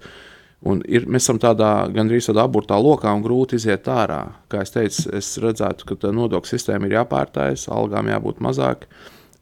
ir, 0.85 1.07
mēs 1.09 1.25
esam 1.25 1.39
tādā 1.41 1.71
gandrīz 1.93 2.29
tādā 2.29 2.45
aburtā 2.45 2.77
lokā 2.81 3.13
un 3.15 3.23
grūti 3.25 3.57
iziet 3.57 3.87
ārā. 3.89 4.21
Kā 4.51 4.65
es 4.65 4.75
teicu, 4.75 5.07
es 5.17 5.33
redzētu, 5.41 5.87
ka 5.89 6.13
nodokļu 6.13 6.53
sistēma 6.53 6.89
ir 6.89 6.99
jāpārtais, 6.99 7.67
algām 7.71 8.11
jābūt 8.11 8.43
mazāk, 8.45 8.85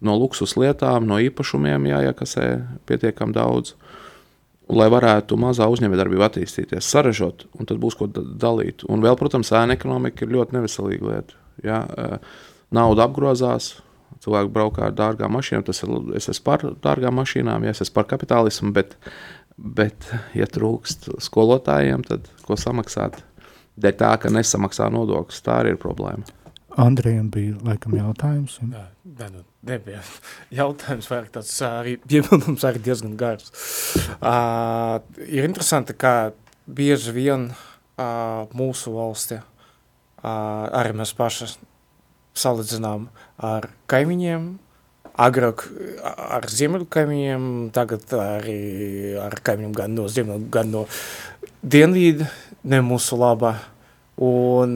no 0.02 0.16
luksus 0.16 0.56
lietām, 0.60 1.08
no 1.10 1.20
īpašumiem 1.20 1.90
jāiekasē 1.92 2.50
pietiekami 2.88 3.36
daudz. 3.36 3.76
Uh, 3.76 3.90
lai 4.70 4.88
varētu 4.92 5.38
mazā 5.40 5.68
uzņēmējdarbība 5.72 6.30
attīstīties, 6.30 6.88
sarežot, 6.94 7.48
un 7.58 7.70
tad 7.70 7.82
būs 7.82 7.98
ko 7.98 8.08
dalīt. 8.10 8.86
Un 8.90 9.02
vēl, 9.04 9.18
protams, 9.20 9.52
ēna 9.56 9.76
ekonomika 9.78 10.26
ir 10.26 10.34
ļoti 10.36 10.58
neveselīga 10.58 11.10
lieta. 11.10 11.38
Ja? 11.66 11.82
Nauda 12.76 13.08
apgrozās, 13.10 13.72
cilvēki 14.24 14.54
braukā 14.54 14.90
ar 14.90 14.96
dārgām 14.98 15.34
mašīnām, 15.38 15.66
tas 15.66 15.82
ir, 15.82 15.94
es 16.20 16.30
esmu 16.30 16.46
par 16.46 16.66
dārgām 16.86 17.18
mašīnām, 17.18 17.66
ja 17.66 17.74
es 17.74 17.82
esmu 17.86 17.98
par 17.98 18.10
kapitālismu, 18.12 18.74
bet, 18.76 18.94
bet 19.60 20.08
ja 20.38 20.48
trūkst 20.50 21.10
skolotājiem, 21.24 22.06
tad 22.08 22.30
ko 22.46 22.58
samaksāt? 22.60 23.22
Dēļ 23.80 23.96
tā, 24.00 24.12
ka 24.20 24.32
nesamaksā 24.34 24.90
nodokļus, 24.92 25.44
tā 25.46 25.62
arī 25.62 25.76
ir 25.76 25.80
problēma. 25.80 26.28
Andrejam 26.80 27.30
bija 27.34 27.58
laikam 27.66 27.96
jautājums. 27.98 28.58
Un... 28.64 28.74
Jā, 28.76 29.30
nu, 29.34 29.44
nebija 29.68 30.02
jautājums, 30.62 31.10
vairāk 31.12 31.32
tāds 31.36 31.56
arī 31.66 31.98
piebildums 32.04 32.66
arī 32.68 32.84
diezgan 32.86 33.16
gars. 33.20 33.52
Uh, 34.20 35.00
ir 35.26 35.48
interesanti, 35.48 35.96
kā 35.98 36.32
bieži 36.68 37.16
vien 37.16 37.50
uh, 37.50 38.46
mūsu 38.56 38.94
valsti, 38.96 39.40
uh, 39.42 40.30
arī 40.80 40.96
mēs 41.02 41.16
paši 41.18 41.50
salīdzinām 42.40 43.10
ar 43.44 43.72
kaimiņiem, 43.92 44.52
agrāk 45.20 45.66
ar 46.04 46.48
ziemeļu 46.50 46.88
kaimiņiem, 46.96 47.46
tagad 47.76 48.16
arī 48.16 48.60
ar 49.20 49.36
kaimiņiem 49.44 49.78
gan 49.78 49.96
no 49.98 50.08
ziemeļu, 50.12 50.50
gan 50.54 50.74
no 50.74 50.86
dienvīdu, 51.64 52.28
ne 52.72 52.84
mūsu 52.86 53.20
labā. 53.20 53.58
Un 54.20 54.72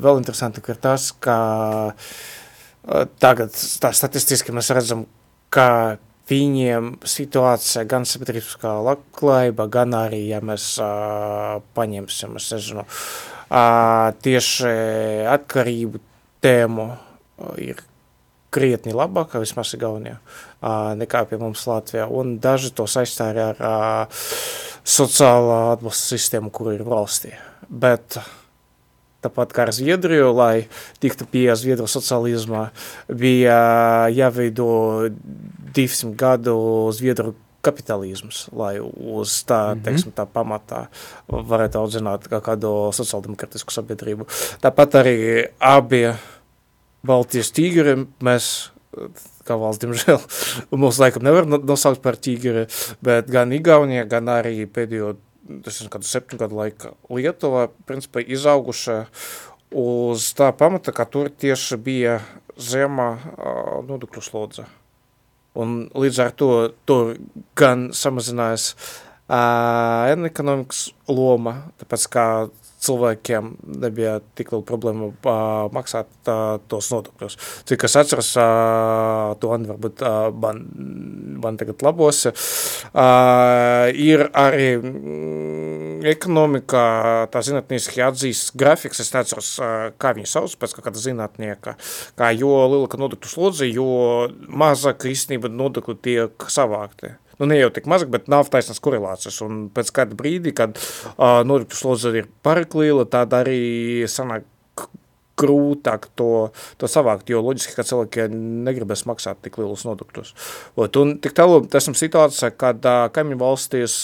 vēl 0.00 0.22
interesanti 0.22 0.62
ir 0.64 0.78
tas, 0.80 1.10
ka 1.20 1.36
Tagad 3.18 3.54
tā 3.82 3.90
statistiski 3.90 4.52
mēs 4.54 4.70
redzam, 4.70 5.06
ka 5.50 5.98
viņiem 6.30 6.92
situācija 7.06 7.82
gan 7.90 8.06
sabiedriskā 8.06 8.76
labklājība, 8.86 9.66
gan 9.70 9.94
arī, 9.98 10.20
ja 10.30 10.38
mēs 10.42 10.68
uh, 10.82 11.58
paņemsim, 11.74 12.36
es 12.38 12.46
nezinu, 12.54 12.84
uh, 12.86 14.14
tieši 14.22 14.70
atkarību 15.34 16.02
tēmu 16.46 16.86
ir 17.62 17.82
krietni 18.56 18.96
labāka, 18.96 19.42
vismaz 19.42 19.74
Igaunijā, 19.76 20.16
uh, 20.16 20.94
nekā 20.98 21.26
pie 21.28 21.40
mums 21.42 21.66
Latvijā. 21.68 22.08
Un 22.08 22.38
daži 22.42 22.72
to 22.76 22.88
saistāja 22.90 23.52
ar 23.52 23.60
uh, 23.60 24.24
sociālā 24.86 25.60
atbalsta 25.76 26.16
sistēmu, 26.16 26.52
kur 26.54 26.72
ir 26.72 26.84
valstī. 26.88 27.36
Bet 27.68 28.18
uh, 28.20 28.28
tāpat 29.26 29.54
kā 29.54 29.66
ar 29.66 29.74
Zviedriju, 29.74 30.30
lai 30.36 30.66
tiktu 31.02 31.26
pie 31.30 31.48
Zviedru 31.58 31.88
sociālisma, 31.90 32.70
bija 33.08 33.58
jāveido 34.14 34.68
200 35.76 36.14
gadu 36.18 36.56
Zviedru 36.96 37.34
kapitālisms, 37.66 38.46
lai 38.54 38.78
uz 38.80 39.42
tā, 39.42 39.58
mm 39.58 39.78
-hmm. 39.78 39.84
teiksim, 39.84 40.12
tā 40.14 40.26
pamatā 40.26 40.86
varētu 41.28 41.80
audzināt 41.82 42.28
kā 42.30 42.40
kādu 42.40 42.92
sociāldemokratisku 42.94 43.74
sabiedrību. 43.74 44.26
Tāpat 44.62 45.00
arī 45.02 45.16
abi 45.58 46.06
Baltijas 47.06 47.52
tīgri 47.54 47.98
mēs 48.24 48.50
kā 49.46 49.56
valsts, 49.60 49.82
diemžēl, 49.84 50.20
mūsu 50.82 51.02
laikam 51.04 51.26
nevar 51.26 51.46
nosaukt 51.46 52.02
par 52.04 52.18
tīgri, 52.18 52.66
bet 53.04 53.30
gan 53.32 53.54
Igaunija, 53.54 54.06
gan 54.10 54.30
arī 54.32 54.64
pēdējo 54.66 55.14
tas 55.64 55.80
ir 55.80 55.90
kādu 55.92 56.08
septiņu 56.08 56.40
gadu 56.40 56.58
laika 56.58 56.92
Lietuva, 57.12 57.68
principā 57.86 58.22
izauguša 58.24 59.04
uz 59.76 60.30
tā 60.38 60.50
pamata, 60.56 60.94
ka 60.94 61.06
tur 61.10 61.30
tieši 61.30 61.78
bija 61.78 62.18
zema 62.56 63.12
nodokļu 63.86 64.22
slodze. 64.24 64.66
Un 65.56 65.86
līdz 65.96 66.20
ar 66.24 66.32
to 66.36 66.50
tur 66.88 67.14
gan 67.56 67.88
samazinājās 67.96 68.72
uh, 68.76 70.26
ekonomikas 70.28 70.90
loma, 71.08 71.58
tāpēc 71.80 72.08
kā 72.12 72.26
cilvēkiem 72.86 73.50
nebija 73.82 74.18
tik 74.38 74.52
liela 74.52 74.64
problēma 74.66 75.08
uh, 75.10 75.34
maksāt 75.74 76.08
uh, 76.30 76.56
tos 76.70 76.90
nodokļus. 76.92 77.36
Cik 77.68 77.86
es 77.88 77.96
atceros, 78.00 78.32
uh, 78.40 79.34
to 79.42 79.50
Andi 79.54 79.70
varbūt 79.72 80.04
uh, 80.06 80.28
man, 80.44 80.62
man 81.42 81.58
tagad 81.60 81.82
labos, 81.86 82.24
uh, 82.28 83.90
ir 83.92 84.26
arī 84.36 84.70
mm, 84.78 86.06
ekonomika, 86.12 86.86
tā 87.32 87.42
zinātniski 87.46 88.04
atzīst 88.06 88.54
grafiks, 88.58 89.02
es 89.02 89.12
neatceros, 89.14 89.52
uh, 89.60 89.76
kā 89.98 90.14
viņi 90.16 90.30
sauc 90.30 90.56
pēc 90.60 90.78
kāda 90.78 91.02
zinātnieka, 91.02 91.76
kā 92.18 92.32
jo 92.38 92.54
lielāka 92.70 93.00
nodokļu 93.00 93.32
slodze, 93.32 93.70
jo 93.70 94.30
mazāk 94.46 95.08
īstenība 95.10 95.52
nodokļu 95.52 96.00
tiek 96.06 96.50
savākti 96.52 97.16
nu, 97.38 97.48
ne 97.50 97.60
jau 97.60 97.70
tik 97.74 97.88
mazāk, 97.90 98.10
bet 98.12 98.28
nav 98.32 98.50
taisnas 98.52 98.82
korelācijas. 98.82 99.40
Un 99.46 99.66
pēc 99.74 99.92
kāda 99.96 100.18
brīdi, 100.18 100.54
kad 100.56 100.76
uh, 100.76 101.42
nodokļu 101.46 101.78
slodze 101.78 102.12
ir 102.16 102.28
pārāk 102.46 102.76
liela, 102.78 103.06
tad 103.08 103.34
arī 103.36 104.04
sanāk 104.10 104.46
grūtāk 105.36 106.06
to, 106.16 106.28
to 106.80 106.88
savākt, 106.88 107.28
jo 107.28 107.42
loģiski, 107.44 107.74
ka 107.76 107.84
cilvēki 107.84 108.24
negribēs 108.32 109.04
maksāt 109.08 109.42
tik 109.44 109.58
lielus 109.60 109.84
nodokļus. 109.84 110.30
Un 110.80 111.12
tik 111.20 111.36
tālu 111.36 111.58
esam 111.76 111.96
situācijā, 111.98 112.54
kad 112.56 112.88
kaimiņu 113.12 113.42
valstīs, 113.42 113.98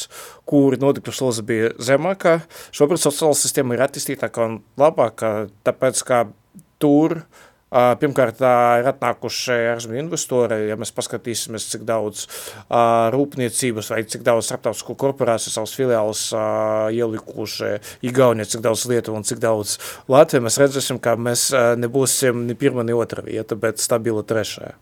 kur 0.49 0.76
nodokļu 0.80 1.14
slodze 1.16 1.47
bija 1.49 1.72
zemāka, 1.80 2.43
šobrīd 2.76 3.01
sociāla 3.01 3.39
sistēma 3.39 3.78
ir 3.78 3.87
attīstītāka 3.87 4.45
un 4.45 4.61
labāka, 4.80 5.33
tāpēc, 5.64 6.05
ka 6.05 6.26
tur 6.83 7.22
uh, 7.22 7.49
Pirmkārt, 7.73 8.43
ir 8.43 8.89
atnākuši 8.91 9.55
ārzemju 9.73 10.03
investori, 10.03 10.59
ja 10.68 10.77
mēs 10.77 10.93
paskatīsimies, 10.93 11.70
cik 11.73 11.87
daudz 11.89 12.27
rūpniecības 13.14 13.89
vai 13.95 14.03
cik 14.05 14.27
daudz 14.27 14.51
starptautisku 14.51 14.97
korporāciju 15.01 15.55
savus 15.55 15.73
filiālus 15.79 16.27
ielikuši 16.93 17.73
Igaunijā, 18.05 18.51
cik 18.53 18.64
daudz 18.66 18.85
Lietuva 18.91 19.23
un 19.23 19.25
cik 19.25 19.41
daudz 19.41 19.79
Latvija, 20.12 20.45
mēs 20.45 20.61
redzēsim, 20.61 21.01
ka 21.01 21.16
mēs 21.16 21.47
nebūsim 21.81 22.45
ni 22.51 22.59
pirma, 22.61 22.85
ni 22.85 22.93
otra 22.93 23.25
vieta, 23.25 23.57
bet 23.57 23.81
stabila 23.81 24.20
trešā. 24.20 24.75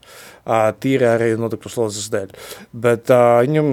Tīri 0.83 1.07
arī 1.07 1.33
nodokļu 1.39 1.71
slodzes 1.71 2.11
dēļ. 2.11 2.35
Bet 2.75 3.11
viņam 3.13 3.73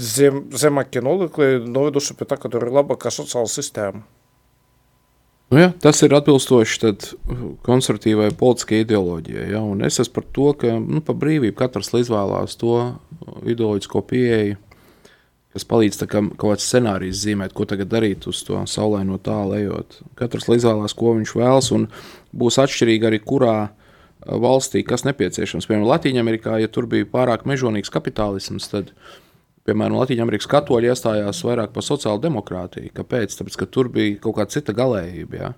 zem, 0.00 0.44
zemākie 0.56 1.04
nodokļi 1.04 1.64
noveduši 1.68 2.16
pie 2.16 2.28
tā, 2.30 2.40
ka 2.40 2.48
tur 2.48 2.64
ir 2.64 2.72
labākā 2.80 3.12
sociāla 3.12 3.52
sistēma. 3.52 4.06
Nu, 5.52 5.60
ja, 5.60 5.70
tas 5.80 6.00
ir 6.02 6.14
atbilstoši 6.16 6.78
tad, 6.82 7.08
konservatīvai 7.66 8.30
politiskajai 8.38 8.86
ideoloģijai. 8.86 9.48
Ja, 9.52 9.60
es 9.86 10.00
esmu 10.00 10.16
par 10.16 10.28
to, 10.34 10.46
ka 10.60 10.72
nu, 10.80 11.02
par 11.04 11.18
brīvību 11.20 11.56
katrs 11.58 11.92
izvēlās 11.94 12.56
to 12.60 12.78
ideoloģisko 13.44 14.02
pieeju, 14.08 14.56
kas 15.54 15.68
palīdz 15.70 16.00
kā, 16.08 16.24
kaut 16.34 16.56
kāds 16.56 16.66
scenārijs 16.66 17.20
zīmēt, 17.22 17.54
ko 17.54 17.68
tagad 17.70 17.92
darīt 17.92 18.26
uz 18.30 18.40
to 18.46 18.58
saulaino 18.70 19.20
tālu 19.22 19.58
ejot. 19.60 20.00
Katrs 20.18 20.48
izvēlās, 20.56 20.96
ko 20.96 21.14
viņš 21.20 21.34
vēlas, 21.38 21.70
un 21.76 21.86
būs 22.34 22.58
atšķirīgi 22.64 23.10
arī 23.10 23.20
kurā 23.22 23.58
valstī, 24.24 24.82
kas 24.86 25.04
nepieciešams. 25.06 25.68
Piemēram, 25.68 25.86
Latvijā, 25.92 26.58
ja 26.58 26.72
tur 26.72 26.88
bija 26.90 27.06
pārāk 27.10 27.44
mežonīgs 27.46 27.92
kapitālisms, 27.92 28.70
tad 28.72 28.90
piemēram, 29.68 29.98
Latvijas 30.00 30.48
katoļi 30.50 30.90
iestājās 30.92 31.42
vairāk 31.46 31.74
par 31.74 31.86
sociālo 31.86 32.20
demokrātiju. 32.22 32.92
Kāpēc? 32.96 33.36
Tāpēc, 33.38 33.58
ka 33.60 33.68
tur 33.70 33.90
bija 33.92 34.18
kaut 34.22 34.38
kāda 34.38 34.56
cita 34.56 34.74
galējība. 34.76 35.40
Ja? 35.40 35.52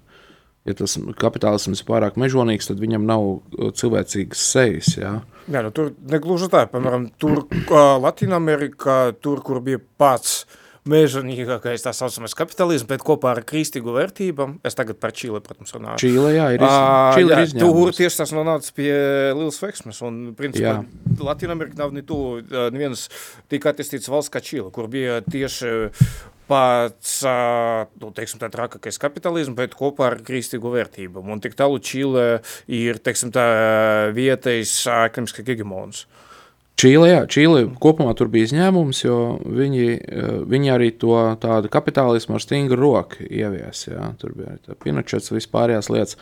Ja 0.66 0.74
tas 0.74 0.96
kapitālisms 1.20 1.82
ir 1.82 1.88
pārāk 1.88 2.18
mežonīgs, 2.18 2.66
tad 2.70 2.82
viņam 2.82 3.06
nav 3.06 3.26
uh, 3.26 3.72
cilvēcīgas 3.76 4.46
sejas. 4.52 4.92
Ja? 4.98 5.16
Jā, 5.46 5.62
nu, 5.62 5.70
tur 5.74 5.92
negluži 6.10 6.50
tā, 6.50 6.64
piemēram, 6.72 7.10
tur 7.22 7.44
uh, 7.44 7.82
Latvijā, 8.02 8.40
tur, 9.22 9.42
kur 9.46 9.62
bija 9.62 9.82
pats 9.98 10.40
uh, 10.42 10.62
mežonīgākais 10.90 11.84
tā 11.84 11.92
saucamais 11.96 12.34
kapitalisms, 12.36 12.88
bet 12.88 13.04
kopā 13.06 13.32
ar 13.34 13.42
kristīgu 13.46 13.94
vērtībām, 13.96 14.58
es 14.66 14.78
tagad 14.78 15.00
par 15.02 15.14
Čīli, 15.16 15.40
protams, 15.44 15.74
runāju. 15.76 16.00
Čīle, 16.02 16.30
jā, 16.36 16.46
ir, 16.56 16.62
iz... 16.62 16.76
Čīle 17.16 17.34
jā, 17.34 17.40
ir 17.40 17.50
izņēmums. 17.50 17.80
Tur 17.80 17.98
tieši 17.98 18.20
tas 18.22 18.34
nonāca 18.36 18.76
pie 18.76 18.92
liels 19.36 19.60
veiksmes, 19.62 20.00
un, 20.06 20.22
principā, 20.38 20.78
Latinamerika 21.22 21.80
nav 21.82 21.94
ne 21.96 22.04
tu, 22.06 22.20
nevienas 22.50 23.06
tik 23.52 23.68
attīstīts 23.70 24.10
valsts 24.12 24.32
kā 24.32 24.42
Čīle, 24.44 24.70
kur 24.74 24.90
bija 24.92 25.20
tieši 25.26 25.72
pats, 26.46 27.16
nu, 27.98 28.12
teiksim, 28.14 28.38
tā 28.38 28.50
trakākais 28.52 29.00
kapitalisms, 29.02 29.56
bet 29.58 29.74
kopā 29.78 30.12
ar 30.12 30.20
kristīgu 30.26 30.70
vērtību. 30.76 31.24
Un 31.26 31.42
tik 31.42 31.58
tālu 31.58 31.82
Čīle 31.82 32.28
ir, 32.70 33.02
teiksim, 33.02 33.34
tā 33.34 33.48
vietējs 34.14 34.78
ekonomiskā 34.86 35.42
hegemons. 35.48 36.06
Uh, 36.06 36.25
Čīle, 36.76 37.06
jā, 37.08 37.22
Čīle 37.32 37.62
kopumā 37.80 38.12
tur 38.16 38.28
bija 38.28 38.50
izņēmums, 38.50 38.98
jo 39.06 39.20
viņi, 39.40 39.86
eh, 39.96 40.26
viņi 40.44 40.72
arī 40.74 40.90
to 41.00 41.14
tādu 41.40 41.70
kapitālismu 41.72 42.36
ar 42.36 42.44
stingru 42.44 42.76
roku 42.76 43.24
ievies. 43.24 43.86
Jā. 43.88 44.10
Tur 44.20 44.34
bija 44.36 44.58
arī 44.58 44.76
Pinochets, 44.84 45.32
vispārējās 45.32 45.88
lietas. 45.88 46.16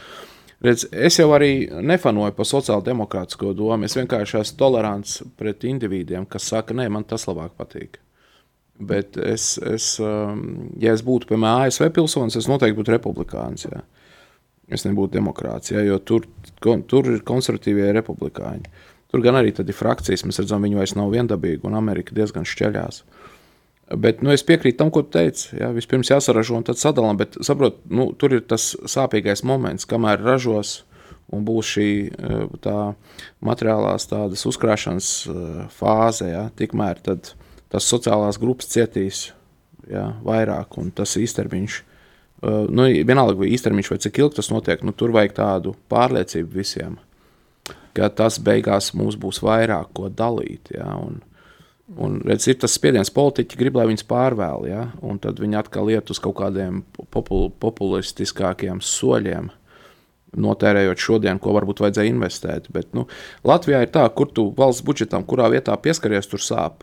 Redz, 0.63 0.87
es 0.93 1.19
jau 1.19 1.27
arī 1.35 1.69
nefanoju 1.69 2.37
par 2.37 2.47
sociālo 2.47 2.85
demokrātisko 2.87 3.55
domu. 3.55 3.85
Es 3.85 3.99
vienkārši 3.99 4.41
esmu 4.41 4.57
tolerants 4.63 5.23
pret 5.37 5.67
individiem, 5.67 6.25
kas 6.25 6.45
saka, 6.45 6.73
nē, 6.73 6.89
man 6.89 7.05
tas 7.05 7.27
labāk 7.27 7.51
patīk. 7.59 7.99
Bet 8.79 9.17
es, 9.17 9.59
es, 9.59 9.99
um, 10.01 10.71
ja 10.79 10.95
es 10.95 11.03
būtu, 11.03 11.27
piemēram, 11.27 11.67
ASV 11.67 11.91
pilsonis, 11.91 12.37
es 12.37 12.49
noteikti 12.51 12.79
būtu 12.79 12.95
republikāns. 12.95 13.67
Jā. 13.67 13.83
Es 14.73 14.87
nebūtu 14.87 15.19
demokrāts, 15.19 15.75
jā, 15.75 15.83
jo 15.85 15.99
tur, 15.99 16.25
tur 16.63 17.11
ir 17.13 17.21
konservatīvie 17.27 17.91
republikāņi. 17.99 18.71
Tur 19.15 19.23
gan 19.23 19.37
arī 19.39 19.53
ir 19.55 19.77
frakcijas, 19.79 20.25
mēs 20.27 20.41
redzam, 20.41 20.65
viņi 20.67 20.75
vairs 20.75 20.97
nav 20.99 21.13
viendabīgi, 21.15 21.61
un 21.69 21.77
Amerika 21.79 22.17
diezgan 22.17 22.43
šķeļās. 22.51 22.97
Bet 23.95 24.25
nu, 24.27 24.33
es 24.35 24.43
piekrītu 24.43 24.81
tam, 24.81 24.91
ko 24.91 25.05
tu 25.07 25.13
teici. 25.15 25.53
Jā, 25.55 25.69
vispirms 25.77 26.11
jāsaražo 26.11 26.57
un 26.59 26.67
tad 26.67 26.81
sadalām, 26.81 27.21
bet 27.21 27.39
saprot, 27.47 27.79
nu, 27.87 28.09
tur 28.19 28.35
ir 28.35 28.43
tas 28.51 28.73
sāpīgais 28.91 29.45
moments, 29.47 29.87
kamēr 29.87 30.19
ražos 30.19 30.81
un 31.31 31.47
būs 31.47 31.71
šī 31.77 31.87
eh, 32.11 32.43
tā 32.65 32.77
materiālās 33.47 34.11
tādas 34.11 34.43
uzkrāšanas 34.51 35.13
eh, 35.31 35.63
fāze, 35.79 36.33
jā, 36.35 36.49
tikmēr 36.59 37.07
tas 37.07 37.87
sociālās 37.87 38.43
grupas 38.43 38.75
cietīs 38.75 39.29
jā, 39.87 40.09
vairāk, 40.27 40.75
un 40.83 40.91
tas 40.91 41.15
īstermiņš, 41.23 41.81
eh, 41.81 42.61
nu, 42.67 42.91
vienalga 43.07 43.39
vai 43.47 43.55
īstermiņš 43.55 43.95
vai 43.95 44.03
cik 44.09 44.25
ilgi 44.25 44.43
tas 44.43 44.51
notiek, 44.51 44.83
nu, 44.83 44.91
tur 44.91 45.15
vajag 45.15 45.39
tādu 45.39 45.79
pārliecību 45.95 46.65
visiem 46.65 46.99
ka 47.95 48.11
tas 48.11 48.41
beigās 48.43 48.93
mums 48.99 49.17
būs 49.21 49.41
vairāk 49.45 49.93
ko 49.97 50.11
dalīt. 50.11 50.73
Ja, 50.75 50.95
un, 50.99 51.21
un, 51.97 52.21
redz, 52.27 52.49
ir 52.51 52.59
tas 52.63 52.75
spiediens, 52.77 53.13
politiķi 53.15 53.61
grib, 53.61 53.79
lai 53.79 53.89
viņas 53.91 54.07
pārvēl, 54.11 54.69
ja, 54.71 54.87
un 55.05 55.21
tad 55.23 55.43
viņi 55.43 55.61
atkal 55.61 55.93
iet 55.95 56.11
uz 56.11 56.21
kaut 56.23 56.39
kādiem 56.43 56.83
popul 57.15 57.51
populistiskākiem 57.63 58.83
soļiem. 58.85 59.53
Notērējot 60.35 60.99
šodien, 60.99 61.39
ko 61.39 61.53
varbūt 61.55 61.85
vajadzēja 61.85 62.11
investēt. 62.11 62.67
Bet, 62.75 62.89
nu, 62.99 63.07
Latvijā 63.47 63.85
ir 63.85 63.93
tā, 63.95 64.03
kur 64.19 64.33
tu 64.35 64.49
valsts 64.57 64.83
budžetam, 64.83 65.23
kurā 65.23 65.47
vietā 65.53 65.77
pieskaries, 65.79 66.27
tur 66.27 66.43
sāp. 66.43 66.83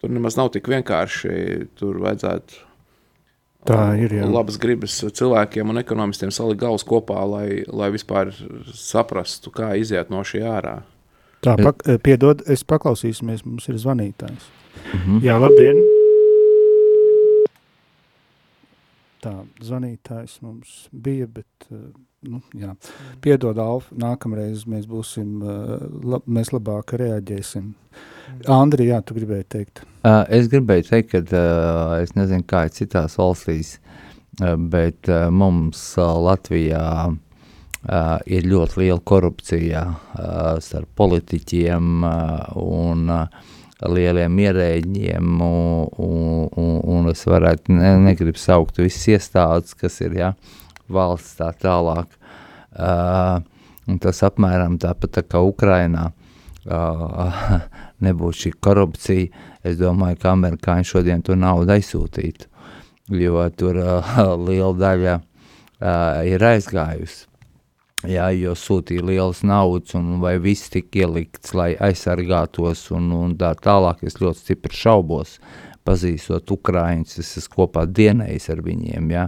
Tur 0.00 0.12
nemaz 0.12 0.38
nav 0.40 0.48
tik 0.54 0.70
vienkārši. 0.72 1.34
Tur 1.76 2.00
vajadzētu 2.00 2.64
Tā 3.64 3.80
ir. 3.96 4.12
Jā. 4.18 4.26
Labas 4.28 4.58
gribas 4.60 4.98
cilvēkiem 5.00 5.72
un 5.72 5.80
ekonomistiem 5.80 6.32
salikt 6.34 6.60
galvas 6.60 6.84
kopā, 6.84 7.22
lai, 7.28 7.62
lai 7.68 7.88
vispār 7.94 8.34
saprastu, 8.76 9.52
kā 9.54 9.72
iziet 9.80 10.12
no 10.12 10.20
šī 10.26 10.44
ārā. 10.48 10.78
Tā, 11.44 11.56
pak, 11.60 11.84
piedod, 12.04 12.44
es 12.48 12.64
paklausīsimies, 12.64 13.44
mums 13.44 13.68
ir 13.68 13.80
zvanītājs. 13.80 14.48
-hmm. 14.92 15.20
Jā, 15.24 15.40
labdien! 15.40 15.93
Tā, 19.24 19.32
zvanītājs 19.64 20.36
mums 20.44 20.72
bija, 20.92 21.26
bet, 21.30 21.66
eh, 21.72 21.86
nu, 22.28 22.42
jā. 22.60 22.74
Piedod, 23.24 23.56
Alf, 23.62 23.86
nākamreiz 23.96 24.66
mēs 24.68 24.84
būsim, 24.90 25.38
eh, 25.40 25.86
lab, 26.04 26.26
mēs 26.28 26.52
labāk 26.52 26.92
reaģēsim. 27.00 27.72
Andri, 28.48 28.90
jā, 28.90 29.00
tu 29.04 29.16
gribēji 29.16 29.48
teikt. 29.48 29.84
Uh, 30.04 30.24
es 30.28 30.48
gribēju 30.52 30.88
teikt, 30.90 31.14
ka 31.14 31.40
es 32.02 32.12
nezinu, 32.18 32.44
kā 32.44 32.66
ir 32.66 32.74
citās 32.76 33.16
valstīs, 33.16 33.78
bet 34.58 35.08
mums 35.30 35.82
Latvijā 35.96 36.86
uh, 37.88 38.18
ir 38.26 38.48
ļoti 38.48 38.80
liela 38.80 39.00
korupcija 39.00 39.84
uh, 39.84 40.60
starp 40.64 40.90
politiķiem 40.98 42.04
uh, 42.04 42.56
un 42.60 43.12
uh, 43.12 43.44
lieliem 43.90 44.38
ierēģiem, 44.44 45.40
un, 45.44 45.88
un, 46.56 46.76
un 46.96 47.10
es 47.12 47.24
varētu, 47.28 47.74
ne, 47.74 47.94
negribu 48.04 48.40
saukt 48.40 48.80
visas 48.82 49.06
iestādes, 49.14 49.74
kas 49.78 50.00
ir, 50.04 50.16
ja, 50.20 50.32
valsts 50.90 51.38
tā 51.40 51.50
tālāk. 51.60 52.08
Uh, 52.74 53.42
tas 54.02 54.22
apmēram 54.26 54.78
tāpat 54.82 55.18
tā 55.18 55.24
kā 55.26 55.42
Ukrainā. 55.44 56.10
Uh, 56.64 57.60
nebūtu 58.04 58.46
šī 58.46 58.54
korupcija, 58.64 59.44
es 59.64 59.76
domāju, 59.80 60.20
ka 60.22 60.32
amerikāņi 60.32 60.88
šodien 60.88 61.22
to 61.24 61.36
naudu 61.36 61.74
aizsūtītu, 61.76 62.48
jo 63.20 63.44
tur 63.56 63.80
uh, 63.82 64.16
liela 64.46 64.72
daļa 64.80 65.18
uh, 65.20 66.24
ir 66.28 66.44
aizgājusi. 66.52 67.26
Jā, 68.02 68.26
jo 68.36 68.52
sūtīja 68.58 69.04
lielas 69.06 69.40
naudas, 69.46 69.94
un 69.96 70.18
vai 70.20 70.34
viss 70.42 70.68
tika 70.72 71.04
ielikts, 71.04 71.54
lai 71.56 71.70
aizsargātos, 71.80 72.90
un, 72.92 73.08
un 73.16 73.32
tā 73.40 73.54
tālāk. 73.56 74.02
Es 74.04 74.18
ļoti 74.20 74.42
stipri 74.42 74.76
šaubos 74.76 75.38
pazīstot 75.88 76.50
Ukraiņus, 76.52 77.18
es 77.22 77.32
esmu 77.40 77.62
kopā 77.62 77.86
dienējis 77.88 78.50
ar 78.52 78.60
viņiem, 78.64 79.08
ja, 79.14 79.24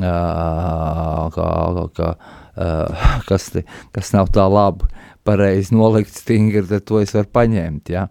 uh, 0.00 1.32
kā, 1.32 1.48
kā, 1.96 2.12
uh, 2.12 3.08
kas, 3.28 3.50
te, 3.54 3.64
kas 3.96 4.12
nav 4.16 4.32
tā 4.36 4.46
labi, 4.52 4.88
pareizi 5.24 5.76
nolikt 5.76 6.12
stingri, 6.12 6.64
tad 6.68 6.84
to 6.88 7.00
es 7.04 7.14
varu 7.16 7.30
paņemt, 7.40 7.92
ja. 7.94 8.08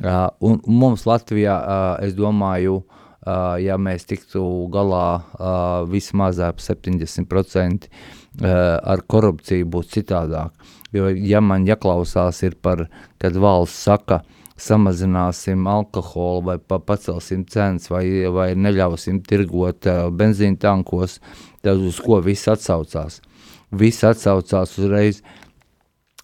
Uh, 0.00 0.26
un 0.46 0.62
mums 0.66 1.04
Latvijā, 1.06 1.58
es 2.02 2.16
domāju, 2.18 2.80
uh, 2.82 3.58
ja 3.62 3.78
mēs 3.78 4.08
tiktu 4.10 4.42
galā 4.72 5.84
vismaz 5.90 6.40
ap 6.42 6.62
70% 6.62 7.90
uh, 7.90 8.19
ar 8.38 9.02
korupciju 9.10 9.66
būtu 9.66 9.96
citādāk. 9.98 10.52
Jo, 10.94 11.08
ja 11.10 11.40
man 11.42 11.66
jāklausās 11.68 12.42
ir 12.46 12.56
par, 12.62 12.86
kad 13.22 13.36
valsts 13.38 13.86
saka, 13.86 14.20
samazināsim 14.60 15.66
alkoholu 15.70 16.42
vai 16.50 16.56
pa, 16.58 16.78
pacelsim 16.78 17.46
cenas 17.48 17.88
vai, 17.90 18.04
vai 18.32 18.52
neļausim 18.58 19.22
tirgot 19.24 19.88
uh, 19.88 20.08
benzīna 20.12 20.58
tankos, 20.60 21.18
tad 21.64 21.80
uz 21.80 22.00
ko 22.04 22.20
viss 22.24 22.50
atsaucās? 22.50 23.20
Viss 23.70 24.04
atsaucās 24.04 24.76
uzreiz, 24.78 25.22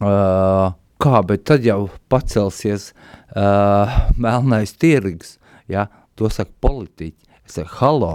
uh, 0.02 0.74
kā, 1.00 1.22
bet 1.28 1.46
tad 1.48 1.64
jau 1.66 1.86
pacelsies 2.12 2.90
uh, 2.90 3.96
melnais 4.18 4.74
tirgs, 4.76 5.36
ja, 5.72 5.86
to 6.18 6.28
saka 6.32 6.52
politiķi. 6.60 7.22
Es 7.46 7.56
saku, 7.56 7.72
halo, 7.80 8.14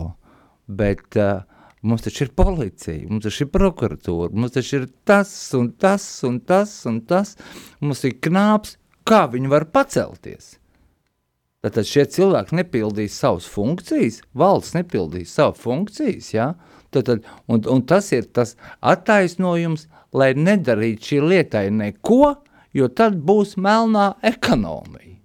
bet 0.67 1.17
uh, 1.17 1.41
mums 1.81 2.05
taču 2.05 2.25
ir 2.25 2.33
policija, 2.37 3.09
mums 3.09 3.25
taču 3.25 3.45
ir 3.45 3.51
prokuratūra, 3.53 4.31
mums 4.33 4.55
taču 4.55 4.81
ir 4.81 4.87
tas 5.07 5.31
un 5.57 5.71
tas 5.71 6.05
un 6.27 6.39
tas 6.39 6.73
un 6.89 7.01
tas, 7.09 7.35
mums 7.81 8.03
ir 8.07 8.17
knāps, 8.21 8.77
kā 9.07 9.25
viņi 9.31 9.51
var 9.51 9.67
pacelties. 9.73 10.55
Tātad 11.61 11.85
šie 11.85 12.07
cilvēki 12.09 12.57
nepildīs 12.57 13.15
savas 13.21 13.45
funkcijas, 13.49 14.21
valsts 14.33 14.73
nepildīs 14.73 15.33
savu 15.37 15.57
funkcijas, 15.61 16.31
ja? 16.33 16.47
Tātad, 16.91 17.25
un, 17.47 17.61
un 17.69 17.83
tas 17.87 18.09
ir 18.15 18.25
tas 18.33 18.55
attaisnojums, 18.81 19.85
lai 20.17 20.31
nedarītu 20.35 21.11
šī 21.11 21.19
lietai 21.21 21.67
neko, 21.71 22.33
jo 22.73 22.89
tad 22.89 23.19
būs 23.27 23.55
melnā 23.61 24.15
ekonomija. 24.25 25.19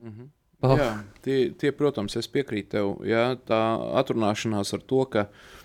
Mm 0.00 0.12
-hmm. 0.12 0.28
oh. 0.62 0.78
Jā, 0.78 0.92
tie, 1.22 1.50
tie, 1.58 1.72
protams, 1.72 2.16
es 2.16 2.28
piekrītu 2.28 2.70
tev, 2.70 2.94
jā, 3.04 3.36
tā 3.46 3.60
atrunāšanās 4.00 4.74
ar 4.74 4.80
to, 4.86 5.04
ka 5.04 5.26
mm, 5.26 5.59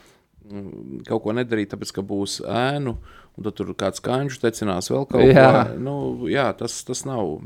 kaut 1.08 1.24
ko 1.24 1.36
nedarīt, 1.36 1.72
tāpēc, 1.74 1.94
ka 1.96 2.04
būs 2.06 2.40
ēnu, 2.46 2.96
un 3.36 3.48
tad 3.48 3.58
tur 3.58 3.74
kāds 3.78 4.04
kanču 4.04 4.40
tecinās 4.44 4.92
vēl 4.92 5.08
kaut 5.10 5.26
jā. 5.28 5.48
ko. 5.50 5.80
Nu, 5.82 5.96
jā, 6.32 6.48
tas, 6.58 6.78
tas, 6.88 7.04
nav, 7.08 7.40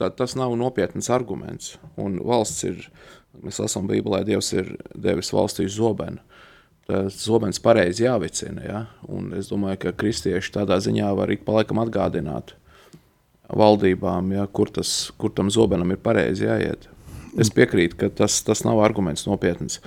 tā, 0.00 0.10
tas 0.14 0.36
nav 0.38 0.56
nopietns 0.58 1.10
arguments. 1.14 1.76
Un 2.00 2.18
valsts 2.26 2.66
ir, 2.68 2.88
mēs 3.44 3.62
lasām 3.62 3.88
Bībelē, 3.90 4.24
Dievs 4.28 4.52
ir 4.56 4.74
devis 4.94 5.32
valstī 5.34 5.68
zobenu 5.70 6.22
zobens 7.14 7.60
pareizi 7.62 8.04
jāvicina. 8.04 8.62
Ja? 8.64 8.80
Un 9.08 9.32
es 9.38 9.50
domāju, 9.50 9.78
ka 9.84 9.96
kristieši 9.96 10.54
tādā 10.56 10.80
ziņā 10.82 11.10
var 11.16 11.30
ik 11.32 11.44
pa 11.46 11.60
laikam 11.60 11.82
atgādināt 11.82 12.54
valdībām, 13.50 14.30
ja, 14.36 14.46
kur, 14.46 14.70
tas, 14.70 15.10
kur 15.18 15.32
tam 15.34 15.50
zobenam 15.50 15.90
ir 15.90 16.00
pareizi 16.02 16.46
jāiet. 16.46 16.86
Es 17.38 17.50
piekrītu, 17.54 17.98
ka 17.98 18.10
tas, 18.22 18.40
tas 18.46 18.62
nav 18.66 18.80
arguments 18.82 19.26
nopietns. 19.26 19.80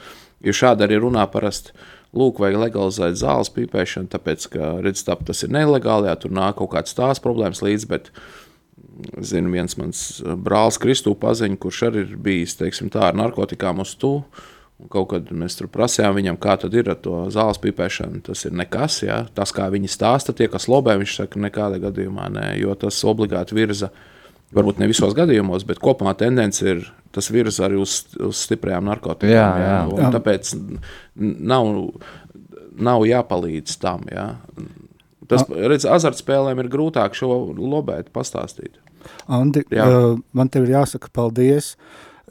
Jo 0.43 0.55
šādi 0.55 0.83
arī 0.85 0.99
runā 0.99 1.23
parasti. 1.31 1.75
Lūk, 2.13 2.43
vajag 2.43 2.59
legalizēt 2.61 3.17
zāles 3.17 3.49
pīpēšanu, 3.55 4.11
tāpēc, 4.13 4.47
ka 4.53 4.71
redz, 4.85 5.01
tā, 5.07 5.17
tas 5.25 5.41
ir 5.45 5.53
nelegāli, 5.53 6.11
jā, 6.11 6.15
tur 6.21 6.33
nāk 6.35 6.59
kaut 6.59 6.75
kādas 6.75 6.93
tās 6.97 7.21
problēmas 7.23 7.63
līdzi, 7.65 7.89
bet 7.89 8.11
zinu, 9.25 9.49
viens 9.55 9.73
mans 9.79 10.03
brālis 10.45 10.77
Kristū 10.81 11.15
paziņu, 11.17 11.57
kurš 11.61 11.79
arī 11.89 12.03
ir 12.05 12.17
bijis, 12.21 12.57
teiksim 12.59 12.93
tā, 12.93 13.09
ar 13.09 13.17
narkotikām 13.17 13.81
uz 13.81 13.97
Un 14.81 14.89
kaut 14.91 15.11
kad 15.13 15.29
mēs 15.31 15.55
tur 15.55 15.69
prasījām 15.71 16.15
viņam, 16.17 16.37
kā 16.41 16.55
tad 16.59 16.73
ir 16.75 16.89
ar 16.91 16.97
to 16.99 17.27
zāles 17.31 17.59
pipēšanu. 17.61 18.23
Tas 18.25 18.41
ir 18.47 18.55
nekas. 18.57 18.97
Ja? 19.05 19.21
Tas, 19.37 19.53
kā 19.55 19.69
viņi 19.71 19.91
stāsta, 19.91 20.33
tie, 20.35 20.49
kas 20.51 20.67
lobē, 20.67 20.97
viņš 20.99 21.13
saka, 21.21 21.39
nekādā 21.39 21.77
gadījumā 21.85 22.25
nē, 22.33 22.47
jo 22.59 22.73
tas 22.81 22.97
obligāti 23.07 23.55
virza. 23.55 23.93
Varbūt 24.53 24.81
ne 24.81 24.89
visos 24.89 25.15
gadījumos, 25.15 25.63
bet 25.69 25.79
kopumā 25.81 26.15
tendence 26.17 26.65
ir 26.67 26.83
tas 27.13 27.29
virza 27.33 27.67
arī 27.67 27.79
uz, 27.81 27.99
uz 28.17 28.45
stiprajām 28.47 28.87
narkotikām. 28.89 29.33
Jā, 29.33 29.49
jā. 29.61 29.75
jā. 30.01 30.13
Tāpēc 30.17 30.53
nav, 31.53 31.69
nav 32.89 33.05
jāpalīdz 33.09 33.77
tam. 33.81 34.07
Jā. 34.11 34.31
Tas, 35.29 35.45
redz, 35.47 35.85
azartspēlēm 35.87 36.63
ir 36.63 36.71
grūtāk 36.73 37.15
šo 37.17 37.35
lobēt, 37.57 38.11
pastāstīt. 38.15 38.79
Andi, 39.31 39.63
jā. 39.73 39.85
man 40.35 40.51
tev 40.51 40.67
ir 40.67 40.77
jāsaka 40.77 41.11
paldies. 41.13 41.73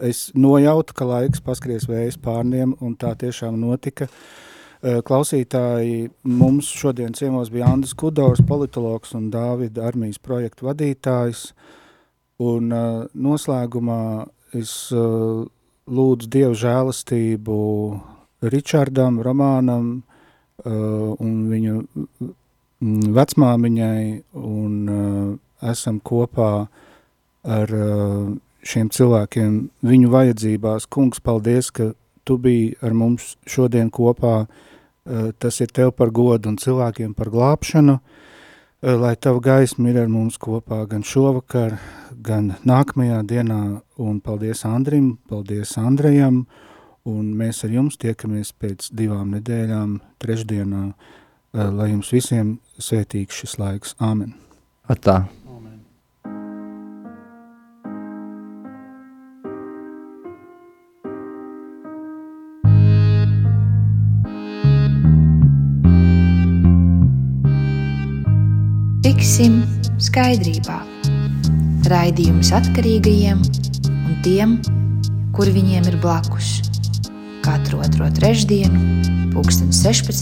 Es 0.02 0.30
nojautu, 0.34 0.96
ka 0.96 1.06
laiks 1.06 1.42
paskries 1.44 1.84
vējas 1.88 2.16
pārniem, 2.20 2.72
un 2.80 2.96
tā 2.98 3.12
tiešām 3.18 3.58
notika. 3.60 4.08
Klausītāji, 4.82 6.08
mums 6.26 6.66
šodien 6.74 7.12
ciemos 7.14 7.52
bija 7.54 7.68
Andris 7.70 7.92
Kudors, 7.94 8.42
politologs 8.42 9.12
un 9.14 9.28
Dāvida 9.30 9.84
armijas 9.86 10.18
projektu 10.18 10.66
vadītājs. 10.66 11.52
Un 12.42 12.72
noslēgumā 13.14 14.02
es 14.59 14.72
lūdzu 14.92 16.28
Dievu 16.30 16.55
žēlastību 16.59 17.57
Ričardam, 18.42 19.20
Romānam 19.24 19.90
un 20.66 21.34
viņu 21.50 21.76
vecmāmiņai, 23.16 24.05
un 24.38 25.38
esam 25.72 25.98
kopā 26.05 26.53
ar 27.42 27.74
šiem 28.62 28.90
cilvēkiem, 28.94 29.57
viņu 29.86 30.11
vajadzībās. 30.12 30.86
Kungs, 30.90 31.20
paldies, 31.22 31.70
ka 31.74 31.92
tu 32.24 32.38
biji 32.38 32.76
ar 32.82 32.94
mums 32.94 33.36
šodien 33.46 33.90
kopā. 33.90 34.46
Eh, 35.03 35.32
tas 35.38 35.61
ir 35.61 35.72
tev 35.74 35.92
par 35.98 36.12
godu 36.14 36.48
un 36.48 36.57
cilvēkiem 36.57 37.14
par 37.16 37.26
glābšanu, 37.30 37.98
eh, 37.98 38.21
lai 38.82 39.16
tava 39.16 39.40
gaisma 39.40 39.90
ir 39.90 40.00
ar 40.02 40.08
mums 40.10 40.38
kopā 40.42 40.82
gan 40.90 41.04
šovakar, 41.06 41.78
gan 42.22 42.54
nākamajā 42.66 43.22
dienā. 43.30 43.62
Un 44.02 44.20
paldies 44.20 44.64
Andrim, 44.66 45.18
paldies 45.30 45.76
Andrejam, 45.78 46.46
un 47.06 47.32
mēs 47.38 47.62
ar 47.64 47.70
jums 47.70 47.98
tiekamies 48.02 48.52
pēc 48.58 48.90
divām 48.90 49.36
nedēļām, 49.36 50.00
trešdienā, 50.22 50.82
lai 51.52 51.92
jums 51.92 52.10
visiem 52.14 52.56
svētīgs 52.78 53.44
šis 53.44 53.58
laiks. 53.62 53.94
Āmen. 54.02 54.34
Atā. 54.90 55.22
Tiksim 69.32 69.62
skaidrībā. 69.96 70.74
Raidījums 71.88 72.50
atkarīgajiem 72.52 73.38
un 73.40 74.18
tiem, 74.20 74.50
kuri 75.32 75.54
viņiem 75.54 75.88
ir 75.88 75.96
blakus. 76.02 76.50
Katru 77.40 77.80
otro 77.80 78.10
trešdienu, 78.12 78.76
2016. 79.32 80.04